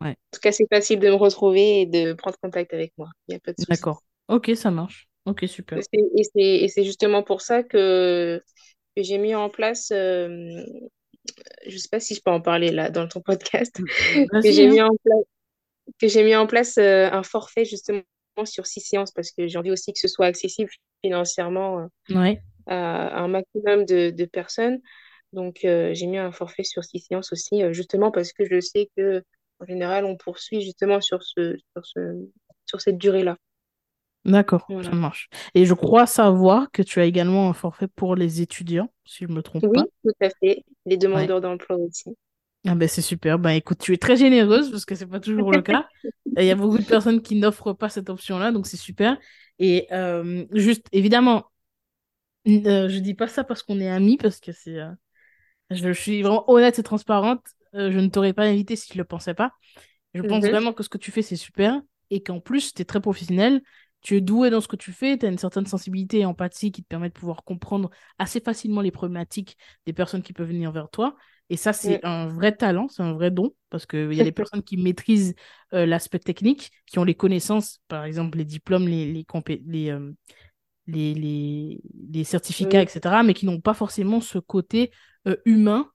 Voilà. 0.00 0.12
En 0.12 0.14
tout 0.32 0.40
cas, 0.40 0.52
c'est 0.52 0.66
facile 0.68 1.00
de 1.00 1.08
me 1.08 1.14
retrouver 1.14 1.80
et 1.82 1.86
de 1.86 2.12
prendre 2.12 2.36
contact 2.40 2.72
avec 2.72 2.92
moi. 2.96 3.08
Il 3.28 3.32
n'y 3.32 3.36
a 3.36 3.40
pas 3.40 3.52
de 3.52 3.56
souci. 3.56 3.70
d'accord. 3.70 4.02
Ok, 4.28 4.50
ça 4.54 4.70
marche. 4.70 5.08
Ok, 5.24 5.44
super. 5.48 5.78
Et 5.92 6.68
c'est 6.68 6.84
justement 6.84 7.22
pour 7.22 7.40
ça 7.40 7.62
que, 7.62 8.42
que 8.96 9.02
j'ai 9.02 9.18
mis 9.18 9.34
en 9.34 9.48
place, 9.50 9.90
euh, 9.92 10.62
je 11.66 11.72
ne 11.72 11.78
sais 11.78 11.88
pas 11.90 12.00
si 12.00 12.14
je 12.14 12.20
peux 12.22 12.30
en 12.30 12.40
parler 12.40 12.70
là 12.70 12.90
dans 12.90 13.08
ton 13.08 13.20
podcast, 13.20 13.76
que 14.32 14.32
Vas-y, 14.32 14.52
j'ai 14.52 14.68
mis 14.68 14.80
hein. 14.80 14.88
en 14.90 14.96
place, 14.96 15.24
que 16.00 16.08
j'ai 16.08 16.24
mis 16.24 16.36
en 16.36 16.46
place 16.46 16.78
euh, 16.78 17.10
un 17.10 17.22
forfait 17.22 17.64
justement 17.64 18.02
sur 18.44 18.66
six 18.66 18.80
séances 18.80 19.12
parce 19.12 19.30
que 19.32 19.48
j'ai 19.48 19.58
envie 19.58 19.70
aussi 19.70 19.92
que 19.92 19.98
ce 19.98 20.08
soit 20.08 20.26
accessible 20.26 20.70
financièrement 21.02 21.80
euh, 21.80 21.86
Ouais, 22.10 22.42
à, 22.66 23.08
à 23.08 23.20
un 23.22 23.28
maximum 23.28 23.84
de, 23.86 24.10
de 24.10 24.24
personnes. 24.26 24.80
Donc, 25.32 25.64
euh, 25.64 25.94
j'ai 25.94 26.06
mis 26.06 26.18
un 26.18 26.32
forfait 26.32 26.64
sur 26.64 26.84
six 26.84 27.00
séances 27.00 27.32
aussi, 27.32 27.62
euh, 27.62 27.72
justement 27.72 28.10
parce 28.12 28.32
que 28.32 28.44
je 28.46 28.60
sais 28.60 28.90
que 28.96 29.24
en 29.60 29.66
général, 29.66 30.04
on 30.04 30.16
poursuit 30.16 30.62
justement 30.62 31.00
sur 31.00 31.22
ce, 31.22 31.56
sur 31.74 31.86
ce, 31.86 32.00
sur 32.66 32.80
cette 32.80 32.98
durée-là. 32.98 33.36
d'accord, 34.26 34.74
ça 34.82 34.94
marche. 34.96 35.28
Et 35.54 35.64
je 35.66 35.72
crois 35.74 36.06
savoir 36.06 36.70
que 36.70 36.82
tu 36.82 37.00
as 37.00 37.04
également 37.06 37.48
un 37.48 37.52
forfait 37.54 37.88
pour 37.88 38.14
les 38.16 38.40
étudiants, 38.42 38.92
si 39.06 39.24
je 39.24 39.28
ne 39.30 39.34
me 39.36 39.42
trompe 39.42 39.64
Oui, 39.64 39.70
pas. 39.72 39.88
tout 40.02 40.12
à 40.20 40.30
fait. 40.40 40.64
Les 40.86 40.96
Ouais. 41.12 41.28
demandeurs 41.28 41.40
d'emploi 41.42 41.76
aussi. 41.76 42.16
Ah 42.68 42.74
ben 42.74 42.88
c'est 42.88 43.02
super. 43.02 43.38
Ben 43.38 43.50
écoute, 43.50 43.78
tu 43.78 43.92
es 43.94 43.96
très 43.96 44.16
généreuse 44.16 44.70
parce 44.70 44.84
que 44.84 44.94
c'est 44.94 45.06
pas 45.06 45.20
toujours 45.20 45.52
le 45.52 45.62
cas. 45.62 45.88
Il 46.36 46.44
y 46.44 46.50
a 46.50 46.54
beaucoup 46.56 46.78
de 46.78 46.84
personnes 46.84 47.22
qui 47.22 47.36
n'offrent 47.36 47.72
pas 47.72 47.88
cette 47.88 48.10
option-là, 48.10 48.52
donc 48.52 48.66
c'est 48.66 48.76
super. 48.76 49.16
Et 49.58 49.86
euh, 49.92 50.46
juste, 50.52 50.86
évidemment, 50.92 51.46
euh, 52.48 52.88
je 52.88 52.98
dis 52.98 53.14
pas 53.14 53.28
ça 53.28 53.44
parce 53.44 53.62
qu'on 53.62 53.80
est 53.80 53.88
amis, 53.88 54.16
parce 54.16 54.40
que 54.40 54.52
c'est, 54.52 54.78
euh, 54.78 54.90
je, 55.70 55.76
je 55.92 55.92
suis 56.00 56.22
vraiment 56.22 56.50
honnête 56.50 56.78
et 56.78 56.82
transparente. 56.82 57.42
Euh, 57.74 57.92
je 57.92 57.98
ne 58.00 58.08
t'aurais 58.08 58.32
pas 58.34 58.44
invité 58.44 58.76
si 58.76 58.92
je 58.92 58.98
le 58.98 59.04
pensais 59.04 59.34
pas. 59.34 59.52
Je 60.14 60.22
pense 60.22 60.48
Mhm. 60.48 60.48
vraiment 60.48 60.72
que 60.72 60.82
ce 60.82 60.88
que 60.90 60.98
tu 60.98 61.12
fais, 61.12 61.22
c'est 61.22 61.36
super 61.36 61.82
et 62.10 62.22
qu'en 62.22 62.40
plus, 62.40 62.74
tu 62.74 62.82
es 62.82 62.84
très 62.84 63.00
professionnel. 63.00 63.62
Tu 64.02 64.16
es 64.16 64.22
doué 64.22 64.50
dans 64.50 64.60
ce 64.60 64.68
que 64.68 64.76
tu 64.76 64.92
fais, 64.92 65.18
tu 65.18 65.26
as 65.26 65.30
une 65.30 65.38
certaine 65.38 65.66
sensibilité 65.66 66.20
et 66.20 66.26
empathie 66.26 66.72
qui 66.72 66.82
te 66.82 66.88
permet 66.88 67.08
de 67.08 67.14
pouvoir 67.14 67.44
comprendre 67.44 67.90
assez 68.18 68.40
facilement 68.40 68.82
les 68.82 68.92
problématiques 68.92 69.58
des 69.86 69.92
personnes 69.94 70.22
qui 70.22 70.32
peuvent 70.32 70.48
venir 70.48 70.72
vers 70.72 70.90
toi. 70.90 71.16
Et 71.50 71.56
ça, 71.56 71.72
c'est 71.72 72.04
un 72.04 72.26
vrai 72.26 72.56
talent, 72.56 72.88
c'est 72.88 73.02
un 73.02 73.12
vrai 73.14 73.30
don, 73.30 73.54
parce 73.70 73.86
qu'il 73.86 74.12
y 74.14 74.20
a 74.20 74.24
des 74.24 74.32
personnes 74.32 74.62
qui 74.62 74.76
maîtrisent 74.76 75.34
euh, 75.74 75.86
l'aspect 75.86 76.18
technique, 76.18 76.72
qui 76.86 76.98
ont 76.98 77.04
les 77.04 77.14
connaissances, 77.14 77.80
par 77.88 78.04
exemple 78.04 78.38
les 78.38 78.44
diplômes, 78.44 78.88
les, 78.88 79.12
les, 79.12 79.22
compé- 79.24 79.62
les, 79.66 79.90
euh, 79.90 80.12
les, 80.86 81.14
les, 81.14 81.80
les 82.12 82.24
certificats, 82.24 82.82
etc., 82.82 83.22
mais 83.22 83.34
qui 83.34 83.46
n'ont 83.46 83.60
pas 83.60 83.74
forcément 83.74 84.20
ce 84.20 84.38
côté 84.38 84.90
euh, 85.26 85.36
humain, 85.44 85.90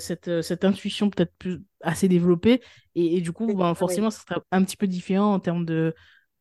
cette, 0.00 0.42
cette 0.42 0.64
intuition 0.64 1.08
peut-être 1.08 1.32
plus 1.38 1.62
assez 1.82 2.08
développée. 2.08 2.60
Et, 2.96 3.16
et 3.18 3.20
du 3.20 3.30
coup, 3.32 3.54
ben, 3.56 3.74
forcément, 3.76 4.10
ça 4.10 4.22
sera 4.28 4.42
un 4.50 4.64
petit 4.64 4.76
peu 4.76 4.88
différent 4.88 5.32
en 5.34 5.38
termes 5.40 5.64
de, 5.64 5.94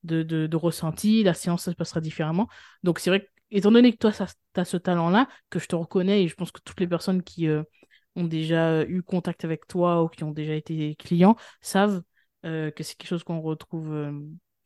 de, 0.03 0.23
de, 0.23 0.47
de 0.47 0.55
ressenti. 0.57 1.21
La 1.23 1.35
séance, 1.35 1.63
ça 1.63 1.71
se 1.71 1.75
passera 1.75 2.01
différemment. 2.01 2.47
Donc, 2.81 2.97
c'est 2.99 3.11
vrai 3.11 3.21
que, 3.21 3.27
étant 3.51 3.71
donné 3.71 3.91
que 3.91 3.97
toi, 3.97 4.11
tu 4.11 4.23
as 4.59 4.65
ce 4.65 4.77
talent-là, 4.77 5.27
que 5.51 5.59
je 5.59 5.67
te 5.67 5.75
reconnais, 5.75 6.23
et 6.23 6.27
je 6.27 6.33
pense 6.35 6.51
que 6.51 6.61
toutes 6.63 6.79
les 6.79 6.87
personnes 6.87 7.21
qui 7.21 7.47
euh, 7.47 7.61
ont 8.17 8.25
déjà 8.25 8.83
eu 8.85 9.01
contact 9.03 9.45
avec 9.45 9.67
toi 9.67 10.03
ou 10.03 10.07
qui 10.07 10.23
ont 10.23 10.31
déjà 10.31 10.53
été 10.53 10.95
clients 10.95 11.35
savent 11.61 12.01
euh, 12.45 12.71
que 12.71 12.83
c'est 12.83 12.95
quelque 12.95 13.09
chose 13.09 13.23
qu'on 13.23 13.41
retrouve, 13.41 13.93
euh, 13.93 14.11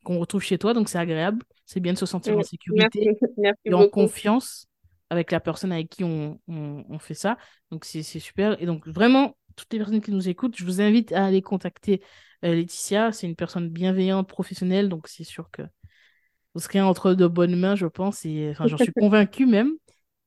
qu'on 0.03 0.19
retrouve 0.19 0.41
chez 0.41 0.57
toi. 0.57 0.73
Donc, 0.73 0.89
c'est 0.89 0.97
agréable. 0.97 1.43
C'est 1.65 1.79
bien 1.79 1.93
de 1.93 1.97
se 1.97 2.05
sentir 2.05 2.33
en. 2.33 2.37
Merci, 2.37 2.51
sécurité 2.51 3.17
merci 3.37 3.59
et 3.65 3.73
en 3.73 3.79
beaucoup. 3.79 4.01
confiance 4.01 4.67
avec 5.09 5.31
la 5.31 5.39
personne 5.39 5.71
avec 5.71 5.89
qui 5.89 6.03
on, 6.03 6.39
on, 6.47 6.85
on 6.89 6.99
fait 6.99 7.13
ça. 7.13 7.37
Donc, 7.69 7.85
c'est 7.85 8.03
c'est 8.03 8.19
super. 8.19 8.61
Et 8.61 8.65
donc, 8.65 8.87
vraiment, 8.87 9.35
toutes 9.55 9.71
les 9.73 9.79
personnes 9.79 10.01
qui 10.01 10.11
nous 10.11 10.29
écoutent, 10.29 10.55
je 10.57 10.65
vous 10.65 10.81
invite 10.81 11.11
à 11.11 11.25
aller 11.25 11.41
contacter 11.41 12.01
euh, 12.45 12.55
Laetitia. 12.55 13.11
C'est 13.11 13.27
une 13.27 13.35
personne 13.35 13.69
bienveillante, 13.69 14.27
professionnelle. 14.27 14.89
Donc, 14.89 15.07
c'est 15.07 15.23
sûr 15.23 15.49
que 15.51 15.61
vous 16.53 16.61
serez 16.61 16.81
entre 16.81 17.13
de 17.13 17.27
bonnes 17.27 17.55
mains, 17.55 17.75
je 17.75 17.87
pense. 17.87 18.25
Et 18.25 18.49
enfin, 18.51 18.67
j'en 18.67 18.77
suis 18.77 18.91
convaincue 18.99 19.45
même. 19.45 19.71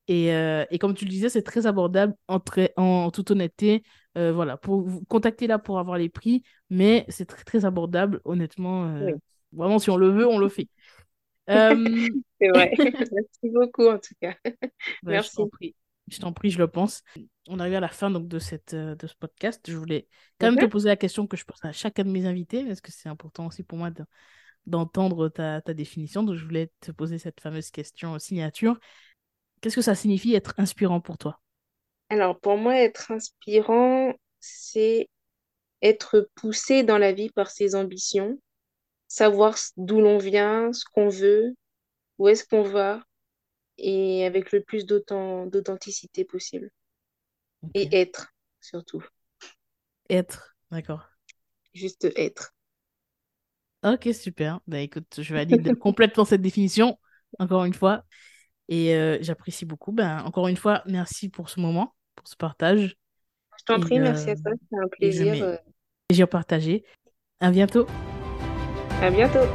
Et, 0.09 0.35
euh, 0.35 0.65
et 0.71 0.79
comme 0.79 0.95
tu 0.95 1.05
le 1.05 1.11
disais, 1.11 1.29
c'est 1.29 1.43
très 1.43 1.67
abordable 1.67 2.15
en, 2.29 2.41
très- 2.41 2.73
en 2.77 3.11
toute 3.11 3.31
honnêteté. 3.31 3.83
Euh, 4.17 4.33
voilà, 4.33 4.57
pour 4.57 4.83
vous 4.83 5.05
contacter 5.07 5.47
là 5.47 5.59
pour 5.59 5.79
avoir 5.79 5.99
les 5.99 6.09
prix, 6.09 6.43
mais 6.71 7.05
c'est 7.09 7.27
très, 7.27 7.43
très 7.43 7.65
abordable, 7.65 8.21
honnêtement. 8.25 8.87
euh, 8.87 9.07
Oui, 9.07 9.13
vraiment, 9.53 9.79
si 9.79 9.91
on 9.91 9.97
le 9.97 10.09
veut, 10.11 10.27
on 10.27 10.39
le 10.39 10.49
fait. 10.49 10.69
C'est 11.49 12.49
vrai. 12.49 12.73
Merci 12.79 13.51
beaucoup 13.53 13.87
en 13.87 13.99
tout 13.99 14.15
cas. 14.21 14.35
ben, 14.45 14.53
je 15.23 15.31
t'en 15.31 15.45
Merci. 15.45 15.47
prie. 15.51 15.75
Je 16.09 16.19
t'en 16.19 16.33
prie, 16.33 16.51
je 16.51 16.59
le 16.59 16.69
pense. 16.69 17.03
On 17.49 17.59
arrive 17.59 17.75
à 17.75 17.81
la 17.81 17.89
fin 17.89 18.11
donc, 18.11 18.29
de, 18.29 18.39
cette, 18.39 18.75
de 18.75 19.07
ce 19.07 19.15
podcast. 19.19 19.63
Je 19.69 19.77
voulais 19.77 20.07
quand 20.39 20.51
même 20.51 20.59
te 20.59 20.71
poser 20.71 20.89
la 20.89 20.97
question 20.97 21.27
que 21.27 21.37
je 21.37 21.45
pose 21.45 21.59
à 21.63 21.73
chacun 21.73 22.05
de 22.05 22.11
mes 22.11 22.27
invités, 22.27 22.65
parce 22.65 22.81
que 22.81 22.93
c'est 22.93 23.09
important 23.09 23.47
aussi 23.47 23.63
pour 23.63 23.79
moi 23.79 23.91
de- 23.91 24.05
d'entendre 24.67 25.29
ta, 25.29 25.61
ta 25.61 25.75
définition. 25.75 26.23
Donc, 26.23 26.37
je 26.37 26.45
voulais 26.45 26.71
te 26.81 26.91
poser 26.93 27.19
cette 27.19 27.41
fameuse 27.41 27.71
question 27.71 28.19
signature. 28.19 28.79
Qu'est-ce 29.65 29.77
que 29.77 29.83
ça 29.83 29.97
signifie 29.97 30.35
être 30.37 30.55
inspirant 30.59 31.01
pour 31.01 31.19
toi? 31.19 31.41
Alors, 32.09 32.39
pour 32.41 32.57
moi, 32.57 32.77
être 32.77 33.11
inspirant, 33.11 34.15
c'est 34.41 35.09
être 35.83 36.29
poussé 36.37 36.83
dans 36.85 36.99
la 36.99 37.13
vie 37.13 37.31
par 37.31 37.51
ses 37.51 37.75
ambitions, 37.77 38.41
savoir 39.09 39.57
d'où 39.79 40.01
l'on 40.01 40.19
vient, 40.19 40.73
ce 40.73 40.85
qu'on 40.95 41.09
veut, 41.11 41.55
où 42.19 42.29
est-ce 42.29 42.45
qu'on 42.47 42.63
va, 42.63 43.03
et 43.79 44.27
avec 44.27 44.53
le 44.53 44.63
plus 44.63 44.87
d'authen- 44.87 45.47
d'authenticité 45.49 46.25
possible. 46.25 46.71
Et 47.75 47.95
être, 48.01 48.33
surtout. 48.61 49.05
Être, 50.09 50.57
d'accord. 50.71 51.11
Juste 51.75 52.07
être. 52.17 52.55
Ok, 53.83 54.09
super. 54.15 54.61
Bah 54.67 54.81
écoute, 54.81 55.21
je 55.21 55.35
valide 55.35 55.75
complètement 55.79 56.25
cette 56.25 56.41
définition, 56.41 56.99
encore 57.39 57.65
une 57.65 57.75
fois. 57.75 58.05
Et 58.69 58.95
euh, 58.95 59.19
j'apprécie 59.21 59.65
beaucoup. 59.65 59.93
Ben, 59.93 60.23
encore 60.25 60.49
une 60.49 60.57
fois, 60.57 60.83
merci 60.87 61.29
pour 61.29 61.51
ce 61.51 61.61
moment, 61.61 61.95
pour 62.15 62.29
ce 62.29 62.37
partage. 62.37 62.97
Je 63.59 63.65
t'en 63.65 63.81
prie, 63.81 63.99
merci 63.99 64.31
euh, 64.31 64.33
à 64.33 64.37
toi, 64.37 64.53
c'est 64.71 64.79
un 64.79 64.89
plaisir. 64.89 65.33
mets 65.33 65.43
euh, 65.43 65.57
plaisir 66.09 66.29
partagé. 66.29 66.85
À 67.41 67.51
bientôt. 67.51 67.87
À 69.01 69.11
bientôt. 69.11 69.47